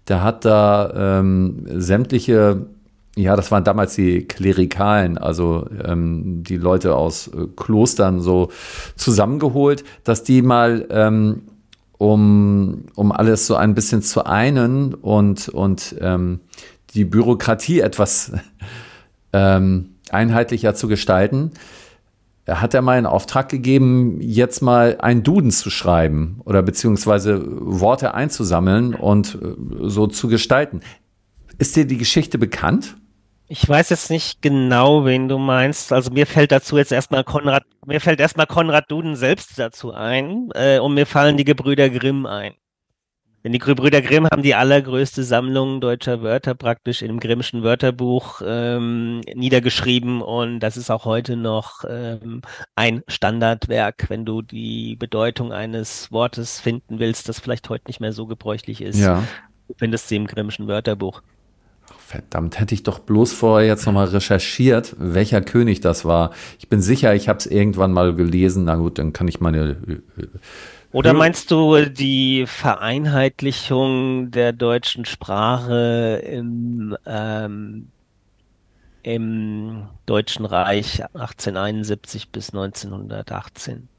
der 0.08 0.24
hat 0.24 0.46
da 0.46 1.20
ähm, 1.20 1.66
sämtliche, 1.74 2.68
ja, 3.16 3.36
das 3.36 3.52
waren 3.52 3.64
damals 3.64 3.96
die 3.96 4.26
Klerikalen, 4.26 5.18
also 5.18 5.68
ähm, 5.84 6.44
die 6.44 6.58
Leute 6.58 6.96
aus 6.96 7.28
äh, 7.28 7.48
Klostern 7.56 8.22
so 8.22 8.50
zusammengeholt, 8.96 9.84
dass 10.04 10.24
die 10.24 10.42
mal 10.42 10.86
ähm, 10.90 11.42
um, 11.98 12.86
um 12.96 13.12
alles 13.12 13.48
so 13.48 13.56
ein 13.56 13.74
bisschen 13.74 14.02
zu 14.02 14.26
einen 14.26 14.94
und, 14.94 15.50
und 15.50 15.96
ähm, 16.00 16.42
die 16.94 17.06
Bürokratie 17.06 17.80
etwas 17.80 18.32
ähm, 19.34 19.96
einheitlicher 20.12 20.76
zu 20.76 20.88
gestalten, 20.88 21.52
hat 22.48 22.74
er 22.74 22.82
mal 22.82 22.98
einen 22.98 23.08
Auftrag 23.08 23.50
gegeben, 23.50 24.22
jetzt 24.22 24.62
mal 24.62 24.98
einen 25.00 25.24
Duden 25.24 25.52
zu 25.52 25.70
schreiben 25.70 26.40
oder 26.46 26.62
beziehungsweise 26.62 27.44
Worte 27.46 28.14
einzusammeln 28.14 28.96
und 28.96 29.36
äh, 29.42 29.56
so 29.90 30.08
zu 30.08 30.28
gestalten. 30.28 30.82
Ist 31.58 31.76
dir 31.76 31.86
die 31.86 31.98
Geschichte 31.98 32.38
bekannt? 32.38 32.96
Ich 33.50 33.68
weiß 33.68 33.90
jetzt 33.92 34.10
nicht 34.10 34.42
genau, 34.42 35.06
wen 35.06 35.30
du 35.30 35.38
meinst. 35.38 35.94
Also 35.94 36.12
mir 36.12 36.26
fällt 36.26 36.52
dazu 36.52 36.78
jetzt 36.78 36.92
erstmal 36.92 37.24
Konrad, 37.24 37.64
mir 37.86 38.02
fällt 38.02 38.20
erstmal 38.20 38.46
Konrad 38.46 38.92
Duden 38.92 39.16
selbst 39.16 39.58
dazu 39.58 39.94
ein 39.94 40.50
äh, 40.54 40.80
und 40.80 40.94
mir 40.94 41.06
fallen 41.06 41.38
die 41.38 41.46
Gebrüder 41.46 41.90
Grimm 41.90 42.26
ein. 42.26 42.56
Denn 43.44 43.54
die 43.54 43.60
Gebrüder 43.60 44.02
Grimm 44.02 44.28
haben 44.30 44.42
die 44.42 44.56
allergrößte 44.56 45.24
Sammlung 45.24 45.80
deutscher 45.80 46.22
Wörter 46.22 46.56
praktisch 46.56 47.02
im 47.02 47.22
Grimmschen 47.22 47.64
Wörterbuch 47.64 48.42
ähm, 48.46 49.22
niedergeschrieben 49.34 50.22
und 50.22 50.60
das 50.60 50.76
ist 50.76 50.92
auch 50.92 51.06
heute 51.06 51.38
noch 51.38 51.86
ähm, 51.88 52.42
ein 52.76 53.04
Standardwerk, 53.08 54.10
wenn 54.10 54.26
du 54.26 54.42
die 54.42 54.98
Bedeutung 54.98 55.54
eines 55.54 56.12
Wortes 56.12 56.60
finden 56.60 57.00
willst, 57.00 57.30
das 57.30 57.40
vielleicht 57.40 57.70
heute 57.70 57.86
nicht 57.88 58.02
mehr 58.02 58.12
so 58.12 58.26
gebräuchlich 58.26 58.82
ist. 58.82 59.00
Ja. 59.00 59.24
Du 59.70 59.76
findest 59.78 60.10
sie 60.10 60.18
im 60.18 60.28
Grimmschen 60.28 60.68
Wörterbuch. 60.68 61.22
Verdammt, 62.08 62.58
hätte 62.58 62.74
ich 62.74 62.84
doch 62.84 63.00
bloß 63.00 63.34
vorher 63.34 63.68
jetzt 63.68 63.86
nochmal 63.86 64.06
recherchiert, 64.08 64.96
welcher 64.98 65.42
König 65.42 65.82
das 65.82 66.06
war. 66.06 66.32
Ich 66.58 66.70
bin 66.70 66.82
sicher, 66.82 67.14
ich 67.14 67.28
habe 67.28 67.40
es 67.40 67.46
irgendwann 67.46 67.92
mal 67.92 68.16
gelesen. 68.16 68.64
Na 68.64 68.76
gut, 68.76 68.98
dann 68.98 69.12
kann 69.12 69.28
ich 69.28 69.42
meine. 69.42 69.72
Äh, 70.18 70.28
Oder 70.94 71.12
meinst 71.12 71.52
du 71.52 71.84
die 71.90 72.46
Vereinheitlichung 72.48 74.32
der 74.32 74.54
deutschen 74.54 75.04
Sprache 75.04 76.24
im, 76.26 76.96
ähm, 77.06 77.90
im 79.04 79.88
Deutschen 80.06 80.46
Reich 80.46 81.04
1871 81.14 82.30
bis 82.30 82.54
1918? 82.54 83.90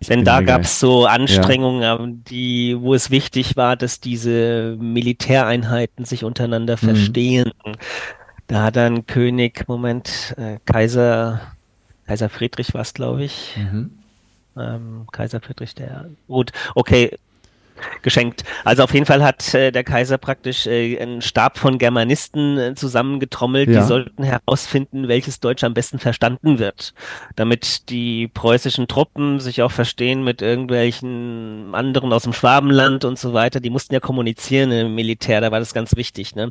Ich 0.00 0.08
Denn 0.08 0.24
da 0.24 0.40
gab 0.40 0.62
es 0.62 0.78
so 0.78 1.06
Anstrengungen, 1.06 1.82
ja. 1.82 1.98
die, 2.00 2.76
wo 2.78 2.94
es 2.94 3.10
wichtig 3.10 3.56
war, 3.56 3.76
dass 3.76 4.00
diese 4.00 4.76
Militäreinheiten 4.78 6.04
sich 6.04 6.24
untereinander 6.24 6.76
mhm. 6.80 6.86
verstehen. 6.86 7.50
Da 8.46 8.62
hat 8.62 8.76
dann 8.76 9.06
König, 9.06 9.66
Moment, 9.68 10.34
äh, 10.38 10.58
Kaiser, 10.64 11.40
Kaiser 12.06 12.28
Friedrich 12.28 12.74
war 12.74 12.82
es, 12.82 12.94
glaube 12.94 13.24
ich. 13.24 13.56
Mhm. 13.56 13.90
Ähm, 14.56 15.06
Kaiser 15.12 15.40
Friedrich 15.40 15.74
der. 15.74 16.06
Gut, 16.28 16.52
okay, 16.74 17.18
geschenkt. 18.02 18.44
Also 18.64 18.82
auf 18.84 18.94
jeden 18.94 19.06
Fall 19.06 19.22
hat 19.22 19.54
äh, 19.54 19.70
der 19.70 19.84
Kaiser 19.84 20.18
praktisch 20.18 20.66
äh, 20.66 20.98
einen 20.98 21.22
Stab 21.22 21.58
von 21.58 21.78
Germanisten 21.78 22.58
äh, 22.58 22.74
zusammengetrommelt, 22.74 23.68
ja. 23.68 23.80
die 23.80 23.86
sollten 23.86 24.22
herausfinden, 24.22 25.08
welches 25.08 25.40
Deutsch 25.40 25.64
am 25.64 25.74
besten 25.74 25.98
verstanden 25.98 26.58
wird, 26.58 26.94
damit 27.36 27.88
die 27.90 28.28
preußischen 28.28 28.88
Truppen 28.88 29.40
sich 29.40 29.62
auch 29.62 29.72
verstehen 29.72 30.24
mit 30.24 30.42
irgendwelchen 30.42 31.74
anderen 31.74 32.12
aus 32.12 32.24
dem 32.24 32.32
Schwabenland 32.32 33.04
und 33.04 33.18
so 33.18 33.32
weiter. 33.32 33.60
Die 33.60 33.70
mussten 33.70 33.94
ja 33.94 34.00
kommunizieren 34.00 34.70
im 34.70 34.94
Militär, 34.94 35.40
da 35.40 35.50
war 35.50 35.58
das 35.58 35.74
ganz 35.74 35.96
wichtig. 35.96 36.34
Ne? 36.34 36.50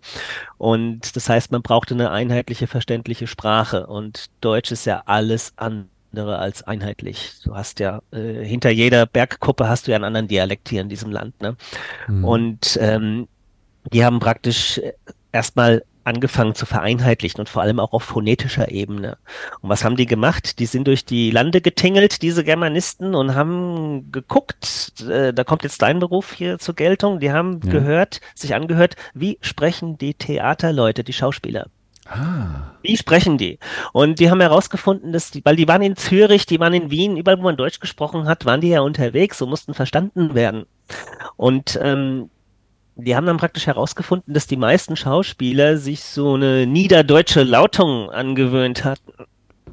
Und 0.57 1.15
das 1.15 1.29
heißt, 1.29 1.51
man 1.51 1.61
brauchte 1.61 1.93
eine 1.93 2.11
einheitliche, 2.11 2.67
verständliche 2.67 3.27
Sprache 3.27 3.87
und 3.87 4.27
Deutsch 4.41 4.71
ist 4.71 4.85
ja 4.85 5.03
alles 5.05 5.53
anders 5.55 5.96
andere 6.17 6.39
als 6.39 6.63
einheitlich. 6.63 7.33
Du 7.43 7.55
hast 7.55 7.79
ja 7.79 8.01
äh, 8.11 8.43
hinter 8.43 8.69
jeder 8.69 9.05
Bergkuppe 9.05 9.69
hast 9.69 9.87
du 9.87 9.91
ja 9.91 9.95
einen 9.95 10.05
anderen 10.05 10.27
Dialekt 10.27 10.69
hier 10.69 10.81
in 10.81 10.89
diesem 10.89 11.11
Land. 11.11 11.39
Ne? 11.41 11.55
Mhm. 12.07 12.25
Und 12.25 12.79
ähm, 12.81 13.27
die 13.93 14.03
haben 14.03 14.19
praktisch 14.19 14.79
äh, 14.79 14.93
erstmal 15.31 15.83
angefangen 16.03 16.55
zu 16.55 16.65
vereinheitlichen 16.65 17.41
und 17.41 17.49
vor 17.49 17.61
allem 17.61 17.81
auch 17.81 17.91
auf 17.91 18.01
phonetischer 18.01 18.71
Ebene. 18.71 19.17
Und 19.59 19.69
was 19.69 19.83
haben 19.83 19.97
die 19.97 20.05
gemacht? 20.05 20.57
Die 20.59 20.65
sind 20.65 20.87
durch 20.87 21.03
die 21.03 21.31
Lande 21.31 21.59
getingelt, 21.59 22.21
diese 22.21 22.45
Germanisten, 22.45 23.13
und 23.13 23.35
haben 23.35 24.09
geguckt, 24.13 25.03
äh, 25.07 25.33
da 25.33 25.43
kommt 25.43 25.63
jetzt 25.63 25.81
dein 25.81 25.99
Beruf 25.99 26.31
hier 26.31 26.59
zur 26.59 26.75
Geltung, 26.75 27.19
die 27.19 27.33
haben 27.33 27.59
ja. 27.65 27.71
gehört, 27.71 28.21
sich 28.35 28.55
angehört, 28.55 28.95
wie 29.13 29.37
sprechen 29.41 29.97
die 29.97 30.13
Theaterleute, 30.13 31.03
die 31.03 31.11
Schauspieler. 31.11 31.67
Ah. 32.09 32.71
Wie 32.81 32.95
sprechen 32.95 33.37
die? 33.37 33.59
Und 33.91 34.19
die 34.19 34.29
haben 34.29 34.39
herausgefunden, 34.39 35.11
dass 35.11 35.31
die, 35.31 35.43
weil 35.43 35.55
die 35.55 35.67
waren 35.67 35.81
in 35.81 35.95
Zürich, 35.95 36.45
die 36.45 36.59
waren 36.59 36.73
in 36.73 36.89
Wien, 36.89 37.17
überall 37.17 37.39
wo 37.39 37.43
man 37.43 37.57
Deutsch 37.57 37.79
gesprochen 37.79 38.27
hat, 38.27 38.45
waren 38.45 38.61
die 38.61 38.69
ja 38.69 38.81
unterwegs 38.81 39.41
und 39.41 39.49
mussten 39.49 39.73
verstanden 39.73 40.33
werden. 40.33 40.65
Und 41.35 41.77
ähm, 41.81 42.29
die 42.95 43.15
haben 43.15 43.27
dann 43.27 43.37
praktisch 43.37 43.67
herausgefunden, 43.67 44.33
dass 44.33 44.47
die 44.47 44.57
meisten 44.57 44.95
Schauspieler 44.95 45.77
sich 45.77 46.01
so 46.01 46.33
eine 46.33 46.65
niederdeutsche 46.65 47.43
Lautung 47.43 48.09
angewöhnt 48.09 48.83
hatten. 48.83 49.11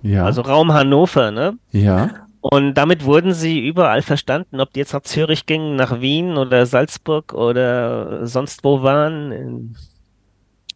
Ja. 0.02 0.26
Also 0.26 0.42
Raum 0.42 0.72
Hannover, 0.72 1.30
ne? 1.30 1.56
Ja. 1.70 2.10
Und 2.40 2.74
damit 2.74 3.06
wurden 3.06 3.32
sie 3.32 3.66
überall 3.66 4.02
verstanden, 4.02 4.60
ob 4.60 4.74
die 4.74 4.80
jetzt 4.80 4.92
nach 4.92 5.00
Zürich 5.00 5.46
gingen, 5.46 5.76
nach 5.76 6.02
Wien 6.02 6.36
oder 6.36 6.66
Salzburg 6.66 7.32
oder 7.32 8.26
sonst 8.26 8.64
wo 8.64 8.82
waren. 8.82 9.74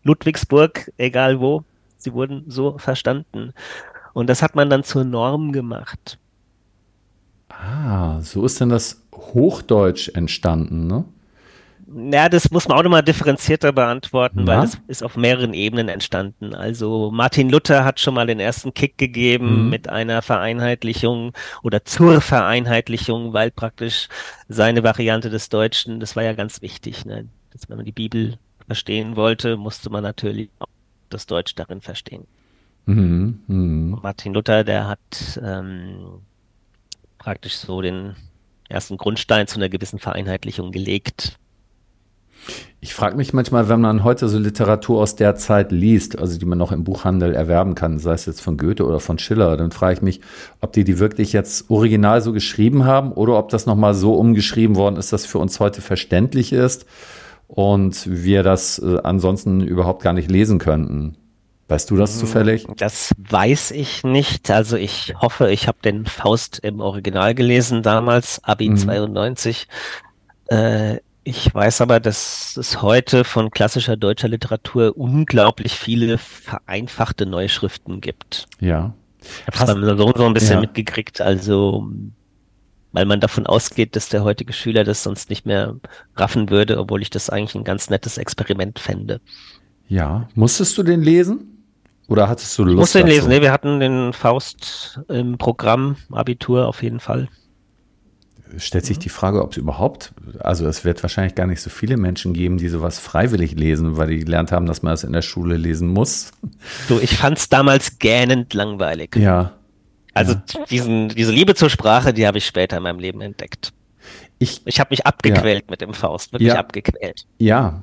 Ludwigsburg, 0.09 0.91
egal 0.97 1.41
wo, 1.41 1.65
sie 1.97 2.13
wurden 2.13 2.45
so 2.49 2.79
verstanden. 2.79 3.53
Und 4.15 4.29
das 4.29 4.43
hat 4.43 4.57
man 4.57 4.71
dann 4.71 4.83
zur 4.83 5.05
Norm 5.05 5.53
gemacht. 5.53 6.19
Ah, 7.51 8.21
so 8.21 8.45
ist 8.45 8.61
denn 8.61 8.69
das 8.69 9.03
Hochdeutsch 9.15 10.11
entstanden, 10.15 10.87
ne? 10.87 11.05
Ja, 12.13 12.29
das 12.29 12.51
muss 12.51 12.69
man 12.69 12.77
auch 12.77 12.83
nochmal 12.83 13.03
differenzierter 13.03 13.73
beantworten, 13.73 14.43
Na? 14.45 14.47
weil 14.47 14.61
das 14.63 14.79
ist 14.89 15.03
auf 15.03 15.17
mehreren 15.17 15.55
Ebenen 15.55 15.89
entstanden. 15.89 16.55
Also 16.55 17.11
Martin 17.11 17.49
Luther 17.49 17.83
hat 17.85 17.99
schon 17.99 18.13
mal 18.13 18.27
den 18.27 18.41
ersten 18.41 18.75
Kick 18.75 18.99
gegeben 18.99 19.65
mhm. 19.65 19.71
mit 19.71 19.89
einer 19.89 20.21
Vereinheitlichung 20.21 21.33
oder 21.63 21.85
zur 21.87 22.21
Vereinheitlichung, 22.21 23.33
weil 23.33 23.51
praktisch 23.51 24.09
seine 24.49 24.83
Variante 24.83 25.31
des 25.31 25.49
Deutschen, 25.49 25.99
das 25.99 26.15
war 26.15 26.25
ja 26.25 26.35
ganz 26.35 26.61
wichtig, 26.61 27.07
ne? 27.07 27.27
dass 27.53 27.71
wenn 27.71 27.79
man 27.79 27.87
die 27.87 27.93
Bibel 27.93 28.39
verstehen 28.69 29.17
wollte, 29.17 29.57
musste 29.57 29.91
man 29.91 30.05
natürlich 30.05 30.51
auch 30.61 30.69
das 31.09 31.27
Deutsch 31.27 31.55
darin 31.57 31.81
verstehen. 31.81 32.27
Mhm, 32.87 33.41
mh. 33.47 33.99
Martin 34.03 34.35
Luther, 34.35 34.63
der 34.63 34.87
hat 34.87 35.41
ähm, 35.43 36.21
praktisch 37.19 37.57
so 37.57 37.83
den 37.83 38.15
ersten 38.69 38.99
Grundstein 38.99 39.47
zu 39.47 39.57
einer 39.57 39.69
gewissen 39.69 39.99
Vereinheitlichung 39.99 40.71
gelegt. 40.71 41.39
Ich 42.81 42.95
frage 42.95 43.17
mich 43.17 43.33
manchmal, 43.33 43.69
wenn 43.69 43.81
man 43.81 44.05
heute 44.05 44.29
so 44.29 44.39
Literatur 44.39 45.01
aus 45.01 45.17
der 45.17 45.35
Zeit 45.35 45.73
liest, 45.73 46.19
also 46.19 46.39
die 46.39 46.47
man 46.47 46.59
noch 46.59 46.71
im 46.71 46.85
Buchhandel 46.85 47.35
erwerben 47.35 47.75
kann, 47.75 47.99
sei 47.99 48.13
es 48.13 48.27
jetzt 48.27 48.41
von 48.41 48.57
Goethe 48.57 48.87
oder 48.87 49.01
von 49.01 49.19
Schiller, 49.19 49.57
dann 49.57 49.73
frage 49.73 49.95
ich 49.95 50.03
mich, 50.03 50.21
ob 50.61 50.73
die 50.73 50.85
die 50.85 50.99
wirklich 50.99 51.33
jetzt 51.33 51.71
original 51.71 52.21
so 52.21 52.33
geschrieben 52.33 52.85
haben 52.85 53.13
oder 53.13 53.37
ob 53.37 53.49
das 53.49 53.67
nochmal 53.67 53.95
so 53.95 54.15
umgeschrieben 54.15 54.77
worden 54.77 54.97
ist, 54.97 55.13
dass 55.13 55.27
für 55.27 55.39
uns 55.39 55.59
heute 55.59 55.81
verständlich 55.81 56.53
ist 56.53 56.87
und 57.49 58.07
wir 58.07 58.43
das 58.43 58.79
äh, 58.79 58.99
ansonsten 59.03 59.63
überhaupt 59.63 60.03
gar 60.03 60.13
nicht 60.13 60.31
lesen 60.31 60.59
könnten. 60.59 61.17
Weißt 61.67 61.91
du 61.91 61.97
das 61.97 62.13
hm, 62.13 62.21
zufällig? 62.21 62.67
Das 62.77 63.13
weiß 63.19 63.73
ich 63.73 64.05
nicht. 64.05 64.51
Also 64.51 64.77
ich 64.77 65.15
hoffe, 65.21 65.51
ich 65.51 65.67
habe 65.67 65.79
den 65.85 66.07
Faust 66.07 66.61
im 66.61 66.81
Original 66.81 67.35
gelesen 67.35 67.83
damals, 67.83 68.43
Abi 68.45 68.71
mhm. 68.71 68.77
92. 68.77 69.69
Äh, 70.47 70.99
ich 71.25 71.55
weiß 71.55 71.83
aber, 71.83 72.01
dass 72.01 72.57
es 72.57 72.81
heute 72.81 73.23
von 73.25 73.51
klassischer 73.51 73.99
deutscher 73.99 74.29
Literatur 74.29 74.97
unglaublich 74.97 75.75
viele 75.75 76.17
vereinfachte 76.17 77.27
Neuschriften 77.27 78.01
gibt. 78.01 78.47
Ja. 78.61 78.95
Ich 79.53 79.61
habe 79.61 79.79
es 79.79 79.99
so, 79.99 80.13
so 80.17 80.25
ein 80.25 80.33
bisschen 80.33 80.55
ja. 80.55 80.61
mitgekriegt. 80.61 81.21
Also 81.21 81.91
weil 82.93 83.05
man 83.05 83.21
davon 83.21 83.47
ausgeht, 83.47 83.97
dass 83.97 84.09
der 84.09 84.25
heutige 84.25 84.53
Schüler 84.53 84.85
das 84.85 85.03
sonst 85.03 85.31
nicht 85.31 85.47
mehr 85.47 85.77
raffen 86.17 86.51
würde, 86.51 86.79
obwohl 86.79 87.03
ich 87.03 87.11
das 87.11 87.31
eigentlich 87.31 87.55
ein 87.55 87.65
ganz 87.65 87.91
nettes 87.91 88.19
Experiment 88.19 88.79
fände. 88.79 89.21
Ja, 89.89 90.29
musstest 90.35 90.77
du 90.79 90.83
den 90.83 91.03
lesen? 91.03 91.65
Oder 92.09 92.29
hattest 92.29 92.57
du 92.59 92.65
Lust? 92.65 92.73
Ich 92.73 92.79
musste 92.79 92.99
den 92.99 93.09
lesen, 93.09 93.29
nee, 93.29 93.43
wir 93.43 93.53
hatten 93.53 93.81
den 93.81 94.13
Faust 94.13 95.01
im 95.09 95.37
Programm, 95.37 95.97
Abitur 96.11 96.67
auf 96.67 96.83
jeden 96.83 97.01
Fall. 97.01 97.29
Stellt 98.57 98.87
sich 98.87 98.99
die 98.99 99.11
Frage, 99.11 99.43
ob 99.43 99.53
es 99.53 99.59
überhaupt, 99.59 100.15
also 100.39 100.67
es 100.67 100.83
wird 100.83 101.03
wahrscheinlich 101.03 101.35
gar 101.35 101.47
nicht 101.47 101.61
so 101.61 101.69
viele 101.69 101.99
Menschen 101.99 102.33
geben, 102.33 102.57
die 102.57 102.71
sowas 102.71 102.99
freiwillig 102.99 103.53
lesen, 103.53 103.99
weil 103.99 104.09
die 104.09 104.25
gelernt 104.25 104.53
haben, 104.53 104.65
dass 104.65 104.83
man 104.83 104.95
das 104.95 105.05
in 105.05 105.13
der 105.13 105.21
Schule 105.21 105.59
lesen 105.59 105.89
muss. 105.89 106.31
So, 106.89 106.99
ich 106.99 107.19
fand 107.19 107.37
es 107.37 107.51
damals 107.51 107.99
gähnend 107.99 108.55
langweilig. 108.55 109.17
Ja, 109.17 109.58
also 110.19 110.35
ja. 110.35 110.65
diesen, 110.67 111.09
diese 111.09 111.33
Liebe 111.33 111.55
zur 111.55 111.71
Sprache, 111.71 112.13
die 112.13 112.27
habe 112.27 112.39
ich 112.39 112.47
später 112.47 112.77
in 112.77 112.83
meinem 112.83 112.99
Leben 112.99 113.21
entdeckt. 113.21 113.73
Ich, 114.39 114.63
ich 114.67 114.81
habe 114.81 114.89
mich 114.91 115.07
abgequält 115.07 115.65
ja. 115.67 115.71
mit 115.71 115.81
dem 115.81 115.95
Faust, 115.95 116.33
wirklich 116.33 116.49
ja. 116.49 116.59
abgequält. 116.59 117.27
Ja. 117.39 117.83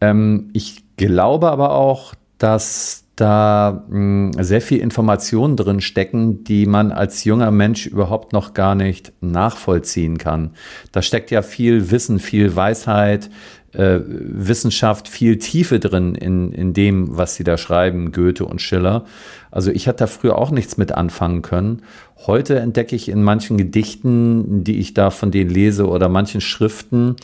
Ähm, 0.00 0.50
ich 0.52 0.84
glaube 0.96 1.50
aber 1.50 1.72
auch, 1.72 2.14
dass 2.38 3.04
da 3.16 3.84
mh, 3.88 4.34
hm, 4.36 4.44
sehr 4.44 4.60
viel 4.60 4.78
Informationen 4.78 5.56
drin 5.56 5.80
stecken, 5.80 6.44
die 6.44 6.66
man 6.66 6.92
als 6.92 7.24
junger 7.24 7.50
Mensch 7.50 7.86
überhaupt 7.86 8.32
noch 8.32 8.52
gar 8.52 8.74
nicht 8.74 9.12
nachvollziehen 9.20 10.18
kann. 10.18 10.54
Da 10.92 11.00
steckt 11.00 11.30
ja 11.30 11.42
viel 11.42 11.90
Wissen, 11.90 12.18
viel 12.18 12.54
Weisheit, 12.54 13.30
äh, 13.72 14.00
Wissenschaft, 14.06 15.08
viel 15.08 15.38
Tiefe 15.38 15.78
drin 15.78 16.14
in, 16.14 16.52
in 16.52 16.72
dem, 16.72 17.16
was 17.16 17.34
sie 17.34 17.44
da 17.44 17.56
schreiben, 17.56 18.12
Goethe 18.12 18.44
und 18.44 18.62
Schiller. 18.62 19.04
Also 19.50 19.70
ich 19.70 19.88
hatte 19.88 19.98
da 19.98 20.06
früher 20.06 20.38
auch 20.38 20.50
nichts 20.50 20.76
mit 20.76 20.92
anfangen 20.92 21.42
können. 21.42 21.82
Heute 22.26 22.58
entdecke 22.58 22.96
ich 22.96 23.08
in 23.08 23.22
manchen 23.22 23.56
Gedichten, 23.56 24.64
die 24.64 24.78
ich 24.78 24.94
da 24.94 25.10
von 25.10 25.30
denen 25.30 25.50
lese 25.50 25.86
oder 25.86 26.08
manchen 26.08 26.40
Schriften, 26.40 27.16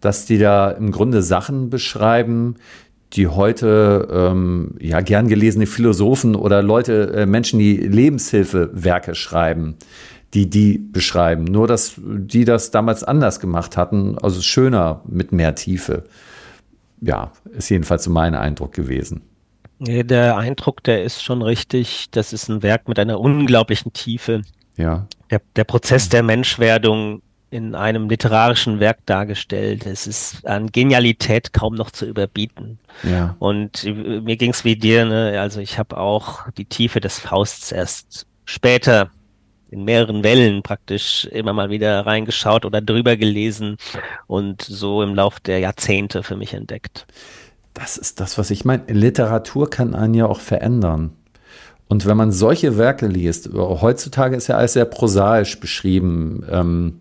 dass 0.00 0.26
die 0.26 0.38
da 0.38 0.70
im 0.70 0.92
Grunde 0.92 1.22
Sachen 1.22 1.70
beschreiben, 1.70 2.56
die 3.12 3.26
heute 3.26 4.08
ähm, 4.12 4.74
ja 4.80 5.00
gern 5.00 5.28
gelesene 5.28 5.66
Philosophen 5.66 6.36
oder 6.36 6.62
Leute, 6.62 7.12
äh, 7.14 7.26
Menschen, 7.26 7.58
die 7.58 7.76
Lebenshilfewerke 7.76 9.14
schreiben, 9.14 9.74
die 10.34 10.48
die 10.48 10.78
beschreiben. 10.78 11.44
Nur 11.44 11.66
dass 11.66 11.94
die 11.98 12.44
das 12.44 12.70
damals 12.70 13.02
anders 13.04 13.40
gemacht 13.40 13.76
hatten, 13.76 14.16
also 14.18 14.40
schöner 14.42 15.02
mit 15.06 15.32
mehr 15.32 15.54
Tiefe. 15.54 16.04
Ja, 17.00 17.32
ist 17.56 17.70
jedenfalls 17.70 18.04
so 18.04 18.10
mein 18.10 18.34
Eindruck 18.34 18.72
gewesen. 18.72 19.22
Der 19.78 20.36
Eindruck, 20.36 20.84
der 20.84 21.04
ist 21.04 21.22
schon 21.22 21.40
richtig. 21.40 22.10
Das 22.10 22.32
ist 22.34 22.48
ein 22.48 22.62
Werk 22.62 22.86
mit 22.86 22.98
einer 22.98 23.18
unglaublichen 23.18 23.92
Tiefe. 23.92 24.42
Ja. 24.76 25.06
Der, 25.30 25.40
der 25.56 25.64
Prozess 25.64 26.10
der 26.10 26.22
Menschwerdung 26.22 27.22
in 27.50 27.74
einem 27.74 28.08
literarischen 28.08 28.78
Werk 28.78 28.98
dargestellt. 29.06 29.86
Es 29.86 30.06
ist 30.06 30.46
an 30.46 30.70
Genialität 30.70 31.52
kaum 31.52 31.74
noch 31.74 31.90
zu 31.90 32.06
überbieten. 32.06 32.78
Ja. 33.02 33.34
Und 33.38 33.84
mir 33.84 34.36
ging 34.36 34.52
es 34.52 34.64
wie 34.64 34.76
dir, 34.76 35.04
ne? 35.04 35.40
also 35.40 35.60
ich 35.60 35.78
habe 35.78 35.96
auch 35.96 36.48
die 36.52 36.64
Tiefe 36.64 37.00
des 37.00 37.18
Fausts 37.18 37.72
erst 37.72 38.26
später 38.44 39.10
in 39.70 39.84
mehreren 39.84 40.24
Wellen 40.24 40.62
praktisch 40.62 41.26
immer 41.26 41.52
mal 41.52 41.70
wieder 41.70 42.04
reingeschaut 42.04 42.64
oder 42.64 42.80
drüber 42.80 43.16
gelesen 43.16 43.76
und 44.26 44.62
so 44.62 45.02
im 45.02 45.14
Lauf 45.14 45.38
der 45.40 45.60
Jahrzehnte 45.60 46.22
für 46.22 46.36
mich 46.36 46.54
entdeckt. 46.54 47.06
Das 47.72 47.96
ist 47.96 48.20
das, 48.20 48.36
was 48.36 48.50
ich 48.50 48.64
meine. 48.64 48.82
Literatur 48.88 49.70
kann 49.70 49.94
einen 49.94 50.14
ja 50.14 50.26
auch 50.26 50.40
verändern. 50.40 51.12
Und 51.88 52.06
wenn 52.06 52.16
man 52.16 52.32
solche 52.32 52.78
Werke 52.78 53.06
liest, 53.06 53.50
heutzutage 53.52 54.36
ist 54.36 54.48
ja 54.48 54.56
alles 54.56 54.74
sehr 54.74 54.84
prosaisch 54.84 55.58
beschrieben. 55.58 56.44
Ähm, 56.50 57.00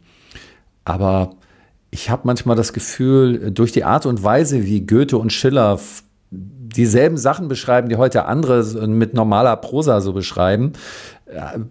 aber 0.84 1.32
ich 1.92 2.10
habe 2.10 2.24
manchmal 2.26 2.56
das 2.56 2.74
Gefühl, 2.74 3.52
durch 3.52 3.72
die 3.72 3.84
Art 3.84 4.06
und 4.06 4.24
Weise, 4.24 4.66
wie 4.66 4.86
Goethe 4.86 5.18
und 5.18 5.34
Schiller 5.34 5.80
dieselben 6.32 7.18
Sachen 7.18 7.48
beschreiben, 7.48 7.90
die 7.90 7.98
heute 7.98 8.26
andere 8.26 8.88
mit 8.88 9.14
normaler 9.14 9.56
Prosa 9.58 10.02
so 10.02 10.14
beschreiben, 10.14 10.74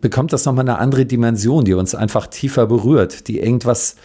bekommt 0.00 0.32
das 0.32 0.44
nochmal 0.44 0.64
eine 0.64 0.78
andere 0.78 1.06
Dimension, 1.06 1.64
die 1.64 1.74
uns 1.74 1.94
einfach 1.94 2.26
tiefer 2.26 2.66
berührt, 2.66 3.28
die 3.28 3.40
irgendwas, 3.40 3.96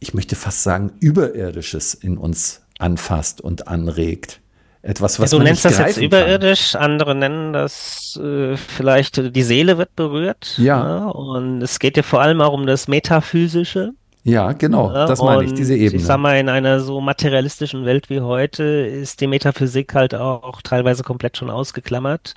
ich 0.00 0.14
möchte 0.14 0.36
fast 0.36 0.62
sagen, 0.62 0.92
Überirdisches 1.00 1.94
in 1.94 2.16
uns 2.16 2.62
anfasst 2.78 3.40
und 3.40 3.68
anregt. 3.68 4.40
Etwas, 4.82 5.18
was 5.18 5.30
ja, 5.30 5.38
du 5.38 5.40
man 5.40 5.46
nennst 5.46 5.64
das 5.64 5.78
jetzt 5.78 5.96
überirdisch, 5.96 6.72
kann. 6.72 6.82
andere 6.82 7.14
nennen 7.14 7.54
das 7.54 8.20
äh, 8.22 8.54
vielleicht 8.56 9.34
die 9.34 9.42
Seele 9.42 9.78
wird 9.78 9.96
berührt. 9.96 10.58
Ja. 10.58 10.64
ja. 10.64 11.00
Ne? 11.00 11.12
Und 11.12 11.62
es 11.62 11.78
geht 11.78 11.96
ja 11.96 12.02
vor 12.02 12.20
allem 12.20 12.42
auch 12.42 12.52
um 12.52 12.66
das 12.66 12.86
Metaphysische. 12.86 13.92
Ja, 14.24 14.52
genau, 14.52 14.90
das 14.90 15.20
meine 15.20 15.44
ich, 15.44 15.52
diese 15.52 15.74
Ebene. 15.74 16.00
Ich 16.00 16.06
sag 16.06 16.18
mal, 16.18 16.38
in 16.38 16.48
einer 16.48 16.80
so 16.80 17.02
materialistischen 17.02 17.84
Welt 17.84 18.08
wie 18.08 18.22
heute 18.22 18.62
ist 18.62 19.20
die 19.20 19.26
Metaphysik 19.26 19.94
halt 19.94 20.14
auch 20.14 20.62
teilweise 20.62 21.02
komplett 21.02 21.36
schon 21.36 21.50
ausgeklammert. 21.50 22.34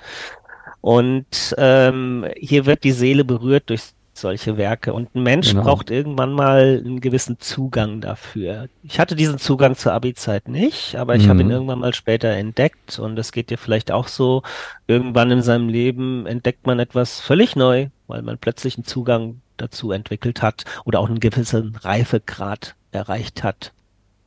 Und 0.82 1.56
ähm, 1.58 2.26
hier 2.38 2.66
wird 2.66 2.84
die 2.84 2.92
Seele 2.92 3.26
berührt 3.26 3.70
durch 3.70 3.82
solche 4.18 4.58
Werke. 4.58 4.94
Und 4.94 5.16
ein 5.16 5.24
Mensch 5.24 5.52
genau. 5.52 5.64
braucht 5.64 5.92
irgendwann 5.92 6.34
mal 6.34 6.82
einen 6.84 7.02
gewissen 7.02 7.40
Zugang 7.40 8.02
dafür. 8.02 8.68
Ich 8.84 9.00
hatte 9.00 9.16
diesen 9.16 9.38
Zugang 9.38 9.76
zur 9.76 9.94
Abi-Zeit 9.94 10.48
nicht, 10.48 10.96
aber 10.96 11.16
ich 11.16 11.26
mhm. 11.26 11.30
habe 11.30 11.42
ihn 11.42 11.52
irgendwann 11.52 11.80
mal 11.80 11.94
später 11.94 12.30
entdeckt. 12.30 13.00
Und 13.00 13.16
das 13.16 13.32
geht 13.32 13.50
dir 13.50 13.58
vielleicht 13.58 13.92
auch 13.92 14.08
so. 14.08 14.44
Irgendwann 14.88 15.32
in 15.32 15.42
seinem 15.42 15.70
Leben 15.70 16.26
entdeckt 16.26 16.66
man 16.66 16.80
etwas 16.80 17.20
völlig 17.20 17.56
neu, 17.56 17.88
weil 18.08 18.22
man 18.22 18.38
plötzlich 18.38 18.78
einen 18.78 18.86
Zugang 18.86 19.42
dazu 19.58 19.92
entwickelt 19.92 20.42
hat 20.42 20.66
oder 20.86 21.00
auch 21.00 21.10
einen 21.10 21.20
gewissen 21.20 21.76
Reifegrad 21.76 22.76
erreicht 22.92 23.44
hat. 23.44 23.74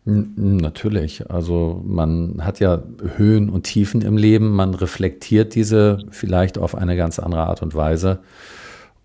Natürlich. 0.04 1.30
Also 1.30 1.82
man 1.84 2.44
hat 2.44 2.58
ja 2.60 2.82
Höhen 3.16 3.50
und 3.50 3.64
Tiefen 3.64 4.00
im 4.00 4.16
Leben. 4.16 4.50
Man 4.50 4.74
reflektiert 4.74 5.54
diese 5.54 5.98
vielleicht 6.10 6.58
auf 6.58 6.74
eine 6.74 6.96
ganz 6.96 7.18
andere 7.18 7.42
Art 7.42 7.62
und 7.62 7.74
Weise. 7.74 8.20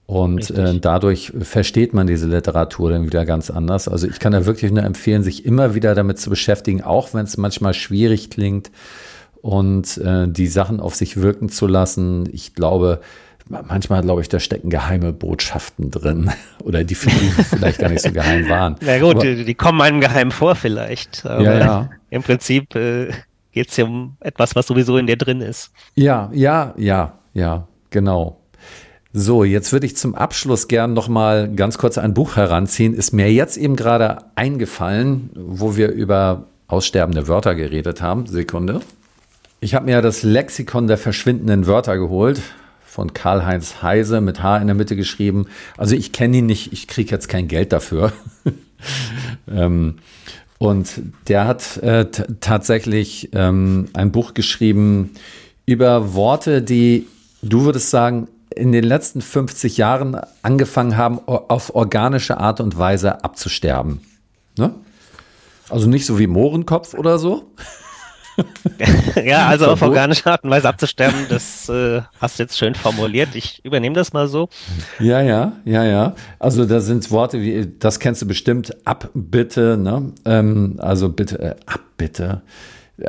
Und 0.07 0.51
äh, 0.51 0.79
dadurch 0.79 1.33
versteht 1.41 1.93
man 1.93 2.05
diese 2.05 2.27
Literatur 2.27 2.91
dann 2.91 3.05
wieder 3.05 3.25
ganz 3.25 3.49
anders. 3.49 3.87
Also 3.87 4.07
ich 4.07 4.19
kann 4.19 4.33
da 4.33 4.45
wirklich 4.45 4.71
nur 4.71 4.83
empfehlen, 4.83 5.23
sich 5.23 5.45
immer 5.45 5.73
wieder 5.73 5.95
damit 5.95 6.19
zu 6.19 6.29
beschäftigen, 6.29 6.83
auch 6.83 7.13
wenn 7.13 7.25
es 7.25 7.37
manchmal 7.37 7.73
schwierig 7.73 8.29
klingt 8.29 8.71
und 9.41 9.97
äh, 9.97 10.27
die 10.27 10.47
Sachen 10.47 10.79
auf 10.79 10.95
sich 10.95 11.17
wirken 11.17 11.49
zu 11.49 11.65
lassen. 11.65 12.29
Ich 12.31 12.53
glaube, 12.53 13.01
manchmal 13.49 14.01
glaube 14.01 14.21
ich, 14.21 14.29
da 14.29 14.39
stecken 14.39 14.69
geheime 14.69 15.13
Botschaften 15.13 15.91
drin 15.91 16.31
oder 16.63 16.83
die, 16.83 16.95
vielleicht 16.95 17.79
gar 17.79 17.89
nicht 17.89 18.01
so 18.01 18.11
geheim 18.11 18.49
waren. 18.49 18.75
Na 18.81 18.99
gut, 18.99 19.15
aber, 19.15 19.21
die, 19.21 19.45
die, 19.45 19.55
kommen 19.55 19.81
einem 19.81 20.01
geheim 20.01 20.31
vor 20.31 20.55
vielleicht. 20.55 21.25
Aber 21.25 21.43
ja, 21.43 21.59
ja. 21.59 21.89
Im 22.09 22.23
Prinzip 22.23 22.75
äh, 22.75 23.11
geht 23.51 23.69
es 23.69 23.77
ja 23.77 23.85
um 23.85 24.17
etwas, 24.19 24.55
was 24.55 24.67
sowieso 24.67 24.97
in 24.97 25.07
dir 25.07 25.17
drin 25.17 25.41
ist. 25.41 25.71
Ja, 25.95 26.29
ja, 26.33 26.73
ja, 26.77 27.13
ja, 27.33 27.67
genau. 27.89 28.41
So, 29.13 29.45
jetzt 29.45 29.71
würde 29.71 29.85
ich 29.85 29.95
zum 29.95 30.13
Abschluss 30.13 30.67
gern 30.67 30.93
noch 30.93 31.07
mal 31.07 31.49
ganz 31.53 31.77
kurz 31.77 31.97
ein 31.97 32.13
Buch 32.13 32.35
heranziehen. 32.35 32.93
Ist 32.93 33.13
mir 33.13 33.31
jetzt 33.31 33.55
eben 33.55 33.77
gerade 33.77 34.17
eingefallen, 34.35 35.29
wo 35.35 35.77
wir 35.77 35.89
über 35.89 36.47
aussterbende 36.67 37.27
Wörter 37.29 37.55
geredet 37.55 38.01
haben. 38.01 38.25
Sekunde. 38.27 38.81
Ich 39.61 39.73
habe 39.73 39.85
mir 39.85 40.01
das 40.01 40.23
Lexikon 40.23 40.87
der 40.87 40.97
verschwindenden 40.97 41.65
Wörter 41.65 41.97
geholt 41.97 42.41
von 42.95 43.13
Karl-Heinz 43.13 43.81
Heise 43.81 44.21
mit 44.21 44.41
H 44.41 44.57
in 44.59 44.67
der 44.67 44.75
Mitte 44.75 44.95
geschrieben. 44.95 45.47
Also 45.75 45.97
ich 45.97 46.13
kenne 46.13 46.37
ihn 46.37 46.45
nicht, 46.45 46.71
ich 46.71 46.87
kriege 46.87 47.11
jetzt 47.11 47.27
kein 47.27 47.49
Geld 47.49 47.73
dafür. 47.73 48.13
ähm, 49.51 49.95
und 50.59 51.01
der 51.27 51.45
hat 51.45 51.75
äh, 51.77 52.05
tatsächlich 52.39 53.31
ähm, 53.33 53.89
ein 53.91 54.13
Buch 54.13 54.33
geschrieben 54.33 55.11
über 55.65 56.13
Worte, 56.13 56.61
die, 56.61 57.07
du 57.41 57.65
würdest 57.65 57.89
sagen, 57.89 58.29
in 58.55 58.71
den 58.71 58.85
letzten 58.85 59.21
50 59.21 59.75
Jahren 59.75 60.17
angefangen 60.41 60.95
haben, 60.95 61.19
auf 61.19 61.75
organische 61.75 62.37
Art 62.37 62.61
und 62.61 62.77
Weise 62.77 63.25
abzusterben. 63.25 63.99
Ne? 64.57 64.73
Also 65.67 65.89
nicht 65.89 66.05
so 66.05 66.17
wie 66.17 66.27
Mohrenkopf 66.27 66.93
oder 66.93 67.19
so, 67.19 67.51
ja, 69.23 69.47
also 69.47 69.67
auf 69.67 69.81
organische 69.81 70.29
Art 70.29 70.43
und 70.43 70.49
Weise 70.49 70.67
abzusterben, 70.67 71.25
das 71.29 71.69
äh, 71.69 72.01
hast 72.19 72.39
du 72.39 72.43
jetzt 72.43 72.57
schön 72.57 72.75
formuliert. 72.75 73.29
Ich 73.35 73.63
übernehme 73.63 73.95
das 73.95 74.13
mal 74.13 74.27
so. 74.27 74.49
Ja, 74.99 75.21
ja, 75.21 75.53
ja, 75.65 75.83
ja. 75.83 76.15
Also 76.39 76.65
da 76.65 76.79
sind 76.79 77.09
Worte 77.11 77.41
wie, 77.41 77.67
das 77.79 77.99
kennst 77.99 78.21
du 78.21 78.27
bestimmt, 78.27 78.75
ab 78.85 79.09
bitte, 79.13 79.77
ne? 79.77 80.13
Ähm, 80.25 80.75
also 80.79 81.09
bitte, 81.09 81.39
äh, 81.39 81.55
ab 81.65 81.81
bitte. 81.97 82.41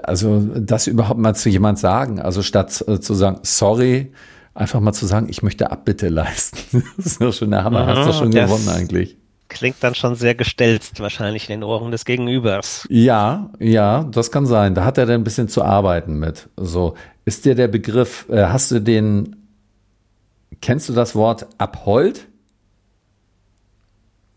Also 0.03 0.41
das 0.57 0.87
überhaupt 0.87 1.21
mal 1.21 1.35
zu 1.35 1.49
jemand 1.49 1.79
sagen, 1.79 2.21
also 2.21 2.43
statt 2.43 2.85
äh, 2.89 3.01
zu 3.01 3.15
sagen, 3.15 3.41
sorry, 3.43 4.13
einfach 4.55 4.81
mal 4.81 4.93
zu 4.93 5.07
sagen, 5.07 5.29
ich 5.29 5.43
möchte 5.43 5.71
Abbitte 5.71 6.09
leisten. 6.09 6.85
das 6.97 7.07
ist 7.07 7.21
doch 7.21 7.33
schon 7.33 7.51
der 7.51 7.65
Hammer, 7.65 7.85
mhm, 7.85 7.89
hast 7.89 8.09
du 8.09 8.13
schon 8.13 8.31
gewonnen 8.31 8.69
eigentlich 8.69 9.17
klingt 9.49 9.77
dann 9.81 9.95
schon 9.95 10.15
sehr 10.15 10.35
gestelzt, 10.35 11.01
wahrscheinlich 11.01 11.49
in 11.49 11.61
den 11.61 11.65
Ohren 11.65 11.91
des 11.91 12.05
Gegenübers. 12.05 12.87
Ja, 12.91 13.51
ja, 13.59 14.05
das 14.05 14.31
kann 14.31 14.47
sein. 14.47 14.75
Da 14.75 14.85
hat 14.85 14.99
er 14.99 15.07
dann 15.07 15.21
ein 15.21 15.25
bisschen 15.25 15.49
zu 15.49 15.63
arbeiten 15.63 16.19
mit. 16.19 16.49
So, 16.57 16.95
ist 17.25 17.45
dir 17.45 17.55
der 17.55 17.69
Begriff, 17.69 18.27
äh, 18.29 18.47
hast 18.47 18.71
du 18.71 18.81
den, 18.81 19.37
kennst 20.61 20.89
du 20.89 20.93
das 20.93 21.15
Wort 21.15 21.47
Abhold? 21.59 22.29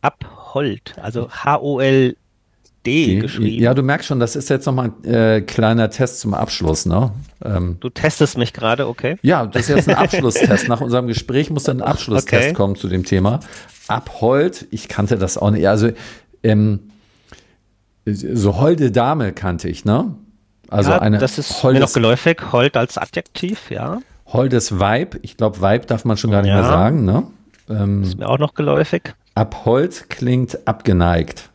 Abhold, 0.02 0.96
also 1.02 1.30
H-O-L 1.30 2.16
D 2.86 3.16
geschrieben. 3.18 3.62
Ja, 3.62 3.74
du 3.74 3.84
merkst 3.84 4.08
schon, 4.08 4.20
das 4.20 4.36
ist 4.36 4.50
jetzt 4.50 4.66
nochmal 4.66 4.92
ein 5.04 5.14
äh, 5.14 5.42
kleiner 5.42 5.90
Test 5.90 6.22
zum 6.22 6.34
Abschluss, 6.34 6.86
ne? 6.86 7.12
Ähm, 7.44 7.78
du 7.82 7.90
testest 7.90 8.38
mich 8.38 8.54
gerade, 8.54 8.88
okay? 8.88 9.18
Ja, 9.22 9.46
das 9.46 9.64
ist 9.64 9.76
jetzt 9.76 9.90
ein 9.90 9.96
Abschlusstest. 10.04 10.70
Nach 10.70 10.80
unserem 10.80 11.08
Gespräch 11.08 11.50
muss 11.50 11.64
dann 11.64 11.82
ein 11.82 11.88
Abschlusstest 11.88 12.44
okay. 12.44 12.54
kommen 12.54 12.76
zu 12.76 12.88
dem 12.88 13.04
Thema. 13.04 13.42
Abhold, 13.90 14.68
ich 14.72 14.88
kannte 14.88 15.18
das 15.18 15.38
auch 15.38 15.52
nicht. 15.52 15.68
Also, 15.68 15.92
ähm, 16.44 16.92
so 18.06 18.58
holde 18.58 18.92
Dame 18.92 19.34
kannte 19.34 19.70
ich, 19.70 19.86
ne? 19.86 20.16
Also 20.70 20.92
ja, 20.92 21.00
eine 21.00 21.18
das 21.18 21.38
ist 21.38 21.64
holdes, 21.64 21.80
mir 21.80 21.86
noch 21.86 21.94
geläufig, 21.94 22.52
hold 22.52 22.78
als 22.78 22.98
Adjektiv, 22.98 23.72
ja. 23.72 24.00
Holdes 24.28 24.80
Weib, 24.80 25.18
ich 25.24 25.38
glaube, 25.38 25.62
Weib 25.62 25.88
darf 25.88 26.06
man 26.06 26.18
schon 26.18 26.32
gar 26.32 26.42
nicht 26.42 26.50
ja. 26.50 26.62
mehr 26.62 26.70
sagen, 26.70 27.06
ne? 27.06 27.24
Ähm, 27.70 28.04
ist 28.04 28.18
mir 28.18 28.28
auch 28.30 28.38
noch 28.40 28.54
geläufig. 28.54 29.14
Abhold 29.36 30.10
klingt 30.10 30.68
abgeneigt. 30.68 31.50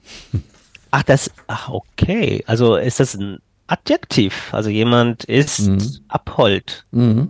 Ach, 0.91 1.03
das, 1.03 1.31
ach, 1.49 1.69
okay. 1.71 2.45
Also 2.47 2.77
ist 2.77 3.01
das 3.01 3.15
ein 3.15 3.39
Adjektiv. 3.67 4.53
Also 4.53 4.71
jemand 4.71 5.25
ist 5.25 5.67
Mhm. 5.67 5.83
abhold. 6.09 6.85
Mhm. 6.93 7.29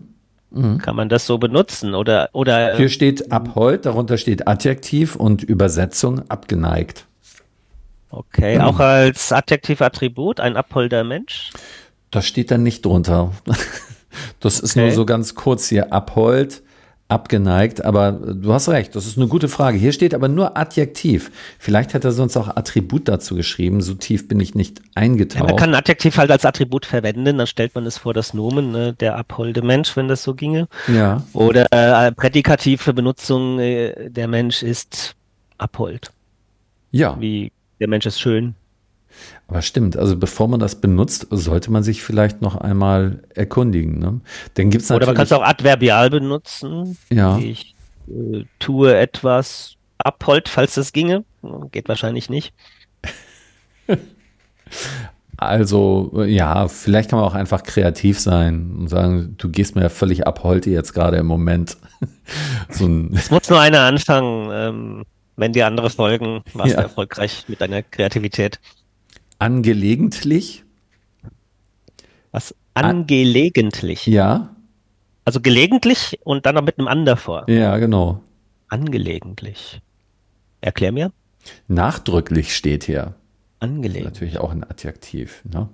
Mhm. 0.54 0.78
Kann 0.78 0.96
man 0.96 1.08
das 1.08 1.26
so 1.26 1.38
benutzen? 1.38 1.94
Oder, 1.94 2.28
oder 2.32 2.76
Hier 2.76 2.88
steht 2.88 3.32
abhold, 3.32 3.86
darunter 3.86 4.16
steht 4.18 4.46
Adjektiv 4.46 5.16
und 5.16 5.42
Übersetzung 5.42 6.22
abgeneigt. 6.30 7.06
okay, 8.10 8.60
auch 8.60 8.78
als 8.78 9.32
Adjektiv-Attribut, 9.32 10.38
ein 10.40 10.56
abholder 10.56 11.02
Mensch? 11.02 11.50
Das 12.10 12.26
steht 12.26 12.50
dann 12.50 12.62
nicht 12.62 12.84
drunter. 12.84 13.32
Das 14.38 14.60
ist 14.60 14.76
nur 14.76 14.92
so 14.92 15.04
ganz 15.04 15.34
kurz 15.34 15.68
hier 15.68 15.92
abhold, 15.92 16.62
abgeneigt, 17.14 17.84
aber 17.84 18.12
du 18.12 18.52
hast 18.52 18.68
recht, 18.68 18.94
das 18.94 19.06
ist 19.06 19.16
eine 19.16 19.28
gute 19.28 19.48
Frage. 19.48 19.78
Hier 19.78 19.92
steht 19.92 20.14
aber 20.14 20.28
nur 20.28 20.56
Adjektiv. 20.58 21.30
Vielleicht 21.58 21.94
hat 21.94 22.04
er 22.04 22.12
sonst 22.12 22.36
auch 22.36 22.48
Attribut 22.48 23.08
dazu 23.08 23.34
geschrieben, 23.36 23.80
so 23.80 23.94
tief 23.94 24.28
bin 24.28 24.40
ich 24.40 24.54
nicht 24.54 24.80
Ja, 24.80 24.84
eingetaucht. 24.96 25.44
man 25.48 25.56
kann 25.56 25.70
ein 25.70 25.76
Adjektiv 25.76 26.18
halt 26.18 26.30
als 26.30 26.44
Attribut 26.44 26.84
verwenden, 26.84 27.38
dann 27.38 27.46
stellt 27.46 27.74
man 27.74 27.86
es 27.86 27.96
vor 27.98 28.12
das 28.12 28.34
Nomen, 28.34 28.72
ne, 28.72 28.92
der 28.92 29.16
abholde 29.16 29.62
Mensch, 29.62 29.96
wenn 29.96 30.08
das 30.08 30.22
so 30.22 30.34
ginge. 30.34 30.68
ja. 30.88 31.22
Oder 31.32 31.66
äh, 31.70 32.12
prädikative 32.12 32.92
Benutzung, 32.92 33.58
äh, 33.60 34.10
der 34.10 34.28
Mensch 34.28 34.62
ist 34.62 35.14
abhold. 35.56 36.10
Ja, 36.90 37.16
Wie 37.20 37.50
der 37.80 37.88
Mensch 37.88 38.06
ist 38.06 38.20
schön. 38.20 38.54
Aber 39.54 39.62
stimmt. 39.62 39.96
Also 39.96 40.16
bevor 40.16 40.48
man 40.48 40.58
das 40.58 40.80
benutzt, 40.80 41.28
sollte 41.30 41.70
man 41.70 41.84
sich 41.84 42.02
vielleicht 42.02 42.42
noch 42.42 42.56
einmal 42.56 43.22
erkundigen. 43.36 44.00
Ne? 44.00 44.20
Dann 44.54 44.70
gibt's 44.70 44.90
Oder 44.90 45.06
man 45.06 45.14
kann 45.14 45.22
natürlich. 45.24 45.30
es 45.30 45.38
auch 45.38 45.48
adverbial 45.48 46.10
benutzen. 46.10 46.98
ja, 47.08 47.38
Ich 47.38 47.76
äh, 48.08 48.44
tue 48.58 48.96
etwas 48.96 49.76
abhold, 49.98 50.48
falls 50.48 50.74
das 50.74 50.92
ginge. 50.92 51.22
Geht 51.70 51.88
wahrscheinlich 51.88 52.28
nicht. 52.28 52.52
also 55.36 56.24
ja, 56.26 56.66
vielleicht 56.66 57.10
kann 57.10 57.20
man 57.20 57.28
auch 57.28 57.34
einfach 57.34 57.62
kreativ 57.62 58.18
sein 58.18 58.74
und 58.76 58.88
sagen, 58.88 59.36
du 59.38 59.50
gehst 59.50 59.76
mir 59.76 59.82
ja 59.82 59.88
völlig 59.88 60.26
ab 60.26 60.42
heute 60.42 60.70
jetzt 60.70 60.94
gerade 60.94 61.18
im 61.18 61.26
Moment. 61.26 61.76
so 62.70 62.88
Es 63.12 63.30
muss 63.30 63.48
nur 63.48 63.60
einer 63.60 63.82
anfangen. 63.82 64.50
Ähm, 64.52 65.04
wenn 65.36 65.52
die 65.52 65.62
andere 65.62 65.90
folgen, 65.90 66.42
warst 66.54 66.72
Ja. 66.72 66.78
du 66.78 66.82
erfolgreich 66.82 67.44
mit 67.48 67.60
deiner 67.60 67.82
Kreativität. 67.82 68.58
Angelegentlich, 69.38 70.64
Was 72.32 72.54
angelegentlich. 72.74 74.06
ja, 74.06 74.54
Also 75.24 75.40
gelegentlich 75.40 76.18
und 76.24 76.46
dann 76.46 76.54
noch 76.56 76.62
mit 76.62 76.78
einem 76.78 76.88
an 76.88 77.04
davor. 77.04 77.48
ja, 77.48 77.76
genau. 77.78 78.20
Angelegentlich. 78.68 79.80
Erklär 80.60 80.90
mir. 80.92 81.12
Nachdrücklich 81.68 82.56
steht 82.56 82.84
hier. 82.84 83.14
Angelegt. 83.60 84.04
Natürlich 84.04 84.38
auch 84.38 84.50
ein 84.50 84.64
Adjektiv. 84.64 85.42
Ne? 85.44 85.68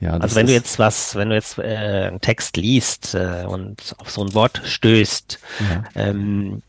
Ja, 0.00 0.12
Also 0.14 0.34
wenn 0.36 0.46
du 0.46 0.52
jetzt 0.54 0.78
was, 0.78 1.14
wenn 1.14 1.28
du 1.28 1.34
jetzt 1.34 1.58
äh, 1.58 2.06
einen 2.08 2.22
Text 2.22 2.56
liest 2.56 3.14
äh, 3.14 3.44
und 3.46 3.94
auf 3.98 4.10
so 4.10 4.22
ein 4.24 4.32
Wort 4.32 4.62
stößt, 4.64 5.38
Ja. 5.60 5.84
ähm, 5.94 6.62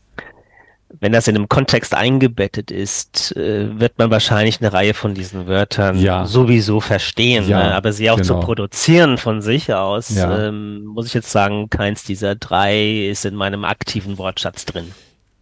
wenn 1.00 1.12
das 1.12 1.28
in 1.28 1.36
einem 1.36 1.48
Kontext 1.48 1.94
eingebettet 1.94 2.70
ist, 2.70 3.36
äh, 3.36 3.78
wird 3.80 3.98
man 3.98 4.10
wahrscheinlich 4.10 4.60
eine 4.60 4.72
Reihe 4.72 4.94
von 4.94 5.14
diesen 5.14 5.46
Wörtern 5.46 5.98
Ja. 5.98 6.26
sowieso 6.26 6.80
verstehen. 6.80 7.48
Ja, 7.48 7.62
ne? 7.62 7.74
Aber 7.74 7.92
sie 7.92 8.10
auch 8.10 8.16
genau. 8.16 8.40
zu 8.40 8.46
produzieren 8.46 9.18
von 9.18 9.42
sich 9.42 9.72
aus, 9.72 10.14
Ja. 10.14 10.48
ähm, 10.48 10.84
muss 10.84 11.06
ich 11.06 11.14
jetzt 11.14 11.30
sagen, 11.30 11.70
keins 11.70 12.04
dieser 12.04 12.34
drei 12.34 13.06
ist 13.08 13.24
in 13.24 13.34
meinem 13.34 13.64
aktiven 13.64 14.18
Wortschatz 14.18 14.64
drin. 14.64 14.92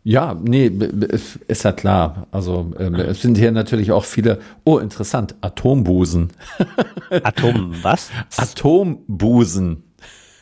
Ja, 0.02 0.34
nee, 0.42 0.70
ist 1.46 1.62
ja 1.62 1.72
klar. 1.72 2.26
Also 2.30 2.72
ähm, 2.78 2.94
es 2.94 3.20
sind 3.20 3.36
hier 3.36 3.52
natürlich 3.52 3.92
auch 3.92 4.04
viele, 4.04 4.38
oh 4.64 4.78
interessant, 4.78 5.34
Atombusen. 5.42 6.32
Atom, 7.22 7.74
was? 7.82 8.10
Atombusen. 8.38 9.84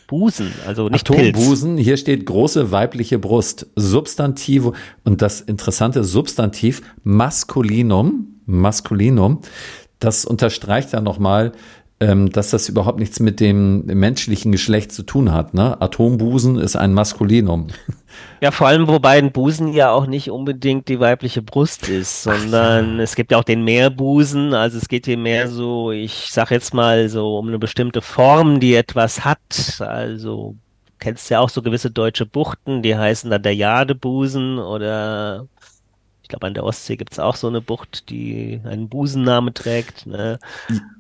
Busen, 0.09 0.53
also 0.67 0.89
nicht 0.89 1.07
Pilz. 1.07 1.37
Atombusen, 1.37 1.77
hier 1.77 1.97
steht 1.99 2.27
große 2.27 2.73
weibliche 2.73 3.19
Brust. 3.19 3.67
Substantive 3.77 4.73
und 5.05 5.23
das 5.23 5.41
interessante 5.43 6.03
Substantiv 6.03 6.83
Maskulinum, 7.05 8.41
Maskulinum, 8.47 9.43
das 9.99 10.25
unterstreicht 10.25 10.93
ja 10.93 11.01
nochmal, 11.01 11.53
ähm, 12.01 12.31
dass 12.31 12.51
das 12.51 12.69
überhaupt 12.69 12.99
nichts 12.99 13.19
mit 13.19 13.41
dem 13.41 13.85
menschlichen 13.87 14.53
Geschlecht 14.53 14.93
zu 14.93 15.03
tun 15.03 15.33
hat. 15.33 15.55
Ne? 15.55 15.81
Atombusen 15.81 16.57
ist 16.57 16.77
ein 16.77 16.95
Maskulinum. 16.95 17.69
Ja, 18.41 18.51
vor 18.51 18.67
allem, 18.67 18.89
wobei 18.89 19.19
ein 19.19 19.33
Busen 19.33 19.73
ja 19.73 19.91
auch 19.91 20.07
nicht 20.07 20.31
unbedingt 20.31 20.89
die 20.89 20.99
weibliche 20.99 21.43
Brust 21.43 21.89
ist, 21.89 22.23
sondern 22.23 22.99
es 22.99 23.15
gibt 23.15 23.31
ja 23.31 23.39
auch 23.39 23.45
den 23.45 23.63
Meerbusen. 23.63 24.55
Also 24.55 24.79
es 24.79 24.89
geht 24.89 25.07
hier 25.07 25.19
mehr 25.19 25.49
so, 25.49 25.93
ich 25.93 26.29
sag 26.31 26.51
jetzt 26.51 26.73
mal 26.75 27.09
so 27.09 27.39
um 27.39 27.49
eine 27.49 27.59
bestimmte 27.59 28.01
Form, 28.01 28.61
die 28.61 28.75
etwas 28.75 29.25
hat. 29.25 29.81
Also 29.81 30.57
du 30.87 30.93
kennst 30.99 31.31
ja 31.31 31.39
auch 31.41 31.49
so 31.49 31.63
gewisse 31.63 31.91
deutsche 31.91 32.27
Buchten, 32.27 32.83
die 32.83 32.97
heißen 32.97 33.31
dann 33.31 33.43
der 33.43 33.55
Jadebusen 33.55 34.59
oder 34.59 35.47
ich 36.29 36.31
glaube 36.31 36.47
an 36.47 36.53
der 36.53 36.65
Ostsee 36.65 36.97
gibt's 36.97 37.19
auch 37.19 37.37
so 37.37 37.49
eine 37.49 37.63
Bucht, 37.63 38.11
die 38.11 38.61
einen 38.65 38.91
Busenname 38.91 39.55
trägt. 39.55 40.07
Ne? 40.07 40.39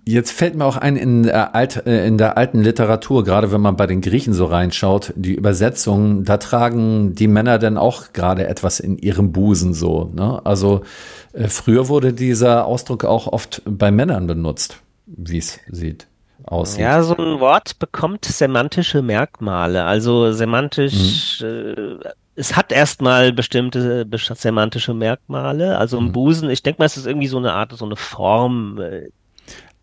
Jetzt 0.07 0.33
fällt 0.33 0.55
mir 0.55 0.64
auch 0.64 0.79
ein, 0.79 0.97
in 0.97 1.24
der, 1.24 1.55
Alt, 1.55 1.87
äh, 1.87 2.07
in 2.07 2.16
der 2.16 2.39
alten 2.39 2.62
Literatur, 2.62 3.24
gerade 3.24 3.53
wenn 3.53 3.61
man 3.61 3.76
bei 3.76 3.87
den 3.87 4.01
Griechen 4.01 4.33
so 4.33 4.47
reinschaut, 4.47 5.12
die 5.16 5.35
Übersetzungen, 5.35 6.24
da 6.24 6.39
tragen 6.39 7.14
die 7.14 7.29
Männer 7.29 7.59
dann 7.59 7.76
auch 7.76 8.14
gerade 8.14 8.49
etwas 8.49 8.81
in 8.81 8.97
ihrem 8.97 9.31
Busen 9.31 9.74
so. 9.74 10.11
Ne? 10.14 10.41
Also 10.47 10.81
äh, 11.35 11.49
früher 11.49 11.89
wurde 11.89 12.14
dieser 12.14 12.64
Ausdruck 12.64 13.05
auch 13.05 13.26
oft 13.26 13.61
bei 13.66 13.91
Männern 13.91 14.26
benutzt, 14.26 14.81
wie 15.05 15.37
es 15.37 15.61
sieht, 15.70 16.07
aussieht. 16.43 16.81
Ja, 16.81 17.03
so 17.03 17.14
ein 17.18 17.39
Wort 17.39 17.79
bekommt 17.79 18.24
semantische 18.24 19.03
Merkmale. 19.03 19.85
Also 19.85 20.33
semantisch, 20.33 21.43
äh, 21.43 21.99
es 22.39 22.57
hat 22.57 22.72
erstmal 22.72 23.32
bestimmte 23.32 24.07
semantische 24.34 24.95
Merkmale. 24.95 25.76
Also 25.76 25.99
im 25.99 26.12
Busen, 26.12 26.49
ich 26.51 26.62
denke 26.62 26.80
mal, 26.80 26.86
es 26.86 26.97
ist 26.97 27.07
irgendwie 27.07 27.26
so 27.26 27.39
eine 27.39 27.53
Art, 27.53 27.72
so 27.72 27.84
eine 27.84 27.97
Form. 27.97 28.80
Äh, 28.80 29.09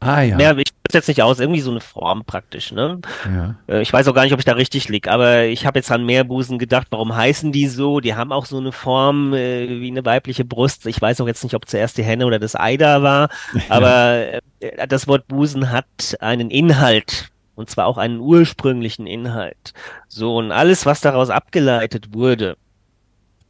Ah 0.01 0.22
ja. 0.22 0.36
mehr, 0.36 0.51
ich 0.58 0.72
weiß 0.88 0.93
jetzt 0.93 1.08
nicht 1.08 1.24
aus, 1.24 1.39
irgendwie 1.39 1.62
so 1.62 1.72
eine 1.72 1.80
Form 1.80 2.26
praktisch, 2.26 2.72
ne? 2.72 2.99
ja. 3.26 3.56
Äh, 3.68 3.82
Ich 3.82 3.91
weiß 3.91 4.08
auch 4.08 4.14
gar 4.14 4.24
nicht, 4.24 4.34
ob 4.34 4.39
ich 4.39 4.45
da 4.45 4.51
richtig 4.53 4.88
lieg, 4.89 5.08
aber 5.08 5.45
ich 5.45 5.66
habe 5.66 5.80
jetzt 5.80 5.89
an 5.89 6.06
Meerbusen 6.06 6.60
gedacht, 6.60 6.88
warum 6.91 7.16
heißen 7.16 7.51
die 7.51 7.68
so? 7.68 8.01
Die 8.01 8.14
haben 8.14 8.32
auch 8.32 8.45
so 8.45 8.58
eine 8.58 8.72
Form 8.72 9.34
äh, 9.34 9.68
wie 9.82 9.89
eine 9.89 10.06
weibliche 10.06 10.45
Brust. 10.45 10.86
Ich 10.86 11.01
weiß 11.01 11.22
auch 11.22 11.28
jetzt 11.28 11.43
nicht, 11.43 11.56
ob 11.56 11.68
zuerst 11.68 11.97
die 11.97 12.03
Henne 12.03 12.26
oder 12.26 12.39
das 12.39 12.56
Ei 12.56 12.78
da 12.78 13.01
war, 13.01 13.30
aber 13.70 14.41
äh, 14.60 14.88
das 14.88 15.08
Wort 15.08 15.28
Busen 15.28 15.72
hat 15.72 16.18
einen 16.20 16.51
Inhalt. 16.51 17.30
Und 17.56 17.70
zwar 17.70 17.88
auch 17.88 17.97
einen 17.97 18.20
ursprünglichen 18.20 19.08
Inhalt. 19.08 19.74
So, 20.08 20.36
und 20.38 20.51
alles, 20.51 20.86
was 20.86 21.01
daraus 21.01 21.30
abgeleitet 21.30 22.14
wurde, 22.14 22.58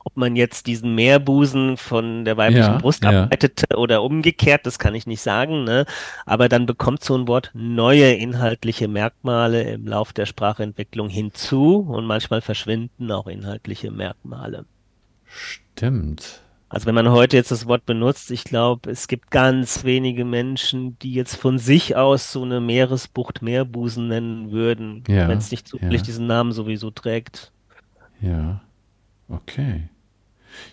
ob 0.06 0.18
man 0.18 0.36
jetzt 0.36 0.68
diesen 0.68 0.94
Meerbusen 0.94 1.78
von 1.78 2.26
der 2.26 2.38
weiblichen 2.38 2.74
Ja, 2.74 2.78
Brust 2.78 3.04
ja. 3.04 3.24
ableitete 3.24 3.76
oder 3.76 4.04
umgekehrt, 4.04 4.66
das 4.66 4.78
kann 4.78 4.94
ich 4.94 5.08
nicht 5.08 5.22
sagen, 5.22 5.64
ne? 5.64 5.86
Aber 6.28 6.48
dann 6.48 6.68
bekommt 6.68 7.04
so 7.04 7.18
ein 7.18 7.28
Wort 7.28 7.50
neue 7.56 8.14
inhaltliche 8.14 8.88
Merkmale 8.88 9.64
im 9.64 9.88
Lauf 9.88 10.14
der 10.14 10.28
Sprachentwicklung 10.28 11.10
hinzu 11.10 11.80
und 11.90 12.06
manchmal 12.06 12.42
verschwinden 12.42 13.12
auch 13.12 13.26
inhaltliche 13.26 13.90
Merkmale. 13.90 14.66
Stimmt. 15.26 16.45
Also 16.76 16.88
wenn 16.88 16.96
man 16.96 17.10
heute 17.10 17.38
jetzt 17.38 17.52
das 17.52 17.68
Wort 17.68 17.86
benutzt, 17.86 18.32
ich 18.32 18.44
glaube, 18.44 18.92
es 18.92 19.08
gibt 19.08 19.32
ganz 19.32 19.86
wenige 19.86 20.26
Menschen, 20.26 21.00
die 21.00 21.14
jetzt 21.14 21.38
von 21.38 21.58
sich 21.58 21.96
aus 21.96 22.34
so 22.34 22.44
eine 22.44 22.60
Meeresbucht 22.60 23.42
Meerbusen 23.42 24.10
nennen 24.10 24.52
würden, 24.52 25.02
Ja, 25.08 25.30
wenn 25.30 25.38
es 25.38 25.52
nicht 25.52 25.70
zufällig 25.70 26.02
ja. 26.02 26.06
diesen 26.06 26.28
Namen 26.28 26.52
sowieso 26.52 26.92
trägt. 26.92 27.54
Ja. 28.20 28.60
Okay. 29.30 29.84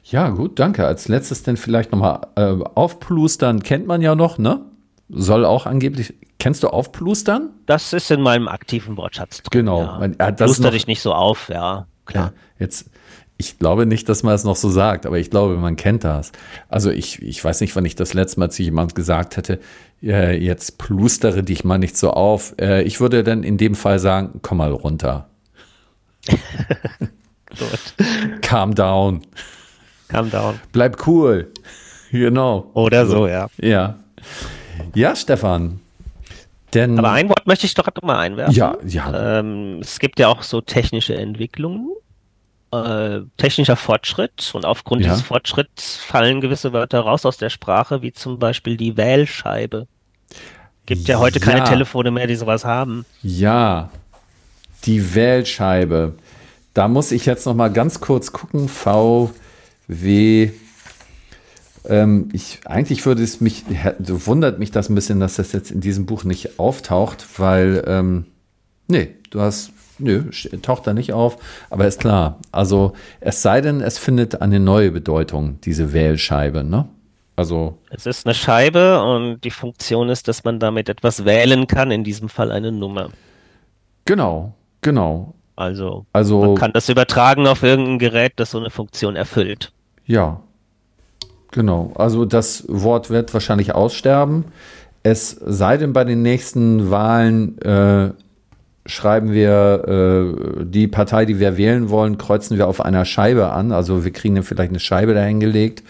Ja, 0.02 0.30
gut, 0.30 0.58
danke. 0.58 0.84
Als 0.88 1.06
letztes 1.06 1.44
denn 1.44 1.56
vielleicht 1.56 1.92
nochmal 1.92 2.22
äh, 2.34 2.50
aufplustern 2.74 3.62
kennt 3.62 3.86
man 3.86 4.02
ja 4.02 4.16
noch, 4.16 4.38
ne? 4.38 4.60
Soll 5.08 5.44
auch 5.44 5.66
angeblich. 5.66 6.14
Kennst 6.40 6.64
du 6.64 6.68
aufplustern? 6.68 7.50
Das 7.66 7.92
ist 7.92 8.10
in 8.10 8.22
meinem 8.22 8.48
aktiven 8.48 8.96
Wortschatz 8.96 9.36
drin. 9.44 9.50
Genau. 9.52 9.82
Ja. 9.82 10.00
Ja, 10.00 10.08
das 10.08 10.30
ist 10.32 10.36
Pluster 10.56 10.62
noch- 10.64 10.70
dich 10.72 10.88
nicht 10.88 11.00
so 11.00 11.14
auf, 11.14 11.48
ja, 11.48 11.86
klar. 12.06 12.32
Ja, 12.32 12.32
jetzt, 12.58 12.90
ich 13.42 13.58
glaube 13.58 13.86
nicht, 13.86 14.08
dass 14.08 14.22
man 14.22 14.34
es 14.34 14.44
noch 14.44 14.54
so 14.54 14.70
sagt, 14.70 15.04
aber 15.04 15.18
ich 15.18 15.28
glaube, 15.28 15.56
man 15.56 15.74
kennt 15.74 16.04
das. 16.04 16.30
Also 16.68 16.90
ich, 16.90 17.20
ich 17.20 17.42
weiß 17.44 17.60
nicht, 17.60 17.74
wann 17.74 17.84
ich 17.84 17.96
das 17.96 18.14
letzte 18.14 18.38
Mal 18.38 18.50
zu 18.52 18.62
jemand 18.62 18.94
gesagt 18.94 19.36
hätte, 19.36 19.58
äh, 20.00 20.36
jetzt 20.38 20.78
plustere 20.78 21.42
dich 21.42 21.64
mal 21.64 21.78
nicht 21.78 21.96
so 21.96 22.12
auf. 22.12 22.54
Äh, 22.60 22.82
ich 22.82 23.00
würde 23.00 23.24
dann 23.24 23.42
in 23.42 23.58
dem 23.58 23.74
Fall 23.74 23.98
sagen, 23.98 24.38
komm 24.42 24.58
mal 24.58 24.70
runter. 24.70 25.28
Calm 28.42 28.76
down. 28.76 29.22
Calm 30.06 30.30
down. 30.30 30.60
Bleib 30.70 31.04
cool. 31.08 31.50
Genau. 32.12 32.70
Oder 32.74 33.06
so, 33.06 33.26
ja. 33.26 33.48
Ja. 33.60 33.98
Ja, 34.94 35.16
Stefan. 35.16 35.80
Denn, 36.74 36.96
Aber 36.98 37.10
ein 37.10 37.28
Wort 37.28 37.46
möchte 37.46 37.66
ich 37.66 37.74
doch 37.74 37.88
mal 38.02 38.18
einwerfen. 38.18 38.54
ja, 38.54 38.76
ja, 38.86 39.40
Ähm, 39.40 39.80
es 39.80 39.98
gibt 39.98 40.18
ja 40.20 40.28
auch 40.28 40.42
so 40.42 40.60
technische 40.60 41.14
Entwicklungen, 41.16 41.90
äh, 42.72 43.20
technischer 43.36 43.76
Fortschritt 43.76 44.50
und 44.54 44.64
aufgrund 44.64 45.02
Ja. 45.02 45.10
dieses 45.10 45.22
Fortschritts 45.22 45.96
fallen 45.96 46.40
gewisse 46.40 46.72
Wörter 46.72 47.00
raus 47.00 47.26
aus 47.26 47.36
der 47.36 47.50
Sprache, 47.50 48.02
wie 48.02 48.12
zum 48.12 48.38
Beispiel 48.38 48.76
die 48.76 48.96
Wählscheibe. 48.96 49.86
Gibt 50.86 51.06
ja 51.06 51.18
heute 51.18 51.38
keine 51.38 51.64
Telefone 51.64 52.10
mehr, 52.10 52.26
die 52.26 52.34
sowas 52.36 52.64
haben. 52.64 53.04
Ja, 53.22 53.90
die 54.84 55.14
Wählscheibe. 55.14 56.14
Da 56.74 56.88
muss 56.88 57.12
ich 57.12 57.26
jetzt 57.26 57.46
noch 57.46 57.54
mal 57.54 57.68
ganz 57.68 58.00
kurz 58.00 58.32
gucken. 58.32 58.68
VW. 58.68 60.50
Ähm, 61.84 62.28
ich, 62.32 62.60
eigentlich 62.64 63.04
würde 63.06 63.22
es 63.22 63.40
mich, 63.40 63.64
wundert 63.98 64.58
mich 64.58 64.70
das 64.70 64.88
ein 64.88 64.94
bisschen, 64.94 65.20
dass 65.20 65.36
das 65.36 65.52
jetzt 65.52 65.70
in 65.70 65.80
diesem 65.80 66.06
Buch 66.06 66.24
nicht 66.24 66.58
auftaucht, 66.58 67.26
weil, 67.38 67.84
ähm, 67.86 68.26
nee, 68.86 69.08
du 69.30 69.40
hast, 69.40 69.72
nö, 70.02 70.24
taucht 70.62 70.86
da 70.86 70.94
nicht 70.94 71.12
auf, 71.12 71.38
aber 71.70 71.86
ist 71.86 72.00
klar. 72.00 72.38
Also, 72.50 72.92
es 73.20 73.42
sei 73.42 73.60
denn, 73.60 73.80
es 73.80 73.98
findet 73.98 74.42
eine 74.42 74.60
neue 74.60 74.90
Bedeutung, 74.90 75.60
diese 75.62 75.92
Wählscheibe, 75.92 76.64
ne? 76.64 76.88
Also. 77.36 77.78
Es 77.90 78.06
ist 78.06 78.26
eine 78.26 78.34
Scheibe 78.34 79.02
und 79.02 79.40
die 79.42 79.50
Funktion 79.50 80.08
ist, 80.08 80.28
dass 80.28 80.44
man 80.44 80.58
damit 80.58 80.88
etwas 80.88 81.24
wählen 81.24 81.66
kann, 81.66 81.90
in 81.90 82.04
diesem 82.04 82.28
Fall 82.28 82.52
eine 82.52 82.72
Nummer. 82.72 83.10
Genau, 84.04 84.54
genau. 84.80 85.34
Also, 85.56 86.06
also 86.12 86.44
man 86.44 86.54
kann 86.56 86.72
das 86.72 86.88
übertragen 86.88 87.46
auf 87.46 87.62
irgendein 87.62 87.98
Gerät, 87.98 88.32
das 88.36 88.50
so 88.50 88.58
eine 88.58 88.70
Funktion 88.70 89.16
erfüllt. 89.16 89.72
Ja, 90.06 90.40
genau. 91.50 91.92
Also 91.94 92.24
das 92.24 92.64
Wort 92.68 93.10
wird 93.10 93.32
wahrscheinlich 93.32 93.74
aussterben. 93.74 94.46
Es 95.02 95.30
sei 95.30 95.76
denn, 95.76 95.92
bei 95.92 96.04
den 96.04 96.22
nächsten 96.22 96.90
Wahlen 96.90 97.60
äh, 97.60 98.10
schreiben 98.84 99.32
wir 99.32 99.84
äh, 100.58 100.64
die 100.64 100.88
Partei, 100.88 101.24
die 101.24 101.38
wir 101.38 101.56
wählen 101.56 101.88
wollen, 101.90 102.18
kreuzen 102.18 102.58
wir 102.58 102.66
auf 102.66 102.80
einer 102.80 103.04
Scheibe 103.04 103.52
an. 103.52 103.72
Also 103.72 104.04
wir 104.04 104.12
kriegen 104.12 104.34
dann 104.34 104.44
vielleicht 104.44 104.70
eine 104.70 104.80
Scheibe 104.80 105.14
dahingelegt 105.14 105.82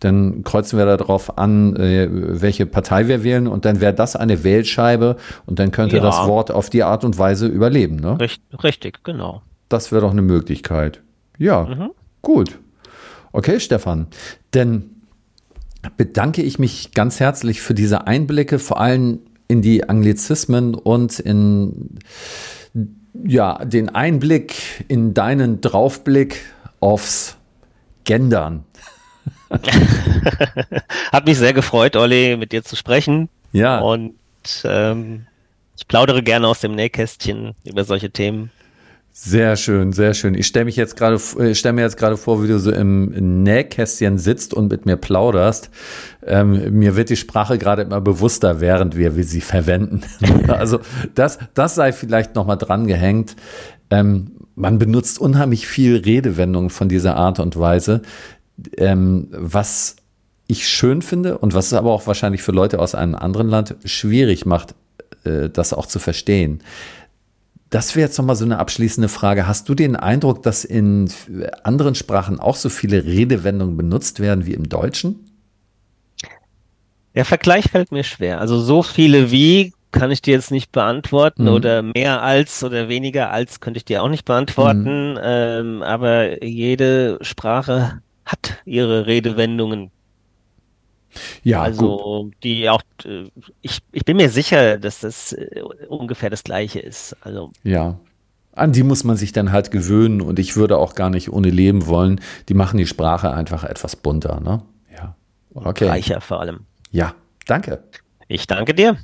dann 0.00 0.44
kreuzen 0.44 0.78
wir 0.78 0.84
darauf 0.84 1.38
an, 1.38 1.76
äh, 1.76 2.08
welche 2.10 2.66
Partei 2.66 3.08
wir 3.08 3.24
wählen 3.24 3.46
und 3.46 3.64
dann 3.64 3.80
wäre 3.80 3.94
das 3.94 4.16
eine 4.16 4.44
Wählscheibe 4.44 5.16
und 5.46 5.58
dann 5.58 5.70
könnte 5.70 5.96
ja. 5.96 6.02
das 6.02 6.26
Wort 6.26 6.50
auf 6.50 6.70
die 6.70 6.82
Art 6.82 7.04
und 7.04 7.18
Weise 7.18 7.46
überleben. 7.46 7.96
Ne? 7.96 8.18
Richtig, 8.62 9.02
genau. 9.04 9.42
Das 9.68 9.92
wäre 9.92 10.02
doch 10.02 10.10
eine 10.10 10.22
Möglichkeit. 10.22 11.00
Ja, 11.38 11.64
mhm. 11.64 11.90
gut. 12.22 12.58
Okay, 13.32 13.58
Stefan. 13.58 14.06
Denn 14.54 14.90
bedanke 15.96 16.42
ich 16.42 16.58
mich 16.58 16.92
ganz 16.92 17.20
herzlich 17.20 17.60
für 17.60 17.74
diese 17.74 18.06
Einblicke, 18.06 18.58
vor 18.58 18.80
allem 18.80 19.20
in 19.48 19.62
die 19.62 19.88
Anglizismen 19.88 20.74
und 20.74 21.20
in 21.20 21.98
ja, 23.24 23.64
den 23.64 23.88
Einblick 23.88 24.84
in 24.88 25.14
deinen 25.14 25.60
Draufblick 25.60 26.42
aufs 26.80 27.36
Gendern. 28.04 28.64
Hat 31.12 31.26
mich 31.26 31.38
sehr 31.38 31.52
gefreut, 31.52 31.96
Olli, 31.96 32.36
mit 32.36 32.52
dir 32.52 32.62
zu 32.62 32.76
sprechen. 32.76 33.28
Ja. 33.52 33.80
Und 33.80 34.14
ähm, 34.64 35.26
ich 35.76 35.88
plaudere 35.88 36.22
gerne 36.22 36.48
aus 36.48 36.60
dem 36.60 36.74
Nähkästchen 36.74 37.54
über 37.64 37.84
solche 37.84 38.10
Themen. 38.10 38.50
Sehr 39.18 39.56
schön, 39.56 39.92
sehr 39.92 40.12
schön. 40.12 40.34
Ich 40.34 40.46
stelle 40.46 40.66
mich 40.66 40.76
jetzt 40.76 40.94
gerade, 40.94 41.16
äh, 41.38 41.54
stelle 41.54 41.72
mir 41.72 41.80
jetzt 41.80 41.96
gerade 41.96 42.18
vor, 42.18 42.42
wie 42.42 42.48
du 42.48 42.58
so 42.58 42.70
im 42.70 43.42
Nähkästchen 43.42 44.18
sitzt 44.18 44.52
und 44.52 44.70
mit 44.70 44.84
mir 44.84 44.96
plauderst. 44.96 45.70
Ähm, 46.26 46.78
mir 46.78 46.96
wird 46.96 47.08
die 47.08 47.16
Sprache 47.16 47.56
gerade 47.56 47.82
immer 47.82 48.02
bewusster, 48.02 48.60
während 48.60 48.94
wir, 48.94 49.16
wir 49.16 49.24
sie 49.24 49.40
verwenden. 49.40 50.02
also 50.48 50.80
das, 51.14 51.38
das 51.54 51.74
sei 51.74 51.92
vielleicht 51.92 52.34
noch 52.34 52.46
mal 52.46 52.56
dran 52.56 52.86
gehängt. 52.86 53.36
Ähm, 53.88 54.32
man 54.54 54.78
benutzt 54.78 55.18
unheimlich 55.18 55.66
viel 55.66 55.96
Redewendungen 55.96 56.70
von 56.70 56.90
dieser 56.90 57.16
Art 57.16 57.40
und 57.40 57.58
Weise 57.58 58.02
ähm, 58.76 59.28
was 59.30 59.96
ich 60.46 60.68
schön 60.68 61.02
finde 61.02 61.38
und 61.38 61.54
was 61.54 61.66
es 61.66 61.72
aber 61.72 61.92
auch 61.92 62.06
wahrscheinlich 62.06 62.42
für 62.42 62.52
Leute 62.52 62.78
aus 62.78 62.94
einem 62.94 63.14
anderen 63.14 63.48
Land 63.48 63.76
schwierig 63.84 64.46
macht, 64.46 64.74
äh, 65.24 65.48
das 65.50 65.72
auch 65.72 65.86
zu 65.86 65.98
verstehen. 65.98 66.60
Das 67.70 67.96
wäre 67.96 68.06
jetzt 68.06 68.16
nochmal 68.16 68.36
so 68.36 68.44
eine 68.44 68.58
abschließende 68.58 69.08
Frage. 69.08 69.46
Hast 69.46 69.68
du 69.68 69.74
den 69.74 69.96
Eindruck, 69.96 70.42
dass 70.42 70.64
in 70.64 71.10
anderen 71.64 71.94
Sprachen 71.94 72.38
auch 72.38 72.56
so 72.56 72.68
viele 72.68 73.04
Redewendungen 73.04 73.76
benutzt 73.76 74.20
werden 74.20 74.46
wie 74.46 74.54
im 74.54 74.68
Deutschen? 74.68 75.26
Der 77.14 77.24
Vergleich 77.24 77.70
fällt 77.70 77.92
mir 77.92 78.04
schwer. 78.04 78.40
Also 78.40 78.60
so 78.60 78.82
viele 78.82 79.30
wie 79.30 79.72
kann 79.90 80.10
ich 80.10 80.22
dir 80.22 80.34
jetzt 80.34 80.50
nicht 80.50 80.72
beantworten 80.72 81.44
mhm. 81.44 81.48
oder 81.48 81.82
mehr 81.82 82.22
als 82.22 82.62
oder 82.62 82.88
weniger 82.88 83.30
als 83.30 83.60
könnte 83.60 83.78
ich 83.78 83.84
dir 83.84 84.02
auch 84.02 84.08
nicht 84.08 84.24
beantworten. 84.24 85.12
Mhm. 85.12 85.20
Ähm, 85.22 85.82
aber 85.82 86.44
jede 86.44 87.18
Sprache 87.22 88.02
hat 88.24 88.58
ihre 88.64 89.06
Redewendungen. 89.06 89.90
Ja, 91.42 91.62
also 91.62 92.24
gut. 92.24 92.34
die 92.42 92.68
auch, 92.68 92.82
äh, 93.04 93.24
ich, 93.62 93.80
ich 93.92 94.04
bin 94.04 94.16
mir 94.16 94.30
sicher, 94.30 94.78
dass 94.78 95.00
das 95.00 95.32
äh, 95.32 95.62
ungefähr 95.88 96.30
das 96.30 96.44
gleiche 96.44 96.80
ist. 96.80 97.16
Also 97.20 97.50
ja, 97.62 97.98
an 98.56 98.72
die 98.72 98.82
muss 98.82 99.04
man 99.04 99.16
sich 99.16 99.32
dann 99.32 99.52
halt 99.52 99.70
gewöhnen 99.70 100.20
und 100.20 100.38
ich 100.38 100.56
würde 100.56 100.78
auch 100.78 100.94
gar 100.94 101.10
nicht 101.10 101.30
ohne 101.30 101.50
leben 101.50 101.86
wollen. 101.86 102.20
Die 102.48 102.54
machen 102.54 102.78
die 102.78 102.86
Sprache 102.86 103.32
einfach 103.32 103.64
etwas 103.64 103.96
bunter, 103.96 104.40
ne? 104.40 104.62
Ja. 104.92 105.14
Okay. 105.54 105.88
Reicher 105.88 106.20
vor 106.20 106.40
allem. 106.40 106.60
Ja, 106.90 107.14
danke. 107.46 107.82
Ich 108.28 108.46
danke 108.46 108.74
dir. 108.74 108.96